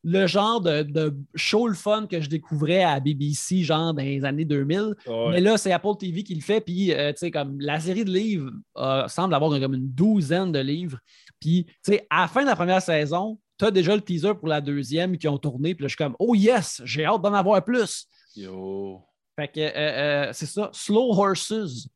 le 0.08 0.28
genre 0.28 0.62
de, 0.62 1.16
show 1.34 1.68
le 1.68 1.74
fun 1.74 2.06
que 2.06 2.22
je 2.22 2.30
découvrais 2.30 2.84
à 2.84 3.00
BBC, 3.00 3.64
genre 3.64 3.92
dans 3.92 4.04
les 4.04 4.24
années 4.24 4.46
2000. 4.46 4.94
Mais 5.32 5.42
là, 5.42 5.58
c'est 5.58 5.72
Apple 5.72 5.98
TV 6.00 6.22
qui 6.22 6.36
le 6.36 6.42
fait. 6.42 6.62
Puis, 6.62 6.94
euh, 6.94 7.12
tu 7.12 7.18
sais, 7.18 7.32
comme 7.32 7.60
la 7.60 7.80
série 7.80 8.06
de 8.06 8.12
livres 8.12 8.52
euh, 8.78 9.08
semble 9.08 9.34
avoir 9.34 9.60
comme 9.60 9.74
une 9.74 9.90
douzaine 9.90 10.52
de 10.52 10.60
livres. 10.60 11.00
Puis, 11.40 11.66
tu 11.66 11.94
sais, 11.94 12.06
à 12.12 12.22
la 12.22 12.28
fin 12.28 12.44
de 12.44 12.48
la 12.48 12.56
première 12.56 12.84
saison, 12.84 13.40
tu 13.58 13.66
as 13.66 13.72
déjà 13.72 13.96
le 13.96 14.02
teaser 14.02 14.36
pour 14.36 14.48
la 14.48 14.62
deuxième 14.62 15.18
qui 15.18 15.28
ont 15.28 15.40
tourné. 15.40 15.74
Puis 15.74 15.82
là, 15.82 15.88
je 15.88 15.96
suis 15.96 16.04
comme, 16.04 16.16
oh 16.20 16.36
yes, 16.36 16.84
j'ai 16.86 17.04
hâte 17.04 17.24
d'en 17.24 17.34
avoir 17.34 17.64
plus. 17.66 18.08
Yo. 18.36 19.02
Fait 19.36 19.48
que 19.48 19.60
euh, 19.60 20.32
c'est 20.34 20.46
ça, 20.46 20.70
Slow 20.72 21.14
Horses, 21.14 21.88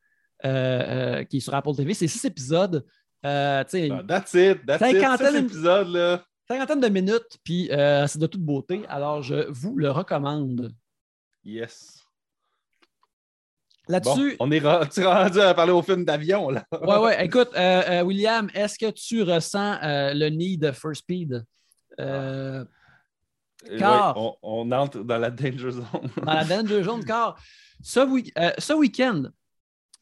qui 0.42 1.38
est 1.38 1.40
sur 1.40 1.54
Apple 1.54 1.76
TV. 1.76 1.94
C'est 1.94 2.08
six 2.08 2.26
épisodes. 2.26 2.84
Ah, 3.22 3.64
that's 3.64 3.74
it, 3.76 3.92
that's 4.08 4.34
it. 4.34 4.66
épisodes, 5.36 5.90
là 5.90 6.24
cinquantaine 6.50 6.80
de 6.80 6.90
minutes, 6.90 7.38
puis 7.44 7.72
euh, 7.72 8.08
c'est 8.08 8.20
de 8.20 8.26
toute 8.26 8.42
beauté. 8.42 8.82
Alors, 8.90 9.22
je 9.22 9.48
vous 9.50 9.78
le 9.78 9.92
recommande. 9.92 10.74
Yes. 11.44 12.04
Là-dessus. 13.88 14.36
on 14.40 14.52
est 14.52 14.60
rendu 15.04 15.42
à 15.42 15.54
parler 15.54 15.72
au 15.72 15.82
film 15.82 16.06
d'avion, 16.06 16.50
là. 16.50 16.66
ouais, 16.72 16.98
ouais. 16.98 17.26
Écoute, 17.26 17.50
euh, 17.56 17.84
euh, 17.90 18.04
William, 18.04 18.50
est-ce 18.54 18.80
que 18.80 18.90
tu 18.92 19.24
ressens 19.24 19.80
le 19.82 20.30
need 20.30 20.72
for 20.74 20.96
speed? 20.96 21.46
car. 21.98 22.66
on, 24.42 24.72
entre 24.72 25.00
dans 25.00 25.18
la 25.18 25.30
danger 25.30 25.72
zone. 25.72 25.86
dans 26.24 26.34
la 26.34 26.46
danger 26.46 26.84
zone, 26.84 27.04
car 27.04 27.38
ce, 27.82 28.00
week 28.00 28.34
ce 28.58 28.74
week-end, 28.74 29.24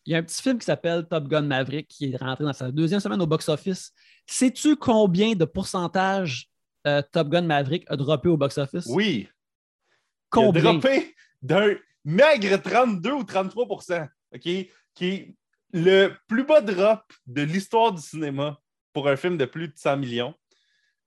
il 0.05 0.13
y 0.13 0.15
a 0.15 0.19
un 0.19 0.23
petit 0.23 0.41
film 0.41 0.59
qui 0.59 0.65
s'appelle 0.65 1.05
Top 1.07 1.27
Gun 1.27 1.41
Maverick 1.41 1.87
qui 1.87 2.13
est 2.13 2.17
rentré 2.17 2.45
dans 2.45 2.53
sa 2.53 2.71
deuxième 2.71 2.99
semaine 2.99 3.21
au 3.21 3.27
box-office. 3.27 3.91
Sais-tu 4.28 4.75
combien 4.75 5.34
de 5.34 5.45
pourcentage 5.45 6.49
euh, 6.86 7.01
Top 7.11 7.30
Gun 7.30 7.43
Maverick 7.43 7.86
a 7.88 7.95
droppé 7.95 8.30
au 8.30 8.38
box-office? 8.38 8.86
Oui. 8.88 9.28
Combien? 10.30 10.61
Il 10.61 10.67
a 10.67 10.71
droppé 10.73 11.15
d'un 11.41 11.75
maigre 12.03 12.57
32 12.57 13.11
ou 13.11 13.23
33% 13.23 14.07
OK? 14.34 14.41
Qui 14.41 15.07
est 15.07 15.36
le 15.73 16.13
plus 16.28 16.43
bas 16.43 16.61
drop 16.61 17.01
de 17.25 17.41
l'histoire 17.41 17.91
du 17.91 18.01
cinéma 18.01 18.59
pour 18.93 19.07
un 19.07 19.15
film 19.15 19.38
de 19.38 19.45
plus 19.45 19.67
de 19.67 19.73
100 19.75 19.97
millions. 19.97 20.34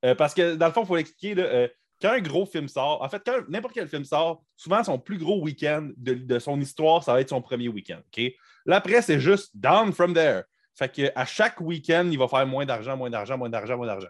Euh, 0.05 0.15
parce 0.15 0.35
que, 0.35 0.55
dans 0.55 0.67
le 0.67 0.73
fond, 0.73 0.83
il 0.83 0.87
faut 0.87 0.97
expliquer, 0.97 1.35
euh, 1.43 1.69
quand 2.01 2.11
un 2.11 2.21
gros 2.21 2.47
film 2.47 2.69
sort, 2.69 3.03
en 3.03 3.09
fait, 3.09 3.23
quand 3.25 3.41
n'importe 3.49 3.75
quel 3.75 3.89
film 3.89 4.05
sort, 4.05 4.45
souvent 4.57 4.83
son 4.83 4.99
plus 4.99 5.19
gros 5.19 5.43
week-end 5.43 5.91
de, 5.97 6.39
son 6.39 6.61
histoire, 6.61 7.05
ça 7.05 7.13
va 7.13 7.21
être 7.21 7.29
son 7.29 7.43
premier 7.43 7.69
week-end. 7.69 7.99
OK? 7.99 8.33
Là, 8.67 8.77
après, 8.77 9.03
c'est 9.03 9.21
juste 9.21 9.51
down 9.55 9.93
from 9.93 10.15
there. 10.15 10.45
Fait 10.81 10.89
qu'à 10.91 11.27
chaque 11.27 11.61
week-end, 11.61 12.09
il 12.11 12.19
va 12.19 12.27
faire 12.27 12.47
moins 12.47 12.65
d'argent, 12.65 12.97
moins 12.97 13.11
d'argent, 13.11 13.37
moins 13.37 13.51
d'argent, 13.51 13.77
moins 13.77 13.87
d'argent. 13.87 14.09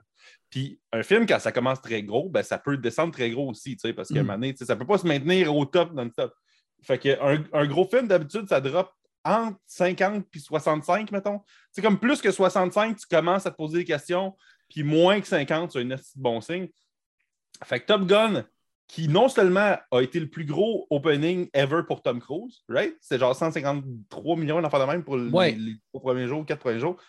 Puis 0.51 0.81
un 0.93 1.03
film, 1.03 1.27
quand 1.27 1.41
ça 1.41 1.51
commence 1.51 1.83
très 1.83 2.05
gros, 2.05 2.29
ben, 2.29 2.45
ça 2.45 2.59
peut 2.59 2.77
descendre 2.77 3.13
très 3.13 3.29
gros 3.31 3.51
aussi, 3.51 3.77
parce 3.97 4.09
qu'à 4.09 4.21
un 4.21 4.23
mm. 4.23 4.27
moment 4.27 4.39
donné, 4.39 4.55
ça 4.57 4.73
ne 4.73 4.79
peut 4.79 4.87
pas 4.87 4.99
se 4.99 5.07
maintenir 5.07 5.53
au 5.53 5.65
top 5.65 5.93
non-stop. 5.93 6.33
Fait 6.83 6.97
qu'un 6.97 7.45
un 7.53 7.67
gros 7.67 7.85
film, 7.87 8.07
d'habitude, 8.07 8.49
ça 8.49 8.61
drop 8.61 8.89
entre 9.25 9.59
50 9.67 10.25
puis 10.31 10.39
65, 10.39 11.11
mettons. 11.11 11.41
C'est 11.73 11.83
comme 11.83 11.99
plus 11.99 12.21
que 12.21 12.31
65, 12.31 12.97
tu 12.97 13.07
commences 13.09 13.47
à 13.47 13.51
te 13.51 13.57
poser 13.57 13.79
des 13.79 13.85
questions, 13.85 14.37
puis 14.69 14.85
moins 14.85 15.21
que 15.21 15.27
50, 15.27 15.73
c'est 15.73 15.81
un 15.81 15.97
bon 16.15 16.41
signe. 16.41 16.69
Fait 17.65 17.81
que 17.81 17.87
Top 17.87 18.07
Gun, 18.07 18.45
qui 18.91 19.07
non 19.07 19.29
seulement 19.29 19.77
a 19.93 20.01
été 20.01 20.19
le 20.19 20.29
plus 20.29 20.45
gros 20.45 20.89
opening 20.91 21.49
ever 21.55 21.83
pour 21.87 22.03
Tom 22.03 22.19
Cruise, 22.21 22.65
right? 22.69 22.97
C'est 23.01 23.21
genre 23.21 23.37
153 23.37 24.37
millions 24.37 24.61
d'enfants 24.61 24.81
de 24.81 24.85
même 24.85 25.05
pour 25.05 25.17
les, 25.17 25.77
trois 25.93 26.01
premiers 26.01 26.27
jours, 26.27 26.45
quatre 26.45 26.59
premiers 26.59 26.81
jours. 26.81 27.01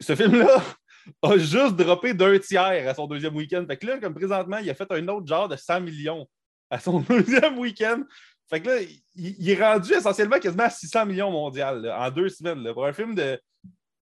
Ce 0.00 0.16
film-là 0.16 0.62
a 1.22 1.36
juste 1.36 1.76
droppé 1.76 2.14
d'un 2.14 2.38
tiers 2.38 2.88
à 2.88 2.94
son 2.94 3.06
deuxième 3.06 3.36
week-end. 3.36 3.66
Fait 3.68 3.76
que 3.76 3.86
là, 3.86 3.98
comme 3.98 4.14
présentement, 4.14 4.56
il 4.58 4.70
a 4.70 4.74
fait 4.74 4.90
un 4.90 5.06
autre 5.08 5.26
genre 5.26 5.46
de 5.46 5.56
100 5.56 5.82
millions 5.82 6.26
à 6.70 6.78
son 6.80 7.00
deuxième 7.08 7.58
week-end. 7.58 8.02
Fait 8.48 8.62
que 8.62 8.68
là, 8.68 8.80
il, 9.14 9.50
est 9.50 9.62
rendu 9.62 9.92
essentiellement 9.92 10.38
quasiment 10.38 10.64
à 10.64 10.70
600 10.70 11.04
millions 11.04 11.30
mondial 11.30 11.86
en 11.98 12.10
deux 12.10 12.30
semaines. 12.30 12.72
pour 12.72 12.86
un 12.86 12.94
film 12.94 13.14
de. 13.14 13.38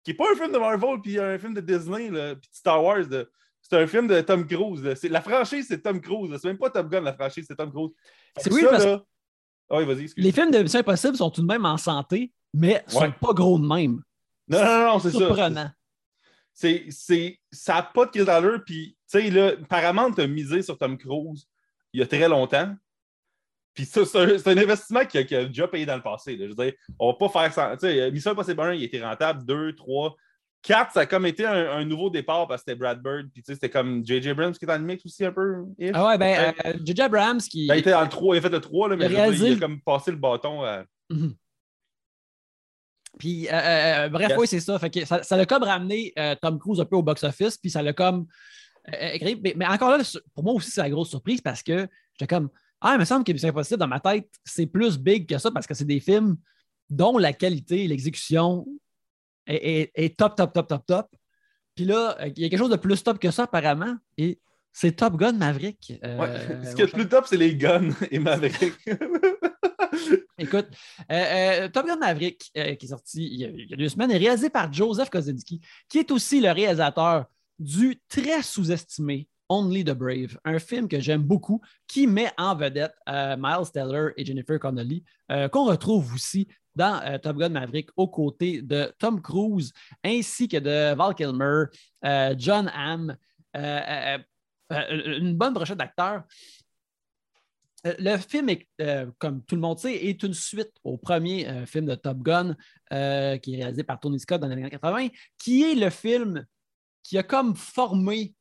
qui 0.04 0.12
n'est 0.12 0.16
pas 0.16 0.30
un 0.32 0.36
film 0.36 0.52
de 0.52 0.58
Marvel, 0.58 1.00
puis 1.02 1.18
un 1.18 1.36
film 1.36 1.52
de 1.52 1.60
Disney, 1.60 2.10
puis 2.10 2.48
Star 2.52 2.80
Wars. 2.84 3.08
De, 3.08 3.28
c'est 3.68 3.76
un 3.76 3.86
film 3.86 4.06
de 4.06 4.20
Tom 4.20 4.46
Cruise. 4.46 4.82
La 5.04 5.20
franchise, 5.20 5.66
c'est 5.68 5.82
Tom 5.82 6.00
Cruise. 6.00 6.30
C'est 6.40 6.48
même 6.48 6.58
pas 6.58 6.70
Top 6.70 6.88
Gun, 6.88 7.00
la 7.00 7.14
franchise, 7.14 7.46
c'est 7.48 7.56
Tom 7.56 7.72
Cruise. 7.72 7.90
C'est 8.36 8.52
oui, 8.52 8.64
parce 8.68 8.84
que 8.84 9.00
ah 9.68 9.80
les 10.16 10.30
films 10.30 10.52
de 10.52 10.58
Mission 10.58 10.78
Impossible 10.78 11.16
sont 11.16 11.30
tout 11.30 11.42
de 11.42 11.46
même 11.46 11.64
en 11.64 11.76
santé, 11.76 12.32
mais 12.54 12.84
ne 12.86 12.92
sont 12.92 13.12
pas 13.20 13.32
gros 13.32 13.58
de 13.58 13.66
même. 13.66 14.00
Non, 14.46 14.64
non, 14.64 14.84
non, 14.84 14.98
c'est 15.00 15.10
ça. 15.10 15.18
Surprenant. 15.18 15.70
C'est, 16.54 16.86
ça 17.50 17.74
n'a 17.74 17.82
pas 17.82 18.06
de 18.06 18.10
crise 18.12 18.26
d'allure. 18.26 18.62
Puis, 18.64 18.96
tu 19.10 19.20
sais, 19.20 19.30
là, 19.30 19.56
Paramount 19.68 20.12
a 20.12 20.26
misé 20.28 20.62
sur 20.62 20.78
Tom 20.78 20.96
Cruise 20.96 21.48
il 21.92 22.00
y 22.00 22.02
a 22.02 22.06
très 22.06 22.28
longtemps. 22.28 22.72
Puis 23.74 23.84
ça, 23.84 24.06
c'est 24.06 24.46
un, 24.46 24.56
investissement 24.56 25.04
qui 25.04 25.18
a, 25.18 25.24
déjà 25.24 25.66
payé 25.66 25.84
dans 25.84 25.96
le 25.96 26.02
passé. 26.02 26.38
Je 26.38 26.44
veux 26.44 26.54
dire, 26.54 26.72
on 26.98 27.10
va 27.10 27.14
pas 27.18 27.28
faire 27.28 27.52
ça. 27.52 27.76
Tu 27.76 27.88
sais, 27.88 28.10
Mission 28.12 28.30
Impossible 28.30 28.60
1, 28.60 28.74
il 28.74 28.84
était 28.84 29.04
rentable. 29.04 29.44
2, 29.44 29.74
3, 29.74 30.16
4, 30.66 30.92
ça 30.92 31.00
a 31.00 31.06
comme 31.06 31.26
été 31.26 31.46
un, 31.46 31.84
nouveau 31.84 32.10
départ 32.10 32.48
parce 32.48 32.62
que 32.62 32.70
c'était 32.70 32.78
Brad 32.78 33.00
Bird. 33.00 33.28
Puis 33.32 33.42
tu 33.42 33.46
sais, 33.46 33.54
c'était 33.54 33.70
comme 33.70 34.04
J.J. 34.04 34.30
Abrams 34.30 34.52
qui 34.52 34.56
était 34.56 34.66
dans 34.66 34.78
le 34.78 34.84
mix 34.84 35.06
aussi 35.06 35.24
un 35.24 35.32
peu. 35.32 35.64
Ah 35.94 36.08
ouais, 36.08 36.18
ben 36.18 36.52
J.J. 36.84 37.02
Abrams 37.02 37.40
qui. 37.40 37.68
Ben, 37.68 37.76
il 37.76 37.78
était 37.78 37.92
dans 37.92 38.02
le 38.02 38.08
3, 38.08 38.34
il 38.34 38.38
a 38.38 38.42
fait 38.42 38.48
le 38.48 38.60
3, 38.60 38.88
là, 38.88 38.96
mais 38.96 39.06
il 39.06 39.16
a 39.16 39.56
comme 39.60 39.80
passé 39.80 40.10
le 40.10 40.16
bâton. 40.16 40.64
À... 40.64 40.84
Mhm. 41.08 41.34
Puis, 43.18 43.48
euh, 43.48 43.52
euh, 43.52 44.06
euh, 44.06 44.08
bref, 44.08 44.32
oui, 44.36 44.46
c'est 44.46 44.60
ça. 44.60 44.78
Fait 44.78 44.90
que 44.90 45.04
ça, 45.04 45.36
l'a 45.36 45.46
comme 45.46 45.62
ramené 45.62 46.12
Tom 46.42 46.58
Cruise 46.58 46.80
un 46.80 46.84
peu 46.84 46.96
au 46.96 47.02
box-office, 47.02 47.56
puis 47.56 47.70
ça 47.70 47.82
l'a 47.82 47.92
comme. 47.92 48.26
Mais, 48.88 49.54
mais, 49.56 49.66
encore 49.66 49.96
là, 49.96 50.04
pour 50.34 50.44
moi 50.44 50.54
aussi, 50.54 50.70
c'est 50.70 50.82
la 50.82 50.90
grosse 50.90 51.10
surprise 51.10 51.40
parce 51.40 51.62
que 51.62 51.88
j'étais 52.12 52.26
comme. 52.26 52.50
Ah, 52.80 52.92
il 52.94 53.00
me 53.00 53.04
semble 53.04 53.24
que 53.24 53.36
c'est 53.36 53.48
impossible 53.48 53.80
dans 53.80 53.88
ma 53.88 54.00
tête, 54.00 54.28
c'est 54.44 54.66
plus 54.66 54.98
big 54.98 55.26
que 55.26 55.38
ça 55.38 55.50
parce 55.50 55.66
que 55.66 55.74
c'est 55.74 55.86
des 55.86 55.98
films 55.98 56.36
dont 56.90 57.16
la 57.16 57.32
qualité 57.32 57.84
et 57.84 57.88
l'exécution 57.88 58.66
est, 59.46 60.16
top, 60.16 60.36
top, 60.36 60.52
top, 60.52 60.68
top, 60.68 60.86
top. 60.86 61.06
Puis 61.74 61.84
là, 61.84 62.16
il 62.26 62.42
y 62.42 62.46
a 62.46 62.48
quelque 62.48 62.58
chose 62.58 62.70
de 62.70 62.76
plus 62.76 63.02
top 63.02 63.18
que 63.18 63.30
ça, 63.30 63.44
apparemment, 63.44 63.96
et 64.16 64.40
c'est 64.78 64.92
Top 64.92 65.16
Gun 65.16 65.32
Maverick. 65.32 65.94
Euh, 66.04 66.64
Ce 66.70 66.74
qui 66.74 66.82
est 66.82 66.86
plus 66.86 67.08
top, 67.08 67.24
c'est 67.26 67.38
les 67.38 67.56
guns 67.56 67.88
et 68.10 68.18
Maverick. 68.18 68.74
Écoute, 70.38 70.66
euh, 71.10 71.14
euh, 71.64 71.68
Top 71.68 71.86
Gun 71.86 71.96
Maverick, 71.96 72.50
qui 72.52 72.60
est 72.60 72.86
sorti 72.86 73.26
il 73.26 73.40
y, 73.40 73.72
a, 73.72 73.76
deux 73.76 73.88
semaines, 73.88 74.10
est 74.10 74.18
réalisé 74.18 74.50
par 74.50 74.70
Joseph 74.70 75.08
Kosinski, 75.08 75.62
qui 75.88 75.98
est 75.98 76.10
aussi 76.10 76.42
le 76.42 76.50
réalisateur 76.50 77.24
du 77.58 77.98
très 78.06 78.42
sous-estimé 78.42 79.28
Only 79.48 79.82
the 79.82 79.92
Brave, 79.92 80.38
un 80.44 80.58
film 80.58 80.88
que 80.88 81.00
j'aime 81.00 81.22
beaucoup, 81.22 81.62
qui 81.86 82.06
met 82.06 82.30
en 82.36 82.54
vedette 82.54 82.94
Miles 83.06 83.70
Teller 83.72 84.10
et 84.18 84.26
Jennifer 84.26 84.60
Connelly, 84.60 85.04
qu'on 85.52 85.64
retrouve 85.64 86.12
aussi 86.12 86.48
dans 86.76 87.02
euh, 87.02 87.18
Top 87.18 87.38
Gun 87.38 87.48
Maverick 87.48 87.90
aux 87.96 88.08
côtés 88.08 88.62
de 88.62 88.92
Tom 88.98 89.20
Cruise 89.20 89.72
ainsi 90.04 90.46
que 90.46 90.58
de 90.58 90.94
Val 90.94 91.14
Kilmer, 91.14 91.64
euh, 92.04 92.34
John 92.38 92.70
Hamm, 92.72 93.16
euh, 93.56 94.18
une 94.70 95.34
bonne 95.36 95.54
brochette 95.54 95.78
d'acteurs. 95.78 96.24
Le 97.84 98.16
film, 98.16 98.48
comme 99.18 99.44
tout 99.44 99.54
le 99.54 99.60
monde 99.60 99.78
sait, 99.78 99.94
est 99.94 100.20
une 100.24 100.34
suite 100.34 100.72
au 100.82 100.96
premier 100.96 101.64
film 101.66 101.86
de 101.86 101.94
Top 101.94 102.18
Gun 102.18 102.56
qui 102.90 102.94
est 103.54 103.56
réalisé 103.58 103.84
par 103.84 104.00
Tony 104.00 104.18
Scott 104.18 104.40
dans 104.40 104.48
les 104.48 104.54
années 104.54 104.68
80, 104.68 105.06
qui 105.38 105.62
est 105.62 105.76
le 105.76 105.88
film 105.90 106.44
qui 107.04 107.16
a 107.16 107.22
comme 107.22 107.54
formé 107.54 108.34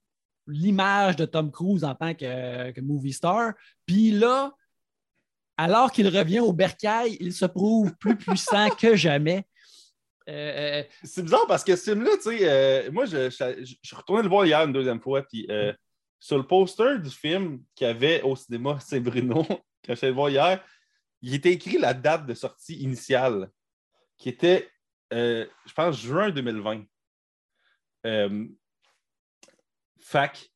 l'image 0.47 1.15
de 1.15 1.25
Tom 1.25 1.51
Cruise 1.51 1.83
en 1.83 1.93
tant 1.93 2.15
que, 2.15 2.71
que 2.71 2.81
movie 2.81 3.13
star. 3.13 3.53
Puis 3.85 4.09
là, 4.09 4.51
alors 5.57 5.91
qu'il 5.91 6.07
revient 6.07 6.41
au 6.41 6.53
bercail, 6.53 7.17
il 7.19 7.33
se 7.33 7.45
prouve 7.45 7.95
plus 7.97 8.15
puissant 8.15 8.69
que 8.69 8.95
jamais. 8.95 9.45
Euh, 10.27 10.83
c'est 11.03 11.23
bizarre 11.23 11.45
parce 11.47 11.63
que 11.63 11.75
ce 11.75 11.91
film-là, 11.91 12.11
tu 12.15 12.23
sais, 12.23 12.39
euh, 12.41 12.91
moi, 12.91 13.05
je, 13.05 13.29
suis 13.29 13.95
retourné 13.95 14.23
le 14.23 14.29
voir 14.29 14.45
hier 14.45 14.61
une 14.63 14.73
deuxième 14.73 14.99
fois, 14.99 15.21
puis 15.21 15.45
euh, 15.49 15.71
sur 16.19 16.37
le 16.37 16.47
poster 16.47 16.99
du 16.99 17.09
film 17.09 17.63
qu'il 17.75 17.87
y 17.87 17.89
avait 17.89 18.21
au 18.23 18.35
cinéma 18.35 18.79
Saint-Bruno, 18.79 19.43
quand 19.45 19.59
je 19.89 19.95
suis 19.95 20.07
allé 20.07 20.15
voir 20.15 20.29
hier, 20.29 20.63
il 21.21 21.33
était 21.33 21.51
écrit 21.51 21.77
la 21.77 21.93
date 21.93 22.25
de 22.25 22.33
sortie 22.33 22.75
initiale, 22.77 23.49
qui 24.17 24.29
était, 24.29 24.69
je 25.11 25.73
pense, 25.75 25.99
juin 25.99 26.31
2020. 26.31 26.83
fac, 29.99 30.49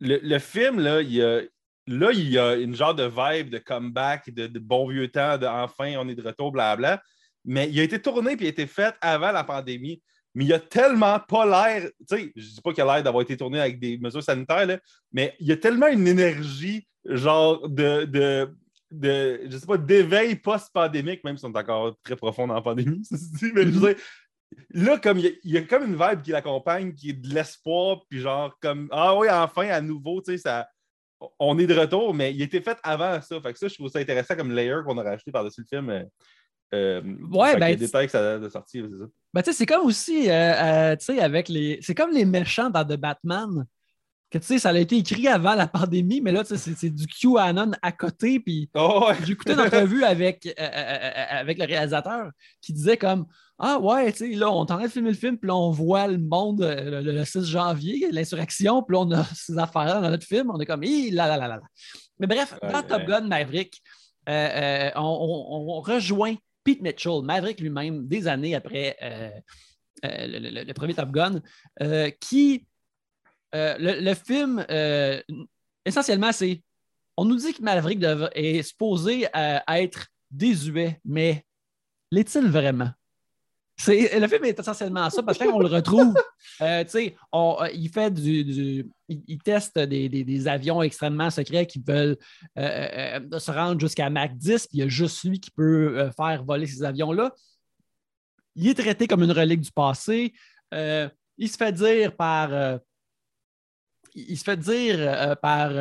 le, 0.00 0.18
le, 0.18 0.38
film, 0.38 0.80
là, 0.80 1.02
il 1.02 1.22
a, 1.22 1.42
là, 1.88 2.10
il 2.12 2.30
y 2.30 2.38
a 2.38 2.54
une 2.54 2.74
genre 2.74 2.94
de 2.94 3.04
vibe 3.04 3.50
de 3.50 3.58
comeback, 3.58 4.30
de, 4.30 4.58
bon 4.58 4.88
vieux 4.88 5.08
temps, 5.08 5.38
de 5.38 5.46
enfin, 5.46 5.94
on 5.98 6.08
est 6.08 6.14
de 6.14 6.22
retour, 6.22 6.52
blabla. 6.52 7.02
mais 7.44 7.68
il 7.70 7.80
a 7.80 7.82
été 7.82 8.00
tourné 8.00 8.36
puis 8.36 8.44
il 8.44 8.48
a 8.48 8.50
été 8.50 8.66
fait 8.66 8.94
avant 9.00 9.32
la 9.32 9.44
pandémie. 9.44 10.02
Mais 10.34 10.44
il 10.44 10.52
a 10.52 10.60
tellement 10.60 11.18
pas 11.18 11.46
l'air, 11.46 11.90
tu 12.08 12.16
sais, 12.16 12.32
je 12.36 12.48
dis 12.50 12.60
pas 12.62 12.72
qu'il 12.72 12.82
a 12.82 12.94
l'air 12.94 13.02
d'avoir 13.02 13.22
été 13.22 13.36
tourné 13.36 13.58
avec 13.60 13.80
des 13.80 13.98
mesures 13.98 14.22
sanitaires, 14.22 14.66
là, 14.66 14.78
mais 15.10 15.34
il 15.40 15.46
y 15.46 15.52
a 15.52 15.56
tellement 15.56 15.88
une 15.88 16.06
énergie, 16.06 16.86
genre 17.06 17.66
de, 17.66 18.04
de, 18.04 18.54
de 18.90 19.40
je 19.50 19.56
sais 19.56 19.66
pas, 19.66 19.78
d'éveil 19.78 20.36
post-pandémique, 20.36 21.24
même 21.24 21.38
si 21.38 21.44
on 21.46 21.52
est 21.52 21.58
encore 21.58 21.96
très 22.04 22.14
profond 22.14 22.46
dans 22.46 22.54
la 22.54 22.60
pandémie, 22.60 23.02
mais 23.54 23.62
je 23.64 23.70
veux 23.70 23.94
dire, 23.94 23.96
là, 24.70 24.98
comme 24.98 25.18
il 25.18 25.38
y, 25.44 25.56
a, 25.56 25.62
comme 25.62 25.84
une 25.84 25.96
vibe 25.96 26.22
qui 26.22 26.30
l'accompagne, 26.30 26.94
qui 26.94 27.10
est 27.10 27.14
de 27.14 27.34
l'espoir, 27.34 28.02
puis 28.08 28.20
genre 28.20 28.54
comme 28.60 28.88
Ah 28.92 29.16
oui, 29.16 29.28
enfin, 29.30 29.68
à 29.68 29.80
nouveau, 29.80 30.20
tu 30.20 30.32
sais, 30.32 30.38
ça. 30.38 30.68
On 31.38 31.58
est 31.58 31.66
de 31.66 31.74
retour, 31.74 32.14
mais 32.14 32.32
il 32.32 32.42
était 32.42 32.60
fait 32.60 32.78
avant 32.82 33.20
ça. 33.20 33.40
Fait 33.40 33.52
que 33.52 33.58
ça, 33.58 33.68
je 33.68 33.74
trouve 33.74 33.88
ça 33.88 33.98
intéressant 33.98 34.36
comme 34.36 34.52
layer 34.52 34.76
qu'on 34.84 34.98
a 34.98 35.02
rajouté 35.02 35.32
par-dessus 35.32 35.62
le 35.62 35.66
film. 35.66 35.90
Euh, 35.90 36.04
euh 36.74 37.02
ouais, 37.30 37.56
ben. 37.56 37.68
Les 37.68 37.76
détails 37.76 38.06
que 38.06 38.12
ça 38.12 38.34
a 38.34 38.50
sorti, 38.50 38.82
c'est 38.88 38.98
ça. 38.98 39.04
Ben, 39.34 39.42
tu 39.42 39.50
sais, 39.50 39.58
c'est 39.58 39.66
comme 39.66 39.84
aussi, 39.84 40.30
euh, 40.30 40.32
euh, 40.32 40.96
tu 40.96 41.06
sais, 41.06 41.20
avec 41.20 41.48
les. 41.48 41.78
C'est 41.82 41.94
comme 41.94 42.12
les 42.12 42.24
méchants 42.24 42.70
dans 42.70 42.84
The 42.84 42.96
Batman. 42.96 43.66
Que 44.30 44.38
tu 44.38 44.44
sais, 44.44 44.58
ça 44.58 44.70
a 44.70 44.78
été 44.78 44.96
écrit 44.96 45.26
avant 45.26 45.54
la 45.54 45.66
pandémie, 45.66 46.20
mais 46.20 46.32
là, 46.32 46.42
c'est 46.44 46.90
du 46.90 47.06
QAnon 47.06 47.72
à 47.80 47.92
côté. 47.92 48.40
Puis 48.40 48.68
oh, 48.74 49.10
j'ai 49.24 49.32
écouté 49.32 49.54
une 49.54 49.60
entrevue 49.60 50.04
avec, 50.04 50.46
avec 50.56 51.58
le 51.58 51.64
réalisateur 51.64 52.30
qui 52.60 52.72
disait 52.72 52.98
comme 52.98 53.26
ah 53.60 53.78
ouais, 53.80 54.12
tu 54.12 54.18
sais, 54.18 54.36
là, 54.36 54.50
on 54.50 54.64
est 54.64 54.72
en 54.72 54.76
train 54.76 54.84
de 54.84 54.88
filmer 54.88 55.10
le 55.10 55.16
film, 55.16 55.36
puis 55.36 55.48
là, 55.48 55.56
on 55.56 55.70
voit 55.70 56.06
le 56.06 56.18
monde 56.18 56.62
euh, 56.62 57.02
le, 57.02 57.24
6 57.24 57.44
janvier, 57.44 58.08
l'insurrection, 58.12 58.84
puis 58.84 58.94
là, 58.94 59.00
on 59.00 59.10
a 59.10 59.24
ces 59.34 59.58
affaires-là 59.58 60.00
dans 60.00 60.10
notre 60.10 60.26
film, 60.26 60.50
on 60.50 60.60
est 60.60 60.66
comme, 60.66 60.84
Hi, 60.84 61.10
là, 61.10 61.26
là, 61.26 61.36
là, 61.36 61.48
là. 61.48 61.60
Mais 62.20 62.28
bref, 62.28 62.54
dans 62.62 62.82
Top 62.82 63.02
Gun 63.04 63.22
Maverick, 63.22 63.82
euh, 64.28 64.32
euh, 64.32 64.90
on, 64.94 65.80
rejoint 65.80 66.34
Pete 66.62 66.82
Mitchell, 66.82 67.22
Maverick 67.24 67.58
lui-même, 67.60 68.06
des 68.06 68.28
années 68.28 68.54
après 68.54 68.96
le, 70.04 70.72
premier 70.72 70.94
Top 70.94 71.10
Gun, 71.10 71.40
qui, 72.20 72.64
le, 73.52 74.14
film, 74.14 74.64
essentiellement, 75.84 76.32
c'est, 76.32 76.62
on 77.16 77.24
nous 77.24 77.36
dit 77.36 77.52
que 77.54 77.62
Maverick 77.62 78.02
est 78.34 78.62
supposé 78.62 79.26
être 79.68 80.06
désuet, 80.30 81.00
mais 81.04 81.44
l'est-il 82.10 82.48
vraiment? 82.48 82.90
le 83.86 84.26
film 84.26 84.44
est 84.44 84.58
essentiellement 84.58 85.08
ça 85.10 85.22
parce 85.22 85.38
qu'on 85.38 85.60
le 85.60 85.68
retrouve, 85.68 86.14
euh, 86.62 86.84
euh, 86.94 87.68
il 87.72 87.88
fait 87.90 88.10
du, 88.12 88.86
il, 89.08 89.38
teste 89.38 89.78
des, 89.78 90.48
avions 90.48 90.82
extrêmement 90.82 91.30
secrets 91.30 91.66
qui 91.66 91.82
veulent 91.86 92.16
euh, 92.58 93.38
se 93.38 93.50
rendre 93.50 93.80
jusqu'à 93.80 94.10
Mach 94.10 94.32
10, 94.34 94.66
puis 94.66 94.78
il 94.78 94.80
y 94.80 94.82
a 94.82 94.88
juste 94.88 95.22
lui 95.24 95.38
qui 95.38 95.50
peut 95.50 96.10
faire 96.16 96.44
voler 96.44 96.66
ces 96.66 96.82
avions-là. 96.82 97.32
Il 98.56 98.68
est 98.68 98.74
traité 98.74 99.06
comme 99.06 99.22
une 99.22 99.32
relique 99.32 99.60
du 99.60 99.70
passé. 99.70 100.32
il 100.72 101.48
se 101.48 101.56
fait 101.56 101.72
dire 101.72 102.16
par. 102.16 102.80
Il 104.14 104.36
se 104.36 104.44
fait 104.44 104.56
dire 104.56 105.36
par. 105.40 105.72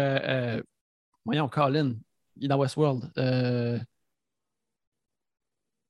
voyons, 1.25 1.49
Colin, 1.49 1.95
il 2.35 2.45
est 2.45 2.47
dans 2.47 2.59
Westworld. 2.59 3.11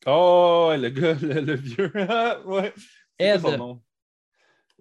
Oh, 0.05 0.73
le 0.77 0.89
gars, 0.89 1.15
le, 1.15 1.55
vieux. 1.55 1.91
ouais. 2.45 2.73
Ed. 3.19 3.41
Son 3.41 3.57
nom? 3.57 3.81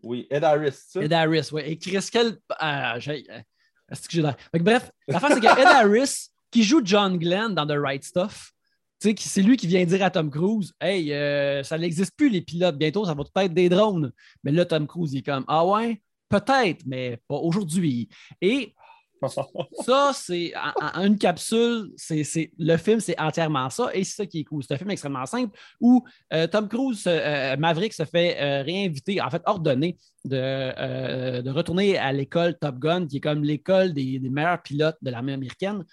Oui, 0.02 0.26
Ed 0.30 0.44
Harris. 0.44 0.76
Ça? 0.88 1.02
Ed 1.02 1.12
Harris, 1.12 1.48
oui. 1.52 1.62
Et 1.64 1.78
Chris, 1.78 2.06
quel. 2.12 2.38
Ah. 2.50 2.96
Est-ce 2.98 4.08
que 4.08 4.12
j'ai 4.12 4.22
Bref, 4.60 4.90
la 5.08 5.18
fin, 5.18 5.28
c'est 5.34 5.40
que 5.40 5.60
Ed 5.60 5.66
Harris, 5.66 6.28
qui 6.50 6.62
joue 6.62 6.80
John 6.84 7.18
Glenn 7.18 7.54
dans 7.54 7.66
The 7.66 7.78
Right 7.78 8.04
Stuff, 8.04 8.52
c'est 9.00 9.42
lui 9.42 9.56
qui 9.56 9.66
vient 9.66 9.84
dire 9.84 10.04
à 10.04 10.10
Tom 10.10 10.30
Cruise 10.30 10.72
Hey, 10.80 11.12
euh, 11.12 11.62
ça 11.62 11.76
n'existe 11.76 12.16
plus 12.16 12.28
les 12.28 12.40
pilotes, 12.40 12.76
bientôt 12.76 13.04
ça 13.04 13.14
va 13.14 13.24
peut-être 13.24 13.52
des 13.52 13.68
drones. 13.68 14.12
Mais 14.44 14.52
là, 14.52 14.64
Tom 14.64 14.86
Cruise, 14.86 15.12
il 15.12 15.18
est 15.18 15.22
comme 15.22 15.44
Ah 15.48 15.66
ouais, 15.66 16.00
peut-être, 16.28 16.84
mais 16.86 17.18
pas 17.28 17.36
aujourd'hui. 17.36 18.08
Et 18.40 18.74
ça, 19.84 20.12
c'est 20.14 20.52
en, 20.56 21.04
une 21.04 21.18
capsule, 21.18 21.90
c'est, 21.96 22.50
le 22.58 22.76
film, 22.76 23.00
c'est 23.00 23.18
entièrement 23.20 23.70
ça. 23.70 23.90
Et 23.94 24.04
c'est 24.04 24.16
ça 24.16 24.26
qui 24.26 24.40
est 24.40 24.44
cool. 24.44 24.62
C'est 24.62 24.74
un 24.74 24.78
film 24.78 24.90
extrêmement 24.90 25.26
simple 25.26 25.56
où 25.80 26.04
euh, 26.32 26.46
Tom 26.46 26.68
Cruise, 26.68 27.04
euh, 27.06 27.56
Maverick, 27.56 27.92
se 27.92 28.04
fait 28.04 28.36
euh, 28.40 28.62
réinviter, 28.62 29.20
en 29.20 29.30
fait, 29.30 29.42
ordonner 29.46 29.96
de, 30.24 31.40
de 31.40 31.50
retourner 31.50 31.98
à 31.98 32.12
l'école 32.12 32.58
Top 32.58 32.78
Gun, 32.78 33.06
qui 33.06 33.18
est 33.18 33.20
comme 33.20 33.42
l'école 33.42 33.92
des, 33.92 34.18
meilleurs 34.20 34.62
pilotes 34.62 34.98
de 35.02 35.10
l'armée 35.10 35.32
américaine. 35.32 35.84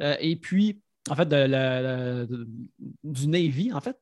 et 0.00 0.36
puis, 0.36 0.80
en 1.10 1.16
fait, 1.16 1.26
de, 1.26 2.28
du 3.02 3.26
Navy, 3.26 3.72
en 3.72 3.80
fait. 3.80 3.96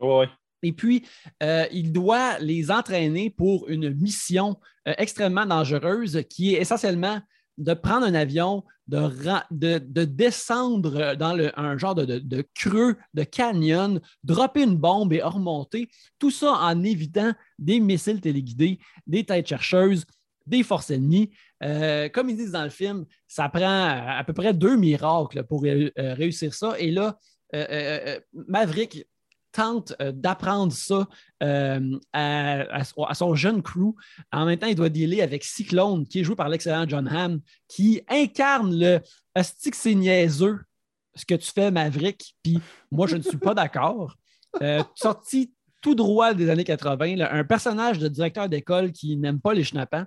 Oui. 0.00 0.26
Et 0.64 0.72
puis, 0.72 1.04
il 1.40 1.92
doit 1.92 2.38
les 2.40 2.70
entraîner 2.70 3.30
pour 3.30 3.68
une 3.68 3.94
mission 3.94 4.56
extrêmement 4.86 5.46
dangereuse 5.46 6.22
qui 6.28 6.54
est 6.54 6.60
essentiellement 6.60 7.20
de 7.58 7.74
prendre 7.74 8.06
un 8.06 8.14
avion, 8.14 8.64
de, 8.88 9.78
de, 9.78 10.04
descendre 10.04 11.14
dans 11.14 11.38
un 11.56 11.78
genre 11.78 11.94
de, 11.94 12.46
creux, 12.54 12.96
de 13.14 13.22
canyon, 13.22 14.00
dropper 14.22 14.62
une 14.62 14.76
bombe 14.76 15.12
et 15.12 15.22
remonter, 15.22 15.88
tout 16.18 16.30
ça 16.30 16.52
en 16.52 16.82
évitant 16.82 17.32
des 17.58 17.80
missiles 17.80 18.20
téléguidés, 18.20 18.78
des 19.06 19.24
têtes 19.24 19.46
chercheuses, 19.48 20.04
des 20.46 20.62
forces 20.62 20.90
ennemies. 20.90 21.30
Euh, 21.62 22.08
comme 22.08 22.28
ils 22.28 22.36
disent 22.36 22.52
dans 22.52 22.64
le 22.64 22.70
film, 22.70 23.06
ça 23.26 23.48
prend 23.48 23.86
à 23.86 24.22
peu 24.24 24.32
près 24.32 24.52
deux 24.52 24.76
miracles 24.76 25.44
pour 25.44 25.64
euh, 25.64 25.90
réussir 25.96 26.52
ça. 26.52 26.78
Et 26.78 26.90
là, 26.90 27.18
euh, 27.54 28.18
Maverick 28.32 29.06
tente 29.54 29.94
euh, 30.02 30.12
d'apprendre 30.12 30.72
ça 30.72 31.08
euh, 31.42 31.98
à, 32.12 33.14
son 33.14 33.34
jeune 33.34 33.62
crew. 33.62 33.94
En 34.32 34.44
même 34.44 34.58
temps, 34.58 34.66
il 34.66 34.74
doit 34.74 34.88
dealer 34.88 35.22
avec 35.22 35.44
Cyclone, 35.44 36.06
qui 36.06 36.20
est 36.20 36.24
joué 36.24 36.34
par 36.34 36.48
l'excellent 36.48 36.84
John 36.86 37.08
Hamm, 37.08 37.40
qui 37.68 38.02
incarne 38.08 38.76
le 38.76 39.00
stick 39.42 39.74
c'est 39.74 39.94
niaiseux 39.94 40.60
ce 41.14 41.24
que 41.24 41.34
tu 41.34 41.50
fais, 41.52 41.70
Maverick, 41.70 42.34
puis 42.42 42.58
moi, 42.90 43.06
je 43.06 43.16
ne 43.16 43.22
suis 43.22 43.38
pas 43.38 43.54
d'accord. 43.54 44.14
Euh, 44.62 44.84
sorti 44.94 45.52
tout 45.82 45.96
droit 45.96 46.32
des 46.32 46.48
années 46.48 46.62
80, 46.62 47.16
un 47.28 47.42
personnage 47.42 47.98
de 47.98 48.06
directeur 48.06 48.48
d'école 48.48 48.92
qui 48.92 49.16
n'aime 49.16 49.40
pas 49.40 49.52
les 49.52 49.64
schnappants. 49.64 50.04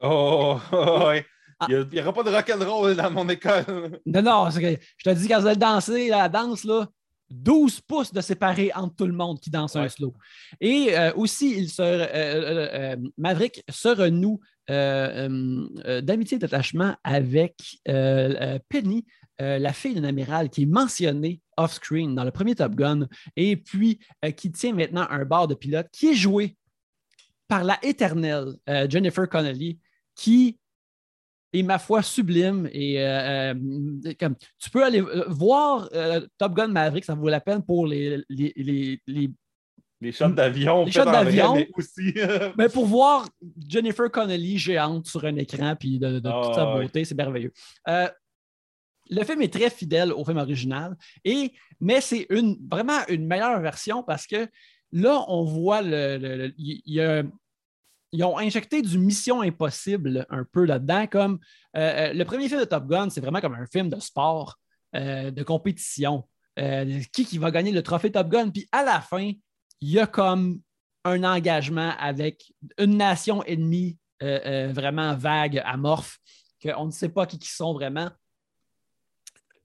Oh, 0.00 0.58
oui. 0.72 1.20
Ah. 1.60 1.66
Il 1.68 1.86
n'y 1.92 2.00
aura 2.00 2.14
pas 2.14 2.22
de 2.22 2.30
rock'n'roll 2.30 2.96
dans 2.96 3.10
mon 3.10 3.28
école. 3.28 4.00
Non, 4.06 4.22
non, 4.22 4.48
je 4.48 4.78
te 5.04 5.10
dis, 5.10 5.28
quand 5.28 5.40
vous 5.40 5.46
allez 5.46 5.56
danser, 5.56 6.08
la 6.08 6.30
danse, 6.30 6.64
là, 6.64 6.88
12 7.32 7.80
pouces 7.82 8.12
de 8.12 8.20
séparer 8.20 8.70
entre 8.74 8.96
tout 8.96 9.06
le 9.06 9.12
monde 9.12 9.40
qui 9.40 9.50
danse 9.50 9.76
un 9.76 9.88
slow. 9.88 10.14
Et 10.60 10.96
euh, 10.96 11.12
aussi, 11.14 11.56
il 11.56 11.70
se, 11.70 11.82
euh, 11.82 12.06
euh, 12.12 12.96
Maverick 13.16 13.64
se 13.68 13.88
renoue 13.88 14.40
d'amitié 14.68 16.36
et 16.36 16.38
d'attachement 16.38 16.94
avec 17.02 17.56
Penny, 17.84 19.04
la 19.38 19.72
fille 19.72 19.94
d'un 19.94 20.04
amiral 20.04 20.50
qui 20.50 20.62
est 20.62 20.66
mentionnée 20.66 21.40
off-screen 21.56 22.14
dans 22.14 22.22
le 22.24 22.30
premier 22.30 22.54
Top 22.54 22.74
Gun 22.76 23.08
et 23.36 23.56
puis 23.56 23.98
qui 24.36 24.52
tient 24.52 24.72
maintenant 24.72 25.06
un 25.10 25.24
bar 25.24 25.48
de 25.48 25.54
pilote 25.54 25.88
qui 25.92 26.10
est 26.10 26.14
joué 26.14 26.56
par 27.48 27.64
la 27.64 27.76
éternelle 27.82 28.54
Jennifer 28.88 29.28
Connelly 29.28 29.80
qui 30.14 30.58
et 31.52 31.62
ma 31.62 31.78
foi 31.78 32.02
sublime. 32.02 32.68
Et 32.72 33.00
euh, 33.00 33.54
euh, 33.54 34.14
comme, 34.18 34.36
tu 34.58 34.70
peux 34.70 34.84
aller 34.84 35.00
euh, 35.00 35.24
voir 35.28 35.88
Top 36.38 36.54
Gun 36.54 36.68
Maverick, 36.68 37.04
ça 37.04 37.14
vaut 37.14 37.28
la 37.28 37.40
peine 37.40 37.62
pour 37.62 37.86
les. 37.86 38.22
les, 38.28 39.00
les, 39.06 40.12
shots 40.12 40.30
d'avion. 40.30 40.84
Les 40.84 40.92
shots 40.92 41.04
d'avion. 41.04 41.54
Mais 41.54 41.68
aussi. 41.74 42.14
mais 42.58 42.68
pour 42.68 42.86
voir 42.86 43.28
Jennifer 43.68 44.10
Connelly 44.10 44.58
géante 44.58 45.06
sur 45.06 45.24
un 45.24 45.36
écran, 45.36 45.76
puis 45.78 45.98
de, 45.98 46.18
toute 46.18 46.54
sa 46.54 46.70
ah, 46.70 46.76
beauté, 46.76 47.04
c'est 47.04 47.14
merveilleux. 47.14 47.52
le 47.86 49.24
film 49.24 49.42
est 49.42 49.52
très 49.52 49.70
fidèle 49.70 50.12
au 50.12 50.24
film 50.24 50.38
original, 50.38 50.96
et, 51.24 51.52
mais 51.80 52.00
c'est 52.00 52.26
une, 52.30 52.56
vraiment 52.70 53.00
une 53.08 53.26
meilleure 53.26 53.60
version 53.60 54.02
parce 54.02 54.26
que 54.26 54.48
là, 54.90 55.24
on 55.28 55.44
voit 55.44 55.82
le. 55.82 56.52
Il 56.58 56.82
y 56.86 57.00
a 57.00 57.22
ils 58.12 58.22
ont 58.24 58.38
injecté 58.38 58.82
du 58.82 58.98
Mission 58.98 59.40
Impossible 59.40 60.26
un 60.28 60.44
peu 60.44 60.64
là-dedans. 60.64 61.06
Comme 61.06 61.38
euh, 61.76 62.10
euh, 62.10 62.12
le 62.12 62.24
premier 62.24 62.48
film 62.48 62.60
de 62.60 62.66
Top 62.66 62.86
Gun, 62.86 63.08
c'est 63.10 63.20
vraiment 63.20 63.40
comme 63.40 63.54
un 63.54 63.66
film 63.66 63.88
de 63.88 63.98
sport, 64.00 64.58
euh, 64.94 65.30
de 65.30 65.42
compétition. 65.42 66.28
qui, 67.12 67.24
qui 67.24 67.38
va 67.38 67.50
gagner 67.50 67.72
le 67.72 67.82
trophée 67.82 68.12
Top 68.12 68.28
Gun? 68.28 68.50
Puis 68.50 68.68
à 68.70 68.84
la 68.84 69.00
fin, 69.00 69.32
il 69.80 69.90
y 69.90 69.98
a 69.98 70.06
comme 70.06 70.60
un 71.04 71.24
engagement 71.24 71.94
avec 71.98 72.52
une 72.78 72.96
nation 72.96 73.42
ennemie 73.44 73.98
vraiment 74.20 75.16
vague, 75.16 75.60
amorphe, 75.64 76.18
qu'on 76.62 76.86
ne 76.86 76.92
sait 76.92 77.08
pas 77.08 77.26
qui, 77.26 77.40
qui 77.40 77.48
sont 77.48 77.72
vraiment. 77.72 78.08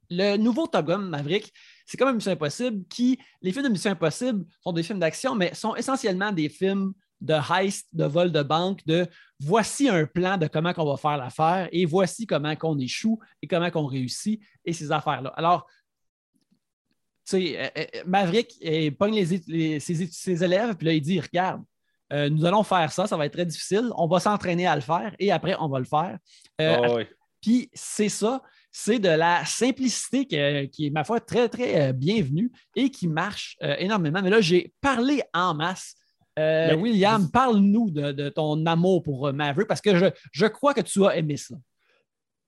Le 0.10 0.38
nouveau 0.38 0.66
Top 0.66 0.88
Gun 0.88 0.98
Maverick, 1.00 1.54
c'est 1.86 1.98
comme 1.98 2.16
Mission 2.16 2.32
Impossible 2.32 2.88
qui, 2.88 3.20
les 3.42 3.52
films 3.52 3.66
de 3.66 3.70
Mission 3.70 3.92
Impossible 3.92 4.46
sont 4.64 4.72
des 4.72 4.82
films 4.82 5.00
d'action, 5.00 5.36
mais 5.36 5.54
sont 5.54 5.76
essentiellement 5.76 6.32
des 6.32 6.50
films 6.50 6.94
de 7.22 7.34
heist, 7.34 7.88
de 7.94 8.06
vol 8.06 8.32
de 8.32 8.44
banque, 8.44 8.86
de 8.86 9.08
voici 9.40 9.90
un 9.90 10.06
plan 10.06 10.38
de 10.38 10.48
comment 10.48 10.74
on 10.78 10.86
va 10.86 10.98
faire 10.98 11.18
l'affaire 11.18 11.68
et 11.72 11.86
voici 11.86 12.26
comment 12.26 12.56
qu'on 12.56 12.78
échoue 12.78 13.20
et 13.42 13.48
comment 13.48 13.70
qu'on 13.72 13.86
réussit 13.86 14.42
et 14.66 14.74
ces 14.74 14.92
affaires-là. 14.92 15.34
Alors, 15.36 15.68
sais, 17.28 17.72
Maverick 18.06 18.56
il 18.62 18.96
pogne 18.96 19.16
les, 19.48 19.80
ses, 19.80 20.44
élèves, 20.44 20.76
puis 20.76 20.88
là, 20.88 20.94
il 20.94 21.02
dit 21.02 21.20
Regarde, 21.20 21.64
nous 22.12 22.46
allons 22.46 22.64
faire 22.64 22.92
ça, 22.92 23.08
ça 23.08 23.18
va 23.18 23.26
être 23.26 23.34
très 23.34 23.46
difficile. 23.46 23.90
On 23.96 24.08
va 24.08 24.20
s'entraîner 24.20 24.66
à 24.66 24.76
le 24.76 24.82
faire 24.82 25.14
et 25.20 25.32
après, 25.32 25.56
on 25.60 25.68
va 25.68 25.80
le 25.80 25.86
faire. 25.86 26.18
Ah 26.60 27.04
puis 27.42 27.70
c'est 27.74 28.10
ça, 28.10 28.42
c'est 28.72 29.00
de 29.00 29.10
la 29.10 29.46
simplicité 29.46 30.26
qui 30.26 30.36
est, 30.36 30.90
ma 30.92 31.04
foi, 31.04 31.20
très, 31.20 31.50
très 31.50 31.94
bienvenue 31.94 32.52
et 32.76 32.90
qui 32.90 33.08
marche 33.08 33.58
énormément. 33.62 34.22
Mais 34.22 34.30
là, 34.30 34.42
j'ai 34.42 34.74
parlé 34.82 35.22
en 35.34 35.54
masse. 35.54 35.96
William, 36.38 37.30
parle-nous 37.32 37.92
de, 37.92 38.30
ton 38.30 38.66
amour 38.66 39.04
pour 39.04 39.34
Maverick 39.34 39.68
parce 39.68 39.82
que 39.82 39.98
je, 39.98 40.06
je 40.32 40.46
crois 40.46 40.74
que 40.74 40.82
tu 40.82 41.06
as 41.06 41.18
aimé 41.18 41.38
ça. 41.38 41.56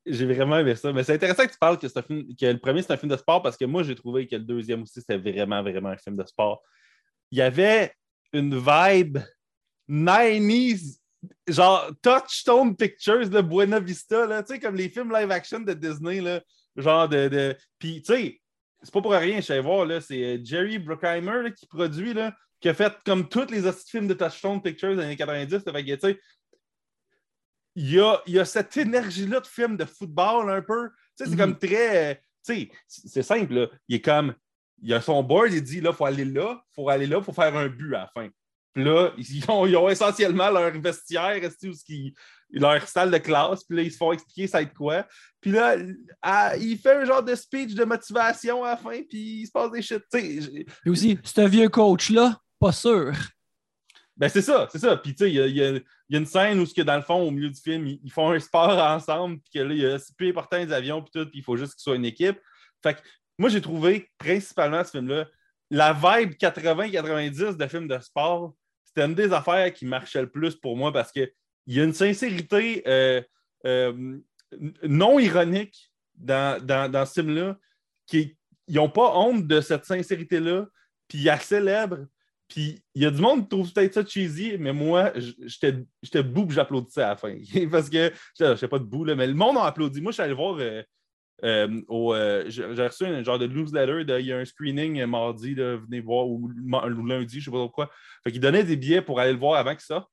J'ai 0.05 0.25
vraiment 0.25 0.57
aimé 0.57 0.75
ça. 0.75 0.91
Mais 0.93 1.03
c'est 1.03 1.13
intéressant 1.13 1.45
que 1.45 1.51
tu 1.51 1.57
parles 1.59 1.77
que, 1.77 1.87
que 1.87 2.45
le 2.45 2.57
premier, 2.57 2.81
c'est 2.81 2.93
un 2.93 2.97
film 2.97 3.11
de 3.11 3.17
sport 3.17 3.41
parce 3.41 3.57
que 3.57 3.65
moi, 3.65 3.83
j'ai 3.83 3.95
trouvé 3.95 4.27
que 4.27 4.35
le 4.35 4.43
deuxième 4.43 4.83
aussi, 4.83 5.01
c'était 5.01 5.17
vraiment, 5.17 5.61
vraiment 5.61 5.89
un 5.89 5.97
film 5.97 6.15
de 6.15 6.25
sport. 6.25 6.61
Il 7.31 7.37
y 7.37 7.41
avait 7.41 7.93
une 8.33 8.57
vibe 8.57 9.19
90s, 9.89 10.99
genre 11.47 11.91
Touchstone 12.01 12.75
Pictures, 12.75 13.29
le 13.29 13.41
Buena 13.41 13.79
Vista, 13.79 14.25
là, 14.25 14.43
tu 14.43 14.53
sais, 14.53 14.59
comme 14.59 14.75
les 14.75 14.89
films 14.89 15.11
live 15.11 15.31
action 15.31 15.59
de 15.59 15.73
Disney, 15.73 16.21
là, 16.21 16.41
genre 16.75 17.07
de. 17.09 17.27
de... 17.27 17.57
Puis, 17.77 18.01
tu 18.01 18.13
sais, 18.13 18.41
c'est 18.81 18.93
pas 18.93 19.01
pour 19.01 19.11
rien, 19.11 19.37
je 19.37 19.45
sais 19.45 19.59
voir, 19.59 19.85
là, 19.85 19.99
c'est 19.99 20.23
euh, 20.23 20.39
Jerry 20.43 20.79
Bruckheimer 20.79 21.51
qui 21.55 21.67
produit, 21.67 22.13
là, 22.13 22.35
qui 22.59 22.69
a 22.69 22.73
fait 22.73 22.93
comme 23.05 23.27
tous 23.27 23.49
les 23.49 23.65
autres 23.65 23.83
films 23.87 24.07
de 24.07 24.13
Touchstone 24.13 24.61
Pictures 24.61 24.95
des 24.95 25.03
années 25.03 25.15
90. 25.15 25.63
Fait 25.63 25.85
que, 25.85 25.93
tu 25.93 25.99
sais, 25.99 26.19
il 27.75 27.93
y 27.93 27.99
a, 27.99 28.21
y 28.27 28.39
a, 28.39 28.45
cette 28.45 28.75
énergie-là 28.75 29.39
de 29.39 29.47
film 29.47 29.77
de 29.77 29.85
football 29.85 30.49
un 30.49 30.61
peu. 30.61 30.89
Tu 31.17 31.23
sais, 31.23 31.31
c'est 31.31 31.37
comme 31.37 31.51
mhm. 31.51 31.59
très. 31.59 32.23
Tu 32.45 32.53
sais, 32.53 32.71
c'est 32.87 33.23
simple, 33.23 33.53
là. 33.53 33.67
Il 33.87 33.95
est 33.95 34.01
comme. 34.01 34.33
Il 34.81 34.93
a 34.93 35.01
son 35.01 35.21
board, 35.23 35.51
il 35.51 35.61
dit 35.61 35.81
là, 35.81 35.89
il 35.91 35.95
faut 35.95 36.05
aller 36.05 36.25
là, 36.25 36.61
il 36.61 36.73
faut 36.73 36.89
aller 36.89 37.05
là, 37.05 37.17
il 37.17 37.23
faut 37.23 37.33
faire 37.33 37.55
un 37.55 37.67
but 37.67 37.95
à 37.95 37.99
la 37.99 38.07
fin. 38.07 38.29
Puis 38.73 38.83
là, 38.83 39.11
ils 39.17 39.43
ont, 39.49 39.65
ils 39.65 39.75
ont 39.75 39.89
essentiellement 39.89 40.49
leur 40.49 40.71
vestiaire, 40.79 41.37
qui, 41.85 42.13
leur 42.51 42.87
salle 42.87 43.11
de 43.11 43.17
classe, 43.17 43.63
puis 43.63 43.77
là, 43.77 43.83
ils 43.83 43.91
se 43.91 43.97
font 43.97 44.11
expliquer 44.11 44.47
ça 44.47 44.61
être 44.61 44.73
quoi. 44.73 45.05
Puis 45.41 45.51
là, 45.51 45.75
il 46.57 46.77
fait 46.77 46.95
un 46.95 47.05
genre 47.05 47.23
de 47.23 47.35
speech 47.35 47.73
de 47.73 47.83
motivation 47.83 48.63
à 48.63 48.71
la 48.71 48.77
fin, 48.77 49.01
puis 49.03 49.41
il 49.41 49.45
se 49.45 49.51
passe 49.51 49.71
des 49.71 49.81
shit. 49.81 50.03
Puis 50.11 50.65
aussi, 50.87 51.19
c'est 51.23 51.41
un 51.41 51.47
vieux 51.47 51.69
coach-là, 51.69 52.39
pas 52.59 52.71
sûr. 52.71 53.13
Ben, 54.17 54.27
c'est 54.27 54.41
ça, 54.41 54.67
c'est 54.69 54.79
ça. 54.79 54.97
Puis, 54.97 55.15
tu 55.15 55.23
sais, 55.23 55.31
il 55.31 55.55
y, 55.55 55.63
a, 55.63 55.79
une 56.09 56.25
scène 56.25 56.59
où, 56.59 56.65
que, 56.65 56.81
dans 56.81 56.97
le 56.97 57.01
fond, 57.01 57.21
au 57.21 57.31
milieu 57.31 57.49
du 57.49 57.59
film, 57.59 57.87
ils, 57.87 58.11
font 58.11 58.31
un 58.31 58.39
sport 58.39 58.77
ensemble, 58.77 59.39
puis 59.39 59.51
que 59.53 59.59
là, 59.59 59.97
c'est 59.97 60.15
plus 60.15 60.29
important 60.29 60.57
les 60.57 60.73
avions, 60.73 61.01
puis 61.01 61.11
tout, 61.13 61.29
puis 61.29 61.39
il 61.39 61.43
faut 61.43 61.55
juste 61.55 61.75
qu'ils 61.75 61.83
soient 61.83 61.95
une 61.95 62.05
équipe. 62.05 62.37
Fait 62.83 62.95
que 62.95 62.99
moi, 63.37 63.49
j'ai 63.49 63.61
trouvé 63.61 64.09
principalement 64.17 64.83
ce 64.83 64.91
film-là, 64.91 65.25
la 65.71 65.93
vibe 65.93 66.33
80-90 66.33 67.55
de 67.55 67.67
film 67.67 67.87
de 67.87 67.99
sport, 67.99 68.53
c'était 68.83 69.05
une 69.05 69.15
des 69.15 69.31
affaires 69.31 69.71
qui 69.71 69.85
marchait 69.85 70.21
le 70.21 70.29
plus 70.29 70.55
pour 70.55 70.75
moi 70.75 70.91
parce 70.91 71.11
qu'il 71.11 71.31
y 71.67 71.79
a 71.79 71.83
une 71.83 71.93
sincérité 71.93 72.83
euh, 72.87 73.21
euh, 73.65 74.17
non 74.83 75.19
ironique 75.19 75.93
dans, 76.15 76.61
dans, 76.65 77.05
ce 77.05 77.21
film-là, 77.21 77.57
qui 78.07 78.35
ils 78.67 78.75
n'ont 78.75 78.89
pas 78.89 79.15
honte 79.15 79.47
de 79.47 79.61
cette 79.61 79.85
sincérité-là, 79.85 80.65
puis 81.07 81.19
ils 81.19 81.25
la 81.25 81.39
célèbrent, 81.39 82.05
puis 82.49 82.83
il 82.95 83.03
y 83.03 83.05
a 83.05 83.11
du 83.11 83.21
monde 83.21 83.43
qui 83.43 83.49
trouve 83.49 83.71
peut-être 83.71 83.93
ça 83.93 84.05
cheesy, 84.05 84.57
mais 84.57 84.73
moi, 84.73 85.13
j'étais 85.15 85.83
debout 86.23 86.47
et 86.49 86.53
j'applaudissais 86.53 87.03
à 87.03 87.09
la 87.09 87.15
fin. 87.15 87.35
Parce 87.71 87.89
que 87.89 88.11
je 88.39 88.55
sais 88.55 88.67
pas 88.67 88.79
debout, 88.79 89.05
là, 89.05 89.15
mais 89.15 89.27
le 89.27 89.35
monde 89.35 89.57
a 89.57 89.65
applaudi. 89.65 90.01
Moi, 90.01 90.11
je 90.11 90.15
suis 90.15 90.23
allé 90.23 90.33
voir 90.33 90.57
euh, 90.59 90.81
euh, 91.43 91.81
au. 91.87 92.15
Euh, 92.15 92.45
j'ai 92.47 92.65
reçu 92.65 93.05
un 93.05 93.23
genre 93.23 93.37
de 93.37 93.45
newsletter. 93.45 94.19
il 94.19 94.25
y 94.25 94.33
a 94.33 94.37
un 94.37 94.45
screening 94.45 95.05
mardi, 95.05 95.53
venez 95.53 95.99
voir, 95.99 96.27
ou, 96.27 96.49
lundi, 96.49 97.39
je 97.39 97.45
sais 97.45 97.51
pas 97.51 97.57
pourquoi. 97.57 97.91
Fait 98.23 98.31
qu'il 98.31 98.41
donnait 98.41 98.63
des 98.63 98.75
billets 98.75 99.03
pour 99.03 99.19
aller 99.19 99.33
le 99.33 99.39
voir 99.39 99.59
avant 99.59 99.75
qu'il 99.75 99.81
sorte. 99.81 100.09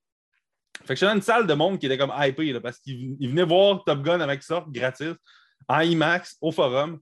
Fait 0.85 0.93
que 0.93 1.01
j'étais 1.01 1.07
dans 1.07 1.15
une 1.15 1.23
salle 1.23 1.47
de 1.47 1.55
monde 1.55 1.79
qui 1.79 1.87
était 1.87 1.97
comme 1.97 2.13
hypé 2.19 2.61
parce 2.61 2.79
qu'il 2.79 3.17
venait 3.19 3.45
voir 3.45 3.83
Top 3.85 4.03
Gun 4.03 4.21
avec 4.21 4.43
ça, 4.43 4.63
gratis, 4.69 5.15
en 5.69 5.81
IMAX, 5.81 6.37
au 6.43 6.53
forum. 6.53 7.01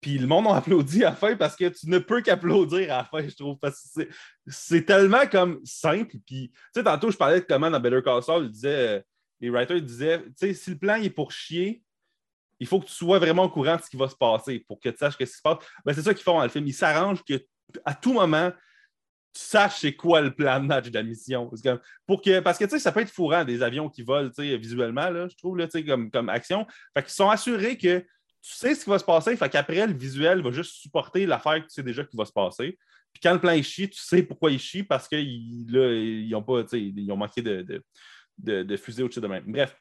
Puis 0.00 0.18
le 0.18 0.26
monde 0.26 0.46
a 0.46 0.56
applaudi 0.56 1.04
à 1.04 1.10
la 1.10 1.16
fin 1.16 1.34
parce 1.36 1.56
que 1.56 1.68
tu 1.68 1.88
ne 1.88 1.98
peux 1.98 2.22
qu'applaudir 2.22 2.92
à 2.92 2.98
la 2.98 3.04
fin, 3.04 3.26
je 3.26 3.34
trouve. 3.34 3.58
Parce 3.58 3.92
que 3.96 4.08
c'est 4.46 4.84
tellement 4.84 5.26
comme 5.26 5.60
simple. 5.64 6.16
Puis, 6.24 6.50
tu 6.50 6.60
sais, 6.74 6.84
tantôt, 6.84 7.10
je 7.10 7.16
parlais 7.16 7.40
de 7.40 7.46
comment 7.46 7.70
dans 7.70 7.80
Better 7.80 8.00
Call 8.04 8.22
Saul, 8.22 8.50
euh, 8.64 9.00
les 9.40 9.50
writers 9.50 9.82
disaient, 9.82 10.22
tu 10.22 10.32
sais, 10.36 10.54
si 10.54 10.70
le 10.70 10.78
plan 10.78 10.94
est 10.96 11.10
pour 11.10 11.32
chier, 11.32 11.82
il 12.60 12.66
faut 12.66 12.80
que 12.80 12.86
tu 12.86 12.92
sois 12.92 13.18
vraiment 13.18 13.44
au 13.44 13.50
courant 13.50 13.76
de 13.76 13.82
ce 13.82 13.90
qui 13.90 13.96
va 13.96 14.08
se 14.08 14.16
passer 14.16 14.64
pour 14.66 14.80
que 14.80 14.88
tu 14.88 14.96
saches 14.96 15.14
ce 15.14 15.18
qui 15.18 15.26
se 15.26 15.42
passe. 15.42 15.58
Ben, 15.84 15.92
c'est 15.92 16.02
ça 16.02 16.14
qu'ils 16.14 16.24
font 16.24 16.38
dans 16.38 16.42
le 16.42 16.48
film. 16.48 16.66
Ils 16.66 16.72
s'arrangent 16.72 17.24
que 17.24 17.44
à 17.84 17.94
tout 17.94 18.12
moment, 18.12 18.50
tu 19.32 19.42
saches 19.42 19.80
c'est 19.80 19.94
quoi 19.94 20.20
le 20.20 20.34
plan 20.34 20.60
de 20.60 20.66
match 20.66 20.88
de 20.88 20.94
la 20.94 21.02
mission. 21.02 21.50
Pour 22.06 22.22
que, 22.22 22.40
parce 22.40 22.58
que 22.58 22.64
tu 22.64 22.70
sais, 22.70 22.78
ça 22.78 22.92
peut 22.92 23.00
être 23.00 23.10
fourrant 23.10 23.44
des 23.44 23.62
avions 23.62 23.88
qui 23.88 24.02
volent 24.02 24.30
visuellement, 24.36 25.10
là, 25.10 25.28
je 25.28 25.36
trouve, 25.36 25.56
là, 25.56 25.68
comme, 25.86 26.10
comme 26.10 26.28
action. 26.28 26.66
Fait 26.94 27.02
qu'ils 27.02 27.12
sont 27.12 27.30
assurés 27.30 27.76
que 27.76 28.04
tu 28.40 28.54
sais 28.54 28.74
ce 28.74 28.84
qui 28.84 28.90
va 28.90 28.98
se 28.98 29.04
passer, 29.04 29.36
fait 29.36 29.48
qu'après, 29.48 29.86
le 29.86 29.94
visuel 29.94 30.42
va 30.42 30.50
juste 30.50 30.76
supporter 30.76 31.26
l'affaire 31.26 31.56
que 31.56 31.68
tu 31.68 31.74
sais 31.74 31.82
déjà 31.82 32.04
qui 32.04 32.16
va 32.16 32.24
se 32.24 32.32
passer. 32.32 32.78
Puis 33.12 33.20
quand 33.22 33.32
le 33.32 33.40
plan 33.40 33.52
est 33.52 33.62
chie, 33.62 33.88
tu 33.88 34.00
sais 34.00 34.22
pourquoi 34.22 34.50
il 34.50 34.58
chie 34.58 34.82
parce 34.82 35.08
qu'ils 35.08 35.66
ils 35.70 36.34
ont 36.34 36.42
pas, 36.42 36.64
ils 36.72 37.10
ont 37.10 37.16
manqué 37.16 37.42
de, 37.42 37.62
de, 38.38 38.62
de, 38.62 38.76
fusée 38.76 39.02
au-dessus 39.02 39.20
de 39.20 39.26
même. 39.26 39.44
Bref. 39.46 39.76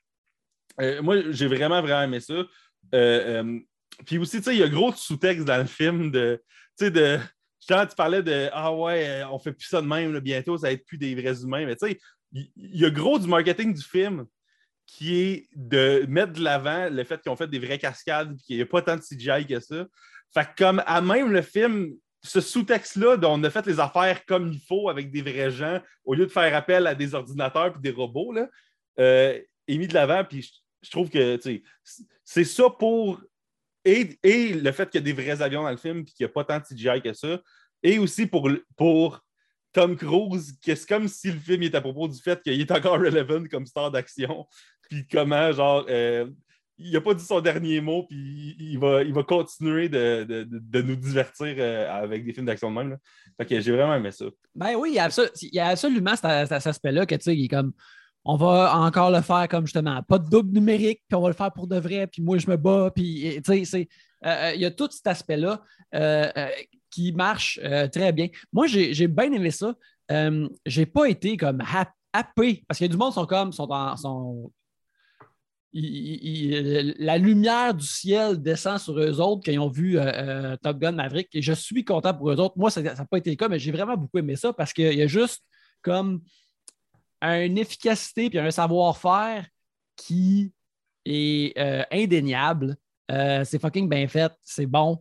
Euh, 0.80 1.01
moi, 1.01 1.32
j'ai 1.32 1.47
vraiment, 1.47 1.82
vraiment 1.82 2.03
aimé 2.03 2.20
ça. 2.20 2.34
Euh, 2.34 2.45
euh, 2.93 3.60
puis 4.05 4.18
aussi, 4.18 4.38
tu 4.38 4.43
sais, 4.43 4.55
il 4.55 4.60
y 4.60 4.64
a 4.64 4.70
gros 4.70 4.93
sous-texte 4.93 5.45
dans 5.45 5.58
le 5.58 5.66
film 5.66 6.12
de. 6.12 6.41
Tu 6.78 6.91
de. 6.91 7.20
tu 7.68 7.95
parlais 7.95 8.24
de 8.24 8.49
Ah 8.53 8.74
ouais, 8.74 9.24
on 9.32 9.39
fait 9.39 9.53
plus 9.53 9.68
ça 9.68 9.82
de 9.82 9.88
même, 9.88 10.20
bientôt, 10.20 10.58
ça 10.58 10.68
va 10.68 10.74
être 10.74 10.86
plus 10.86 10.97
des 10.97 11.16
vrais 11.16 11.41
humains. 11.41 11.66
Mais 11.66 11.76
tu 11.76 11.88
sais, 11.88 11.99
il 12.32 12.49
y, 12.55 12.86
a 12.86 12.89
gros 12.89 13.18
du 13.18 13.28
marketing 13.28 13.74
du 13.74 13.82
film 13.82 14.26
qui 14.88 15.20
est 15.20 15.48
de 15.54 16.06
mettre 16.08 16.34
de 16.34 16.42
l'avant 16.42 16.90
le 16.90 17.04
fait 17.04 17.22
qu'ils 17.22 17.32
ont 17.32 17.36
fait 17.36 17.48
des 17.48 17.60
vraies 17.60 17.78
cascades 17.78 18.34
et 18.34 18.44
qu'il 18.44 18.56
n'y 18.56 18.62
a 18.62 18.66
pas 18.66 18.82
tant 18.82 18.96
de 18.96 19.02
CGI 19.02 19.46
que 19.46 19.60
ça. 19.60 19.86
Fait 20.34 20.48
comme 20.58 20.82
à 20.86 21.02
même 21.02 21.32
le 21.32 21.42
film, 21.42 21.94
ce 22.24 22.42
sous-texte-là, 22.42 23.18
dont 23.18 23.40
on 23.40 23.44
a 23.44 23.50
fait 23.50 23.66
les 23.66 23.80
affaires 23.80 24.26
comme 24.26 24.52
il 24.52 24.60
faut 24.60 24.90
avec 24.90 25.12
des 25.12 25.22
vrais 25.22 25.52
gens, 25.52 25.82
au 26.06 26.14
lieu 26.14 26.26
de 26.26 26.32
faire 26.32 26.56
appel 26.56 26.88
à 26.88 26.96
des 26.96 27.14
ordinateurs 27.14 27.76
et 27.76 27.82
des 27.82 27.92
robots, 27.92 28.32
là, 28.32 28.48
euh, 29.00 29.40
est 29.68 29.78
mis 29.78 29.88
de 29.88 29.94
l'avant. 29.94 30.24
Puis 30.24 30.50
je, 30.82 30.90
trouve 30.90 31.10
que 31.10 31.38
c'est 32.24 32.44
ça 32.44 32.70
pour. 32.70 33.22
Et, 33.84 34.18
le 34.24 34.72
fait 34.72 34.90
qu'il 34.90 35.00
y 35.00 35.04
a 35.04 35.14
des 35.14 35.22
vrais 35.22 35.42
avions 35.42 35.64
dans 35.64 35.72
le 35.72 35.78
film 35.78 36.00
et 36.00 36.06
qu'il 36.06 36.26
n'y 36.26 36.30
a 36.30 36.34
pas 36.34 36.44
tant 36.44 36.60
de 36.60 36.64
CGI 36.64 37.02
que 37.02 37.14
ça. 37.14 37.40
Et 37.84 38.00
aussi 38.00 38.26
pour, 38.26 38.50
pour 38.76 39.22
Tom 39.74 39.95
Cruise, 39.95 40.57
que 40.63 40.76
c'est 40.76 40.88
comme 40.88 41.07
si 41.07 41.32
le 41.32 41.39
film 41.39 41.63
était 41.63 41.78
à 41.78 41.82
propos 41.82 42.07
du 42.07 42.20
fait 42.20 42.41
qu'il 42.41 42.59
est 42.59 42.72
encore 42.72 42.99
relevant 42.99 43.43
comme 43.49 43.65
star 43.65 43.91
d'action 43.91 44.47
puis 44.89 45.05
comment, 45.07 45.51
genre, 45.51 45.86
euh, 45.89 46.28
il 46.78 46.91
n'a 46.91 47.01
pas 47.01 47.13
dit 47.13 47.24
son 47.24 47.41
dernier 47.41 47.82
mot, 47.82 48.03
puis 48.07 48.55
il 48.59 48.78
va, 48.78 49.03
il 49.03 49.13
va 49.13 49.24
continuer 49.24 49.89
de, 49.89 50.47
nous 50.82 50.95
divertir 50.95 51.55
euh, 51.57 51.91
avec 51.91 52.24
des 52.24 52.34
films 52.34 52.45
d'action 52.45 52.70
de 52.70 52.76
même. 52.76 52.89
Là. 52.91 52.97
Fait 53.38 53.45
que 53.45 53.59
j'ai 53.59 53.72
vraiment 53.72 53.95
aimé 53.95 54.11
ça. 54.11 54.26
Ben 54.53 54.76
oui, 54.76 54.91
il 54.91 54.95
y 54.95 55.59
a, 55.59 55.68
absolument 55.68 56.15
cet, 56.15 56.51
aspect-là 56.51 57.05
que, 57.05 57.15
tu 57.15 57.22
sais, 57.22 57.36
il 57.36 57.45
est 57.45 57.49
comme, 57.49 57.74
on 58.24 58.36
va 58.36 58.78
encore 58.78 59.09
le 59.09 59.22
faire 59.22 59.47
comme 59.47 59.65
justement, 59.65 60.03
pas 60.03 60.20
de 60.20 60.30
double 60.30 60.53
numérique, 60.53 61.01
puis 61.07 61.15
on 61.15 61.22
va 61.22 61.30
le 61.30 61.34
faire 61.34 61.51
pour 61.51 61.68
de 61.68 61.80
vrai, 61.80 62.07
puis 62.07 62.22
moi, 62.22 62.38
je 62.38 62.47
me 62.47 62.57
bats, 62.57 62.91
puis, 62.93 63.41
tu 63.43 63.65
sais, 63.65 63.88
euh, 64.26 64.51
il 64.53 64.61
y 64.61 64.65
a 64.65 64.72
tout 64.72 64.89
cet 64.91 65.07
aspect-là 65.07 65.63
qui 66.90 67.12
marche 67.12 67.60
très 67.92 68.12
bien. 68.12 68.28
Moi, 68.52 68.68
j'ai 68.68 69.08
bien 69.08 69.32
aimé 69.32 69.52
ça. 69.52 69.76
j'ai 70.66 70.86
pas 70.86 71.06
été 71.06 71.38
comme 71.38 71.62
happy, 72.14 72.64
parce 72.68 72.78
qu'il 72.78 72.86
y 72.86 72.90
a 72.90 72.92
du 72.92 72.98
monde 72.98 73.10
qui 73.10 73.16
sont 73.16 73.26
comme, 73.26 73.52
sont, 73.52 73.72
en, 73.72 73.96
sont 73.98 74.52
la 75.74 77.18
lumière 77.18 77.74
du 77.74 77.86
ciel 77.86 78.42
descend 78.42 78.80
sur 78.80 79.00
eux 79.00 79.20
autres 79.20 79.44
quand 79.46 79.52
ils 79.52 79.60
ont 79.60 79.70
vu 79.70 79.98
euh, 79.98 80.04
euh, 80.04 80.58
Top 80.58 80.80
Gun 80.80 80.94
Maverick 80.94 81.30
et 81.34 81.42
je 81.42 81.54
suis 81.54 81.84
content 81.84 82.14
pour 82.14 82.32
eux 82.32 82.40
autres. 82.40 82.58
Moi, 82.58 82.72
ça 82.72 82.82
n'a 82.82 83.06
pas 83.06 83.18
été 83.18 83.30
le 83.30 83.36
cas, 83.36 83.48
mais 83.48 83.60
j'ai 83.60 83.72
vraiment 83.72 83.98
beaucoup 83.98 84.18
aimé 84.18 84.36
ça 84.36 84.54
parce 84.54 84.74
qu'il 84.74 84.94
y 84.94 85.02
a 85.02 85.08
juste 85.08 85.44
comme 85.82 86.22
une 87.22 87.58
efficacité 87.58 88.30
et 88.32 88.40
un 88.40 88.52
savoir-faire 88.52 89.46
qui 89.96 90.52
est 91.06 91.58
euh, 91.58 91.84
indéniable. 91.92 92.76
c'est 93.10 93.60
fucking 93.60 93.90
bien 93.90 94.08
fait, 94.08 94.32
c'est 94.44 94.68
bon, 94.68 95.00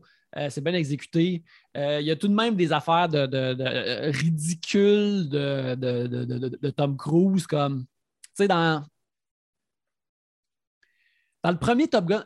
c'est 0.49 0.63
bien 0.63 0.75
exécuté. 0.75 1.43
Il 1.77 2.07
y 2.07 2.11
a 2.11 2.17
tout 2.17 2.29
de 2.29 2.35
même 2.35 2.57
des 2.57 2.73
affaires 2.73 3.09
de, 3.09 4.11
ridicules 4.11 5.29
de, 5.29 5.75
de, 5.75 6.71
Tom 6.71 6.97
Cruise, 6.97 7.47
comme, 7.47 7.85
tu 7.85 8.31
sais, 8.35 8.49
dans 8.49 8.83
dans 11.47 11.53
le 11.53 11.59
premier 11.59 11.87
Top 11.87 12.07
Gun, 12.07 12.25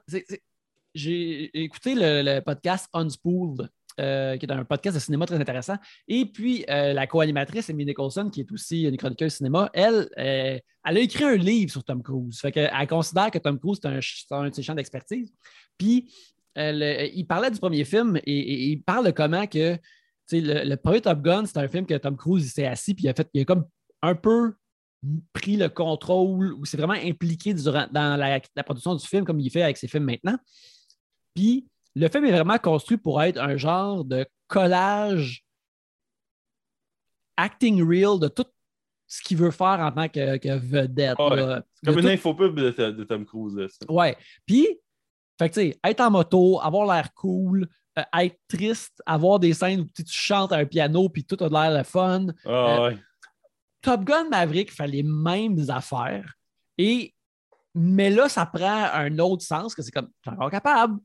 j'ai 0.95 1.63
écouté 1.63 1.95
le, 1.95 2.41
podcast 2.41 2.89
Unspooled, 2.95 3.69
euh, 4.01 4.39
qui 4.39 4.47
est 4.47 4.51
un 4.51 4.65
podcast 4.65 4.95
de 4.95 5.01
cinéma 5.01 5.27
très 5.27 5.37
intéressant. 5.37 5.77
Et 6.09 6.25
puis, 6.25 6.65
euh, 6.71 6.95
la 6.95 7.07
co-animatrice, 7.07 7.69
Amy 7.69 7.85
Nicholson, 7.85 8.31
qui 8.31 8.41
est 8.41 8.51
aussi 8.51 8.85
une 8.85 8.97
chroniqueuse 8.97 9.35
cinéma, 9.35 9.69
elle, 9.75 10.09
euh, 10.17 10.59
elle 10.85 10.97
a 10.97 11.01
écrit 11.01 11.25
un 11.25 11.37
livre 11.37 11.71
sur 11.71 11.85
Tom 11.85 12.03
Cruise. 12.03 12.41
Fait 12.41 12.57
elle 12.57 12.87
considère 12.89 13.31
que 13.31 13.37
Tom 13.37 13.59
Cruise 13.59 13.79
est 13.85 13.89
un, 14.33 14.39
un 14.39 14.49
de 14.49 14.55
ses 14.55 14.63
champs 14.63 14.75
d'expertise. 14.75 15.31
Puis, 15.77 16.09
euh, 16.09 16.40
le- 16.57 17.09
il 17.15 17.25
parlait 17.27 17.51
du 17.51 17.59
premier 17.61 17.85
film 17.85 18.17
et, 18.17 18.23
et 18.25 18.65
il 18.73 18.83
parle 18.83 19.07
de 19.07 19.11
comment 19.11 19.47
que 19.47 19.77
le, 20.33 20.65
le 20.69 20.77
premier 20.77 21.01
Top 21.01 21.21
Gun, 21.23 21.45
c'est 21.47 21.59
un 21.59 21.69
film 21.69 21.87
que 21.87 21.95
Tom 21.97 22.17
Cruise 22.17 22.47
il 22.47 22.51
s'est 22.51 22.67
assis 22.67 22.95
puis 22.95 23.05
il 23.05 23.09
a 23.09 23.15
fait, 23.15 23.29
il 23.35 23.43
a 23.43 23.45
comme 23.45 23.65
un 24.03 24.15
peu 24.15 24.55
pris 25.33 25.57
le 25.57 25.69
contrôle 25.69 26.53
ou 26.55 26.65
s'est 26.65 26.77
vraiment 26.77 26.93
impliqué 26.93 27.55
durant, 27.55 27.87
dans 27.91 28.17
la, 28.19 28.41
la 28.55 28.63
production 28.63 28.95
du 28.95 29.07
film 29.07 29.25
comme 29.25 29.41
il 29.41 29.51
fait 29.51 29.63
avec 29.63 29.77
ses 29.77 29.89
films 29.89 30.05
maintenant. 30.05 30.37
Puis 31.35 31.67
le 31.97 32.09
film 32.09 32.25
est 32.27 32.33
vraiment 32.33 32.59
construit 32.59 32.97
pour 32.99 33.21
être 33.23 33.39
un 33.41 33.57
genre 33.57 34.05
de 34.05 34.25
collage 34.47 35.45
acting 37.37 37.83
real 37.83 38.19
de 38.21 38.29
tout 38.29 38.45
ce 39.07 39.23
qu'il 39.23 39.37
veut 39.39 39.51
faire 39.51 39.81
en 39.81 39.91
tant 39.91 40.09
que, 40.09 40.37
que 40.37 40.59
vedette. 40.59 41.19
Là. 41.19 41.65
Comme 41.85 41.97
une 41.99 42.03
tout- 42.03 42.09
infopub 42.09 42.55
de, 42.55 42.91
de 42.93 43.05
Tom 43.05 43.25
Cruise. 43.25 43.57
ça. 43.69 43.91
Ouais. 43.93 44.17
Puis, 44.47 44.69
fait 45.41 45.51
que, 45.51 45.55
tu 45.55 45.61
sais, 45.73 45.81
être 45.85 46.01
en 46.01 46.11
moto, 46.11 46.61
avoir 46.61 46.87
l'air 46.95 47.13
cool, 47.15 47.67
euh, 47.99 48.03
être 48.21 48.39
triste, 48.49 49.03
avoir 49.07 49.39
des 49.41 49.53
scènes 49.55 49.81
où 49.81 49.85
tu 49.87 50.05
chantes 50.07 50.53
à 50.53 50.57
un 50.57 50.67
piano 50.67 51.09
puis 51.09 51.25
tout 51.25 51.37
a 51.43 51.49
de 51.49 51.53
l'air 51.55 51.71
le 51.77 51.83
fun. 51.83 52.27
Ah, 52.45 52.49
Euh, 52.51 52.89
ouais. 52.91 52.99
Top 53.83 54.05
Gun 54.05 54.29
Maverick 54.29 54.71
fait 54.71 54.87
les 54.87 55.03
mêmes 55.03 55.59
affaires. 55.71 56.35
Et, 56.77 57.15
mais 57.75 58.11
là, 58.11 58.29
ça 58.29 58.45
prend 58.47 58.85
un 58.93 59.19
autre 59.19 59.43
sens 59.45 59.75
que 59.75 59.83
c'est 59.83 59.91
comme, 59.91 60.11
suis 60.23 60.31
encore 60.33 60.51
capable, 60.51 61.01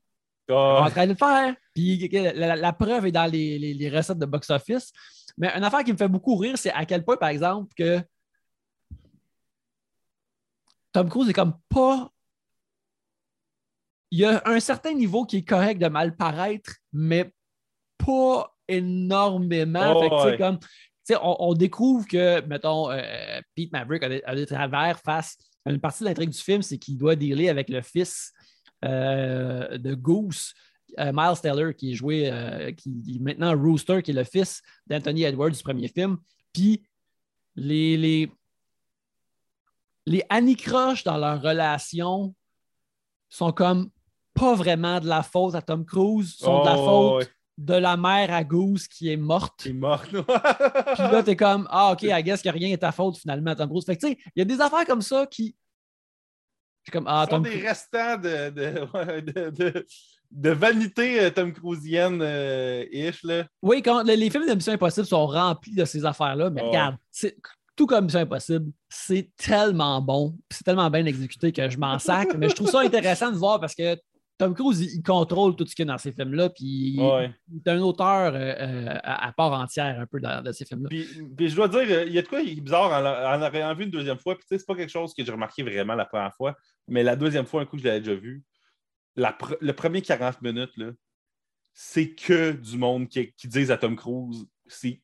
Ah, 0.49 0.83
en 0.85 0.89
train 0.91 1.05
de 1.05 1.11
le 1.13 1.15
faire. 1.17 1.55
Puis 1.73 2.07
la, 2.09 2.33
la- 2.33 2.55
la 2.55 2.73
preuve 2.73 3.05
est 3.07 3.11
dans 3.11 3.31
les, 3.31 3.57
les- 3.57 3.73
les 3.73 3.89
recettes 3.89 4.19
de 4.19 4.25
box-office. 4.25 4.91
Mais 5.37 5.49
une 5.57 5.63
affaire 5.63 5.83
qui 5.83 5.91
me 5.93 5.97
fait 5.97 6.07
beaucoup 6.07 6.35
rire, 6.35 6.57
c'est 6.57 6.71
à 6.71 6.85
quel 6.85 7.03
point, 7.03 7.17
par 7.17 7.29
exemple, 7.29 7.73
que 7.75 7.99
Tom 10.91 11.09
Cruise 11.09 11.29
est 11.29 11.33
comme 11.33 11.53
pas. 11.69 12.09
Il 14.15 14.19
y 14.19 14.25
a 14.25 14.41
un 14.45 14.61
certain 14.61 14.93
niveau 14.93 15.25
qui 15.25 15.35
est 15.35 15.43
correct 15.43 15.77
de 15.77 15.89
mal 15.89 16.15
paraître, 16.15 16.71
mais 16.93 17.33
pas 17.97 18.49
énormément. 18.65 19.93
Oh, 19.93 20.01
Fait 20.01 20.09
que, 20.09 20.25
ouais. 20.31 20.37
comme, 20.37 20.57
on, 21.21 21.35
on 21.37 21.53
découvre 21.53 22.07
que, 22.07 22.39
mettons, 22.45 22.89
euh, 22.91 23.41
Pete 23.55 23.73
Maverick 23.73 24.03
a 24.03 24.07
des, 24.07 24.23
a 24.23 24.33
des 24.33 24.45
travers 24.45 25.01
face 25.01 25.37
à 25.65 25.71
une 25.71 25.81
partie 25.81 26.05
de 26.05 26.07
l'intrigue 26.07 26.29
du 26.29 26.39
film, 26.39 26.61
c'est 26.61 26.77
qu'il 26.77 26.97
doit 26.97 27.17
dealer 27.17 27.49
avec 27.49 27.67
le 27.67 27.81
fils 27.81 28.31
euh, 28.85 29.77
de 29.77 29.93
Goose, 29.95 30.53
euh, 30.97 31.11
Miles 31.13 31.41
Teller, 31.41 31.73
qui 31.73 31.91
est 31.91 31.95
joué, 31.95 32.31
qui 32.77 33.17
est 33.17 33.19
maintenant 33.19 33.53
Rooster, 33.53 34.01
qui 34.01 34.11
est 34.11 34.13
le 34.13 34.23
fils 34.23 34.61
d'Anthony 34.87 35.23
Edwards 35.23 35.51
du 35.51 35.61
premier 35.61 35.89
film. 35.89 36.19
Puis 36.53 36.87
les, 37.57 37.97
les, 37.97 38.31
les 40.05 40.23
anicroches 40.29 41.03
dans 41.03 41.17
leur 41.17 41.41
relation 41.41 42.33
sont 43.27 43.51
comme 43.51 43.89
pas 44.35 44.53
vraiment 44.53 44.99
de 44.99 45.07
la 45.07 45.23
faute 45.23 45.55
à 45.55 45.61
Tom 45.61 45.83
Cruise, 45.85 46.35
sont 46.35 46.59
de 46.61 46.65
la 46.65 46.75
Oh, 46.77 46.85
faute 46.85 47.19
ouais. 47.27 47.33
de 47.57 47.73
la 47.73 47.95
mère 47.97 48.33
à 48.33 48.43
Goose 48.43 48.87
qui 48.87 49.09
est 49.11 49.17
morte. 49.17 49.63
Il 49.65 49.71
est 49.71 49.73
mort. 49.73 50.03
Puis 50.03 50.17
là, 50.17 51.23
t'es 51.23 51.35
comme, 51.35 51.67
ah, 51.71 51.93
OK, 51.93 52.03
I 52.03 52.21
guess 52.21 52.41
que 52.41 52.49
rien 52.49 52.69
n'est 52.69 52.77
ta 52.77 52.91
faute 52.91 53.17
finalement, 53.17 53.55
Tom 53.55 53.69
Cruise. 53.69 53.85
Fait 53.85 53.95
que, 53.95 54.05
tu 54.05 54.11
sais, 54.13 54.17
il 54.35 54.39
y 54.39 54.41
a 54.41 54.45
des 54.45 54.59
affaires 54.61 54.85
comme 54.85 55.01
ça 55.01 55.25
qui. 55.25 55.55
Je 56.83 56.91
suis 56.91 56.99
comme, 56.99 57.07
ah, 57.07 57.23
sont 57.23 57.37
Tom 57.37 57.43
des 57.43 57.61
restants 57.65 58.17
de, 58.21 58.49
de, 58.51 59.85
de, 60.31 60.49
vanité 60.51 61.19
euh, 61.23 61.29
Tom 61.31 61.51
Cruisienne-ish. 61.51 63.23
là. 63.23 63.45
Oui, 63.61 63.81
quand 63.81 64.03
les, 64.03 64.29
films 64.29 64.47
de 64.47 64.53
Mission 64.53 64.73
Impossible 64.73 65.07
sont 65.07 65.25
remplis 65.25 65.73
de 65.75 65.85
ces 65.85 66.05
affaires-là, 66.05 66.49
mais 66.49 66.61
regarde, 66.61 66.97
c'est- 67.11 67.37
tout 67.75 67.87
comme 67.87 68.05
Mission 68.05 68.19
Impossible, 68.21 68.71
c'est 68.89 69.29
tellement 69.35 70.01
bon, 70.01 70.37
c'est 70.51 70.63
tellement 70.63 70.89
bien 70.89 71.05
exécuté 71.05 71.51
que 71.51 71.69
je 71.69 71.77
m'en 71.77 71.97
sac. 71.99 72.29
mais 72.37 72.49
je 72.49 72.55
trouve 72.55 72.69
ça 72.69 72.81
intéressant 72.81 73.31
de 73.31 73.37
voir 73.37 73.59
parce 73.59 73.75
que 73.75 73.97
Tom 74.37 74.53
Cruise, 74.53 74.81
il, 74.81 75.01
contrôle 75.01 75.55
tout 75.55 75.65
ce 75.65 75.73
qu'il 75.75 75.85
y 75.85 75.89
a 75.89 75.93
dans 75.93 75.97
ces 75.97 76.11
films-là, 76.11 76.49
puis 76.49 76.65
il, 76.65 76.99
Ouais. 77.01 77.33
il 77.49 77.57
est 77.57 77.69
un 77.69 77.79
auteur 77.81 78.33
euh, 78.33 78.37
euh, 78.37 78.97
à, 79.03 79.27
à 79.27 79.31
part 79.31 79.53
entière 79.53 79.99
un 79.99 80.05
peu 80.05 80.19
dans, 80.19 80.43
dans 80.43 80.51
ces 80.51 80.65
films-là. 80.65 80.89
Puis, 80.89 81.07
puis 81.37 81.49
je 81.49 81.55
dois 81.55 81.69
dire, 81.69 81.85
euh, 81.89 82.03
il 82.05 82.13
y 82.13 82.19
a 82.19 82.21
de 82.21 82.27
quoi 82.27 82.41
qui 82.41 82.51
est 82.51 82.61
bizarre 82.61 82.91
en, 82.91 83.41
en 83.41 83.53
ayant 83.53 83.73
vu 83.73 83.85
une 83.85 83.91
deuxième 83.91 84.17
fois. 84.19 84.35
Puis 84.35 84.43
tu 84.43 84.47
sais, 84.49 84.59
c'est 84.59 84.65
pas 84.65 84.75
quelque 84.75 84.91
chose 84.91 85.13
que 85.13 85.23
j'ai 85.23 85.31
remarqué 85.31 85.63
vraiment 85.63 85.95
la 85.95 86.05
première 86.05 86.35
fois, 86.35 86.55
mais 86.87 87.01
la 87.03 87.15
deuxième 87.15 87.45
fois, 87.45 87.61
un 87.61 87.65
coup, 87.65 87.77
je 87.77 87.83
l'avais 87.85 88.01
déjà 88.01 88.15
vu. 88.15 88.43
La 89.15 89.37
le 89.61 89.71
premier 89.73 90.01
40 90.01 90.41
minutes, 90.41 90.73
c'est 91.71 92.13
que 92.13 92.51
du 92.51 92.77
monde 92.77 93.07
qui, 93.07 93.31
qui 93.33 93.47
disent 93.47 93.71
à 93.71 93.77
Tom 93.77 93.95
Cruise, 93.95 94.45
c'est. 94.67 95.01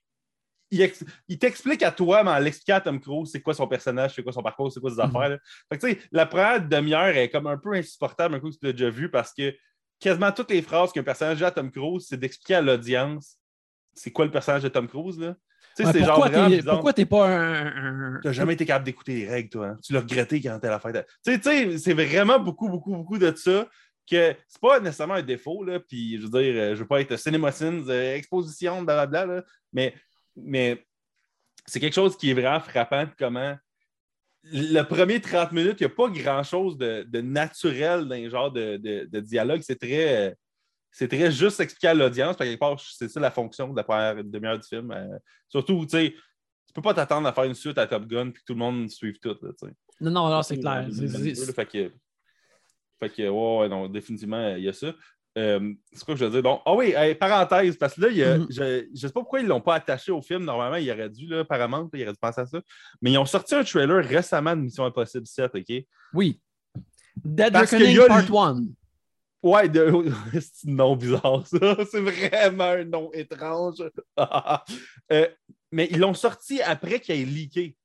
Il, 0.72 0.82
ex- 0.82 1.04
il 1.28 1.38
t'explique 1.38 1.84
à 1.84 1.92
toi, 1.92 2.24
mais 2.24 2.32
en 2.32 2.40
l'expliquant 2.40 2.76
à 2.78 2.82
Tom 2.82 3.00
Cruise, 3.00 3.30
c'est 3.32 3.42
quoi 3.42 3.54
son 3.54 3.68
personnage, 3.68 4.14
c'est 4.16 4.24
quoi 4.24 4.32
son 4.32 4.42
parcours, 4.42 4.72
c'est 4.72 4.80
quoi 4.80 4.90
ses 4.90 4.96
Mhm. 5.02 5.02
affaires. 5.16 5.30
là. 5.30 5.38
Fait 5.72 5.78
que, 5.96 6.02
la 6.12 6.26
première 6.26 6.66
demi-heure 6.68 7.16
est 7.18 7.30
comme 7.30 7.48
un 7.48 7.58
peu 7.58 7.74
insupportable, 7.74 8.36
un 8.36 8.40
coup 8.40 8.50
que 8.50 8.56
tu 8.56 8.66
l'as 8.66 8.72
déjà 8.72 8.90
vu, 8.90 9.10
parce 9.12 9.34
que 9.34 9.54
quasiment 10.00 10.32
toutes 10.32 10.50
les 10.52 10.62
phrases 10.62 10.92
qu'un 10.94 11.04
personnage 11.04 11.44
a 11.44 11.48
à 11.48 11.52
Tom 11.52 11.70
Cruise, 11.72 12.06
c'est 12.08 12.18
d'expliquer 12.18 12.56
à 12.56 12.62
l'audience 12.62 13.38
c'est 13.94 14.12
quoi 14.12 14.24
le 14.24 14.32
personnage 14.32 14.64
de 14.64 14.70
Tom 14.70 14.88
Cruise. 14.88 15.20
Là. 15.20 15.36
Tu 15.76 15.84
sais, 15.84 15.86
Ouais, 15.86 15.92
c'est 15.92 16.00
genre 16.00 16.16
pourquoi 16.16 16.30
vraiment 16.30 16.50
t'es 16.50 16.56
bizarre. 16.58 16.74
pourquoi 16.76 16.94
t'es 16.94 17.06
pas 17.06 17.28
un. 17.28 18.20
n'as 18.24 18.32
jamais 18.32 18.54
été 18.54 18.66
capable 18.66 18.86
d'écouter 18.86 19.16
les 19.16 19.28
règles, 19.30 19.50
toi. 19.50 19.68
hein? 19.68 19.78
Tu 19.84 19.92
l'as 19.92 20.00
regretté 20.00 20.42
quand 20.42 20.58
t'es 20.60 20.68
à 20.68 20.72
la 20.72 20.80
fête. 20.80 21.06
Tu 21.26 21.38
sais, 21.42 21.78
c'est 21.78 21.94
vraiment 21.94 22.40
beaucoup, 22.40 22.70
beaucoup, 22.70 22.92
beaucoup 22.96 23.18
de 23.18 23.36
ça 23.36 23.68
que 24.10 24.34
c'est 24.48 24.62
pas 24.62 24.80
nécessairement 24.80 25.16
un 25.16 25.22
défaut. 25.22 25.64
Là, 25.66 25.80
puis, 25.82 26.18
je 26.18 26.24
veux 26.24 26.30
dire, 26.42 26.54
euh, 26.56 26.76
je 26.76 26.80
veux 26.82 26.88
pas 26.88 27.02
être 27.02 27.18
CinemaSins, 27.18 27.84
euh, 27.90 28.16
exposition, 28.16 28.82
blablabla, 28.82 29.26
là, 29.26 29.44
mais, 29.74 29.94
mais 30.36 30.86
c'est 31.66 31.80
quelque 31.80 31.94
chose 31.94 32.18
qui 32.18 32.30
est 32.32 32.34
vraiment 32.34 32.60
frappant 32.60 33.04
de 33.06 33.12
comment 33.18 33.56
le 34.44 34.82
premier 34.82 35.22
30 35.22 35.52
minutes, 35.52 35.80
il 35.82 35.86
n'y 35.86 35.92
a 35.92 35.96
pas 35.96 36.10
grand-chose 36.10 36.76
de, 36.78 37.04
de 37.04 37.22
naturel 37.22 38.06
dans 38.08 38.16
les 38.16 38.30
genres 38.30 38.52
de, 38.52 38.78
de- 38.78 39.06
de 39.06 39.20
dialogue. 39.20 39.62
C'est 39.64 39.76
très, 39.80 40.36
c'est 40.90 41.08
très 41.08 41.32
juste 41.32 41.60
expliquer 41.60 41.90
à 41.90 41.94
l'audience. 41.94 42.36
Part, 42.60 42.80
c'est 42.80 43.08
ça 43.08 43.20
la 43.20 43.30
fonction 43.30 43.68
de 43.70 43.76
la 43.78 43.84
première 43.84 44.24
demi-heure 44.24 44.58
du 44.58 44.68
film. 44.68 44.92
Euh, 44.92 45.18
surtout, 45.48 45.86
tu 45.86 45.90
sais, 45.92 46.16
tu 46.66 46.74
peux 46.74 46.82
pas 46.82 46.96
t'attendre 46.96 47.28
à 47.28 47.34
faire 47.34 47.44
une 47.44 47.54
suite 47.54 47.78
à 47.78 47.86
Top 47.86 48.08
Gun 48.08 48.30
et 48.30 48.34
que 48.34 48.40
tout 48.44 48.54
le 48.54 48.60
monde 48.60 48.90
suive 48.90 49.20
tout. 49.20 49.38
Là. 49.42 49.52
Non, 50.00 50.10
non, 50.10 50.30
non, 50.30 50.42
c'est 50.42 50.58
clair. 50.58 50.88
Fait 51.54 51.66
que, 51.68 51.92
fait 53.00 53.10
que, 53.10 53.30
ouais, 53.30 53.58
ouais, 53.60 53.70
non, 53.70 53.88
définitivement, 53.90 54.56
il 54.56 54.64
y 54.64 54.70
a 54.70 54.74
ça. 54.74 54.92
Euh, 55.38 55.74
c'est 55.94 56.04
quoi 56.04 56.14
que 56.14 56.20
je 56.20 56.26
veux 56.26 56.32
dire? 56.32 56.44
Donc, 56.44 56.62
ah 56.66 56.74
oui, 56.76 56.94
hey, 56.96 57.16
parenthèse, 57.16 57.78
parce 57.78 57.94
que 57.96 58.02
là, 58.02 58.08
il 58.10 58.40
Mhm. 58.42 58.48
je 58.50 58.64
ne 58.90 58.96
sais 58.96 59.08
pas 59.10 59.22
pourquoi 59.22 59.40
ils 59.40 59.44
ne 59.44 59.50
l'ont 59.50 59.62
pas 59.62 59.76
attaché 59.76 60.12
au 60.12 60.22
film. 60.22 60.44
Normalement, 60.44 60.76
il 60.76 60.92
aurait 60.92 61.10
dû, 61.10 61.26
là, 61.28 61.44
là, 61.50 61.90
il 61.94 62.04
aurait 62.04 62.12
dû 62.12 62.20
penser 62.20 62.42
à 62.42 62.46
ça. 62.46 62.60
Mais 63.02 63.12
ils 63.12 63.18
ont 63.18 63.26
sorti 63.26 63.56
un 63.56 63.64
trailer 63.64 64.04
récemment 64.06 64.56
de 64.56 64.62
Mission 64.62 64.84
Impossible 64.86 65.26
7, 65.26 65.52
OK? 65.56 65.86
Oui. 66.14 66.42
Dead 67.24 67.54
Parce 67.54 67.72
Reckoning 67.72 67.98
a 68.00 68.08
Part 68.08 68.18
le- 68.30 68.38
1. 68.38 68.64
Ouais, 69.44 69.70
de... 69.70 69.92
c'est 70.42 70.70
un 70.70 70.74
nom 70.74 70.96
bizarre, 70.96 71.48
ça. 71.48 71.58
C'est 71.92 72.02
vraiment 72.02 72.64
un 72.66 72.84
nom 72.86 73.10
étrange. 73.14 73.84
Euh, 75.12 75.28
mais 75.72 75.88
ils 75.92 76.00
l'ont 76.00 76.14
sorti 76.14 76.62
après 76.62 77.00
qu'il 77.00 77.16
ait 77.20 77.26
leaké. 77.26 77.76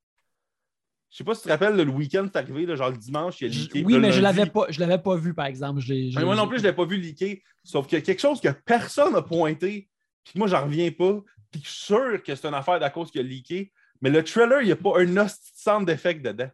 Je 1.11 1.19
sais 1.19 1.25
pas 1.25 1.35
si 1.35 1.43
tu 1.43 1.47
te 1.47 1.53
rappelles, 1.53 1.77
le 1.77 1.85
week-end, 1.91 2.27
c'est 2.31 2.37
arrivé, 2.39 2.67
là, 2.67 2.75
genre 2.77 2.91
le 2.91 2.97
dimanche, 2.97 3.41
il 3.41 3.49
a 3.49 3.51
Je- 3.53 3.61
leaké. 3.61 3.85
oui, 3.85 3.99
mais 3.99 4.13
je 4.13 4.21
l'avais 4.21 4.47
pas, 4.47 4.67
je 4.69 4.81
l'avais 4.81 4.99
pas 4.99 5.17
vu, 5.17 5.33
par 5.35 5.47
exemple. 5.47 5.81
Je 5.81 5.95
Mais 6.19 6.25
moi 6.25 6.35
non 6.37 6.49
plus, 6.49 6.59
je 6.59 6.65
ne 6.65 6.69
l'ai 6.69 6.75
pas 6.75 6.85
vu 6.85 6.97
leaker. 6.97 7.37
Sauf 7.65 7.87
qu'il 7.87 7.99
y 7.99 8.03
a 8.03 8.05
quelque 8.05 8.21
chose 8.21 8.41
que 8.41 8.49
personne 8.49 9.13
n'a 9.13 9.23
pointé, 9.23 9.89
puis 10.25 10.35
que 10.35 10.39
moi, 10.39 10.49
j'en 10.49 10.65
reviens 10.65 10.91
pas, 10.91 11.23
puis 11.51 11.61
que 11.63 11.67
je 11.69 11.73
suis 11.73 11.85
sûr 11.85 12.23
que 12.23 12.35
c'est 12.35 12.47
une 12.49 12.55
affaire 12.55 12.81
d'à 12.81 12.91
cause 12.91 13.11
qu'il 13.11 13.21
a 13.21 13.25
leaké. 13.25 13.73
Mais 14.03 14.11
le 14.11 14.23
trailer, 14.25 14.61
il 14.63 14.67
n'y 14.67 14.73
a 14.73 14.77
pas 14.77 14.99
un 15.01 15.17
hostie 15.17 15.53
de 15.53 15.59
sound 15.59 15.87
d'effect 15.87 16.23
dedans. 16.23 16.51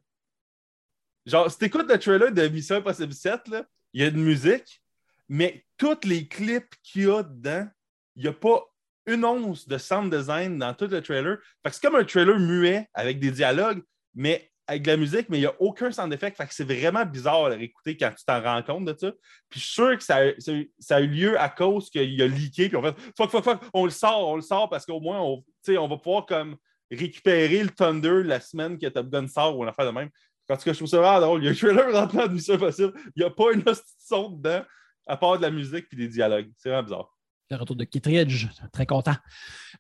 Genre, 1.27 1.51
si 1.51 1.59
tu 1.59 1.65
écoutes 1.67 1.89
le 1.89 1.99
trailer 1.99 2.33
de 2.33 2.49
Mission 2.49 2.77
Impossible 2.77 3.13
7, 3.13 3.49
là, 3.49 3.65
il 3.93 4.03
y 4.03 4.05
a 4.05 4.11
de 4.11 4.17
musique, 4.19 4.83
mais 5.29 5.65
tous 5.77 5.99
les 6.05 6.27
clips 6.29 6.75
qu'il 6.83 7.05
y 7.05 7.11
a 7.11 7.23
dedans, 7.23 7.69
il 8.17 8.23
n'y 8.23 8.29
a 8.29 8.33
pas 8.33 8.61
une 9.07 9.25
once 9.25 9.67
de 9.67 9.79
sound 9.79 10.15
design 10.15 10.59
dans 10.59 10.75
tout 10.75 10.87
le 10.87 11.01
trailer. 11.03 11.39
Fait 11.63 11.71
que 11.71 11.75
c'est 11.77 11.83
comme 11.87 11.97
un 11.97 12.05
trailer 12.05 12.39
muet 12.39 12.89
avec 12.95 13.19
des 13.21 13.31
dialogues, 13.31 13.83
mais 14.15 14.49
avec 14.69 14.83
de 14.83 14.91
la 14.93 14.97
musique, 14.97 15.29
mais 15.29 15.39
il 15.39 15.41
n'y 15.41 15.47
a 15.47 15.55
aucun 15.61 15.91
sound 15.91 16.13
effect. 16.13 16.37
Fait 16.37 16.47
que 16.47 16.55
c'est 16.55 16.65
vraiment 16.65 17.05
bizarre 17.05 17.47
à 17.47 17.49
réécouter 17.49 17.97
quand 17.97 18.11
tu 18.17 18.25
t'en 18.25 18.41
rends 18.41 18.63
compte 18.63 18.85
de 18.85 18.97
ça. 18.99 19.11
Puis 19.51 19.59
je 19.61 19.65
suis 19.65 19.75
sûr 19.75 19.99
que 19.99 20.05
ça 20.05 20.19
a, 20.19 20.31
ça 20.39 20.53
a- 20.53 20.65
ça 20.79 20.97
a 20.97 21.01
eu 21.01 21.09
lieu 21.09 21.41
à 21.41 21.49
cause 21.49 21.91
qu'il 21.91 22.23
a 22.23 22.27
leaké, 22.29 22.69
puis 22.69 22.77
on 22.77 22.83
fait 22.83 22.95
fuck, 23.17 23.31
fuck, 23.31 23.45
fuck, 23.45 23.61
on 23.75 23.85
le 23.85 23.91
sort, 23.91 24.29
on 24.29 24.37
le 24.37 24.43
sort 24.43 24.71
parce 24.71 24.87
qu'au 24.87 25.01
moins, 25.01 25.21
on, 25.21 25.39
tu 25.39 25.73
sais, 25.73 25.79
on 25.79 25.89
va 25.89 25.97
pouvoir 25.97 26.27
comme 26.27 26.57
récupérer 26.91 27.63
le 27.63 27.71
Thunder 27.71 28.23
la 28.25 28.41
semaine 28.41 28.79
que 28.79 28.87
Top 28.87 29.09
Gun 29.09 29.27
sort 29.27 29.59
ou 29.59 29.63
une 29.63 29.69
affaire 29.69 29.87
de 29.87 29.91
même. 29.91 30.11
En 30.49 30.57
tout 30.57 30.65
cas, 30.65 30.73
je 30.73 30.79
trouve 30.79 30.89
ça 30.89 30.99
vraiment 30.99 31.21
drôle. 31.21 31.43
Il 31.43 31.47
y 31.47 31.49
a 31.49 31.53
un 31.53 31.55
trailer 31.55 31.93
rentrant 31.93 32.27
de 32.27 32.33
Mission 32.35 32.55
Impossible. 32.55 32.93
Il 33.17 33.21
n'y 33.21 33.25
a 33.25 33.31
pas 33.31 33.53
une 33.53 33.63
hostie 33.67 33.95
de 33.97 34.03
son 34.07 34.29
dedans, 34.31 34.63
à 35.07 35.17
part 35.17 35.39
de 35.39 35.43
la 35.43 35.51
musique 35.51 35.89
puis 35.89 35.97
des 35.97 36.09
dialogues. 36.09 36.51
C'est 36.59 36.69
vraiment 36.69 36.83
bizarre. 36.83 37.17
Le 37.51 37.57
retour 37.57 37.77
de 37.77 37.85
Kittredge, 37.85 38.49
très 38.73 38.85
content. 38.87 39.15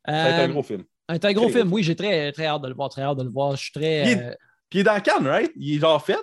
Ça 0.06 0.12
va 0.12 0.28
être 0.30 0.38
un 0.38 0.48
Euh, 0.48 0.52
gros 0.52 0.62
film. 0.62 0.84
C'est 1.12 1.24
un 1.26 1.32
gros 1.32 1.48
film, 1.48 1.72
oui, 1.72 1.82
j'ai 1.82 1.96
très, 1.96 2.32
très 2.32 2.46
hâte 2.46 2.62
de 2.62 2.68
le 2.68 2.74
voir, 2.74 2.88
très 2.88 3.02
hâte 3.02 3.18
de 3.18 3.22
le 3.24 3.30
voir. 3.30 3.56
Je 3.56 3.62
suis 3.62 3.72
très. 3.72 4.10
Est- 4.12 4.18
euh, 4.22 4.34
Puis 4.70 4.78
il 4.78 4.80
est 4.80 4.84
dans 4.84 5.00
Cannes, 5.00 5.26
right? 5.26 5.52
Il 5.56 5.76
est 5.76 5.80
genre 5.80 6.04
fait? 6.04 6.18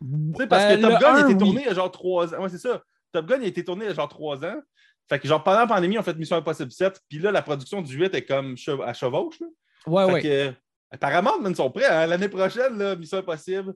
Tu 0.00 0.06
sais, 0.36 0.46
parce 0.46 0.74
que 0.74 0.80
Top 0.80 0.90
le 0.92 0.98
Gun 0.98 1.14
a 1.14 1.20
été 1.20 1.28
oui. 1.32 1.38
tourné 1.38 1.60
il 1.62 1.66
y 1.66 1.70
a 1.70 1.74
genre 1.74 1.90
trois 1.90 2.34
ans. 2.34 2.42
Ouais, 2.42 2.48
c'est 2.48 2.58
ça. 2.58 2.82
Top 3.12 3.26
Gun 3.26 3.40
a 3.40 3.44
été 3.44 3.64
tourné 3.64 3.84
il 3.86 3.88
y 3.88 3.90
a 3.90 3.94
genre 3.94 4.08
trois 4.08 4.44
ans. 4.44 4.60
Fait 5.08 5.18
que 5.18 5.26
genre 5.28 5.42
pendant 5.42 5.60
la 5.60 5.66
pandémie, 5.66 5.98
on 5.98 6.02
fait 6.02 6.14
Mission 6.16 6.36
Impossible 6.36 6.70
7. 6.72 7.00
Puis 7.08 7.18
là, 7.18 7.30
la 7.32 7.40
production 7.42 7.80
du 7.80 7.96
8 7.96 8.14
est 8.14 8.24
comme 8.24 8.56
à 8.84 8.92
chevauche. 8.92 9.40
là. 9.40 9.46
Ouais, 9.86 10.06
fait 10.06 10.12
ouais. 10.12 10.22
que, 10.22 10.28
euh, 10.28 10.52
apparemment, 10.90 11.32
ils 11.46 11.56
sont 11.56 11.70
prêts. 11.70 11.86
hein. 11.86 12.06
L'année 12.06 12.28
prochaine, 12.28 12.76
là, 12.76 12.96
Mission 12.96 13.18
Impossible, 13.18 13.74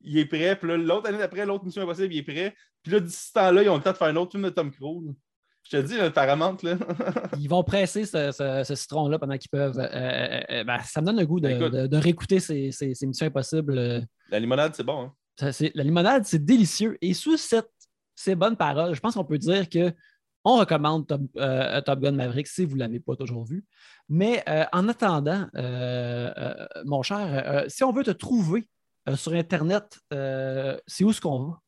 il 0.00 0.18
est 0.18 0.26
prêt. 0.26 0.56
Puis 0.56 0.68
là, 0.68 0.76
l'autre 0.76 1.08
année 1.08 1.18
d'après, 1.18 1.44
l'autre 1.44 1.64
Mission 1.64 1.82
Impossible, 1.82 2.14
il 2.14 2.18
est 2.18 2.22
prêt. 2.22 2.54
Puis 2.82 2.92
là, 2.92 3.00
d'ici 3.00 3.26
ce 3.28 3.32
temps-là, 3.32 3.62
ils 3.62 3.68
ont 3.68 3.76
le 3.76 3.82
temps 3.82 3.92
de 3.92 3.96
faire 3.96 4.06
un 4.08 4.16
autre 4.16 4.30
film 4.32 4.44
de 4.44 4.50
Tom 4.50 4.70
Cruise. 4.70 5.12
Je 5.70 5.76
te 5.76 5.82
dis, 5.82 5.98
le 5.98 6.10
Paramount, 6.10 6.56
là. 6.62 6.78
ils 7.38 7.48
vont 7.48 7.62
presser 7.62 8.06
ce, 8.06 8.62
citron-là 8.74 9.18
pendant 9.18 9.36
qu'ils 9.36 9.50
peuvent. 9.50 9.78
Euh, 9.78 9.86
euh, 9.92 10.40
euh, 10.50 10.64
ben, 10.64 10.78
ça 10.80 11.02
me 11.02 11.06
donne 11.06 11.18
le 11.18 11.26
goût 11.26 11.40
de, 11.40 11.86
ben, 11.86 11.98
réécouter 11.98 12.40
ces, 12.40 12.72
ces, 12.72 13.06
Missions 13.06 13.26
Impossibles. 13.26 14.06
La 14.30 14.40
limonade, 14.40 14.74
c'est 14.74 14.84
bon. 14.84 15.10
Hein? 15.40 15.50
la 15.74 15.84
limonade, 15.84 16.24
c'est 16.24 16.42
délicieux. 16.42 16.96
Et 17.02 17.12
sous 17.12 17.36
cette, 17.36 17.70
ces 18.14 18.34
bonnes 18.34 18.56
paroles, 18.56 18.94
je 18.94 19.00
pense 19.00 19.14
qu'on 19.14 19.24
peut 19.24 19.38
dire 19.38 19.68
que 19.68 19.92
on 20.42 20.56
recommande 20.56 21.06
Top, 21.06 22.00
Gun 22.00 22.12
Maverick 22.12 22.46
si 22.46 22.64
vous 22.64 22.74
ne 22.74 22.80
l'avez 22.80 23.00
pas 23.00 23.14
toujours 23.14 23.44
vu. 23.44 23.66
Mais 24.08 24.42
en 24.72 24.88
attendant, 24.88 25.48
mon 26.86 27.02
cher, 27.02 27.64
si 27.68 27.84
on 27.84 27.92
veut 27.92 28.04
te 28.04 28.10
trouver 28.10 28.66
sur 29.16 29.34
Internet, 29.34 29.98
c'est 30.86 31.04
où 31.04 31.12
ce 31.12 31.20
qu'on 31.20 31.50
va? 31.50 31.60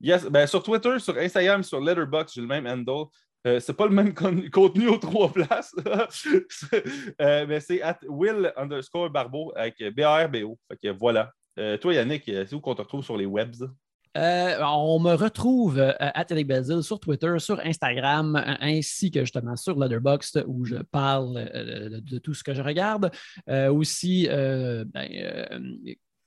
Yes, 0.00 0.24
ben, 0.24 0.46
sur 0.46 0.62
Twitter, 0.62 0.98
sur 0.98 1.16
Instagram, 1.16 1.62
sur 1.62 1.80
Letterboxd, 1.80 2.34
j'ai 2.34 2.40
le 2.40 2.48
même 2.48 2.66
handle. 2.66 3.06
Euh, 3.46 3.58
c'est 3.60 3.72
pas 3.72 3.86
le 3.86 3.94
même 3.94 4.14
contenu 4.50 4.88
aux 4.88 4.98
trois 4.98 5.32
places. 5.32 5.74
euh, 7.20 7.46
mais 7.48 7.60
c'est 7.60 7.82
at 7.82 7.98
Will 8.08 8.52
underscore 8.56 9.10
Barbeau 9.10 9.52
avec 9.56 9.82
B-A-R-B-O. 9.94 10.58
Fait 10.68 10.76
que 10.76 10.88
voilà. 10.96 11.32
Euh, 11.58 11.76
toi, 11.76 11.94
Yannick, 11.94 12.24
c'est 12.26 12.54
où 12.54 12.60
qu'on 12.60 12.74
te 12.74 12.82
retrouve 12.82 13.04
sur 13.04 13.16
les 13.16 13.26
webs? 13.26 13.68
On 14.14 15.00
me 15.00 15.14
retrouve 15.14 15.80
à 15.80 16.24
Yannick 16.30 16.82
sur 16.82 17.00
Twitter, 17.00 17.34
sur 17.38 17.58
Instagram, 17.60 18.42
ainsi 18.60 19.10
que 19.10 19.20
justement 19.20 19.56
sur 19.56 19.78
Letterboxd 19.78 20.44
où 20.46 20.66
je 20.66 20.76
parle 20.76 21.34
de, 21.34 22.18
tout 22.18 22.34
ce 22.34 22.44
que 22.44 22.52
je 22.52 22.60
regarde. 22.60 23.10
aussi, 23.48 24.28
ben, 24.28 25.08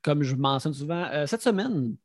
comme 0.01 0.24
je 0.24 0.36
mentionne 0.36 0.74
souvent, 0.74 1.07
cette 1.28 1.43
semaine, 1.43 1.95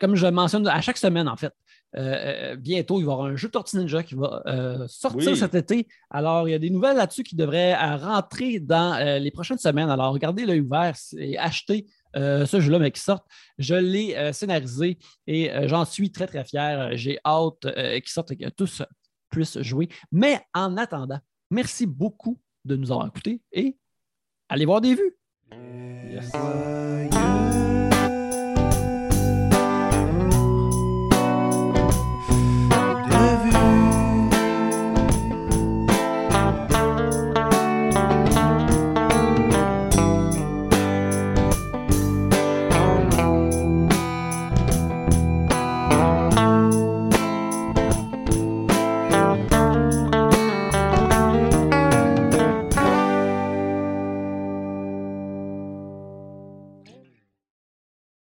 comme 0.00 0.14
je 0.14 0.26
mentionne 0.28 0.68
à 0.68 0.80
chaque 0.80 0.98
semaine 0.98 1.28
en 1.28 1.36
fait, 1.36 1.52
euh, 1.96 2.52
euh, 2.52 2.56
bientôt, 2.56 3.00
il 3.00 3.04
va 3.04 3.12
y 3.12 3.14
avoir 3.14 3.28
un 3.28 3.36
jeu 3.36 3.48
Tortue 3.48 3.76
Ninja 3.76 4.02
qui 4.02 4.14
va 4.14 4.42
euh, 4.46 4.86
sortir 4.88 5.36
cet 5.36 5.54
été. 5.54 5.88
Alors, 6.10 6.48
il 6.48 6.52
y 6.52 6.54
a 6.54 6.58
des 6.58 6.70
nouvelles 6.70 6.96
là-dessus 6.96 7.22
qui 7.22 7.36
devraient 7.36 7.74
rentrer 7.96 8.60
dans 8.60 9.18
les 9.18 9.30
prochaines 9.30 9.58
semaines. 9.58 9.90
Alors, 9.90 10.12
regardez 10.12 10.44
l'œil 10.44 10.60
ouvert 10.60 10.94
et 11.16 11.38
achetez 11.38 11.86
ce 12.14 12.60
jeu-là, 12.60 12.78
mais 12.78 12.90
qui 12.90 13.00
sort. 13.00 13.24
Je 13.58 13.74
l'ai 13.74 14.32
scénarisé 14.32 14.98
et 15.26 15.50
j'en 15.68 15.84
suis 15.84 16.10
très, 16.10 16.26
très 16.26 16.44
fier. 16.44 16.96
J'ai 16.96 17.18
hâte 17.24 17.60
qu'il 17.60 18.08
sorte 18.08 18.32
et 18.32 18.36
que 18.36 18.48
tous 18.48 18.82
puissent 19.30 19.60
jouer. 19.60 19.88
Mais 20.12 20.40
en 20.54 20.76
attendant, 20.76 21.20
merci 21.50 21.86
beaucoup 21.86 22.38
de 22.64 22.76
nous 22.76 22.90
avoir 22.90 23.06
écoutés 23.06 23.42
et 23.52 23.76
allez 24.48 24.64
voir 24.64 24.80
des 24.80 24.94
vues. 24.94 25.16
Yes. 25.52 26.32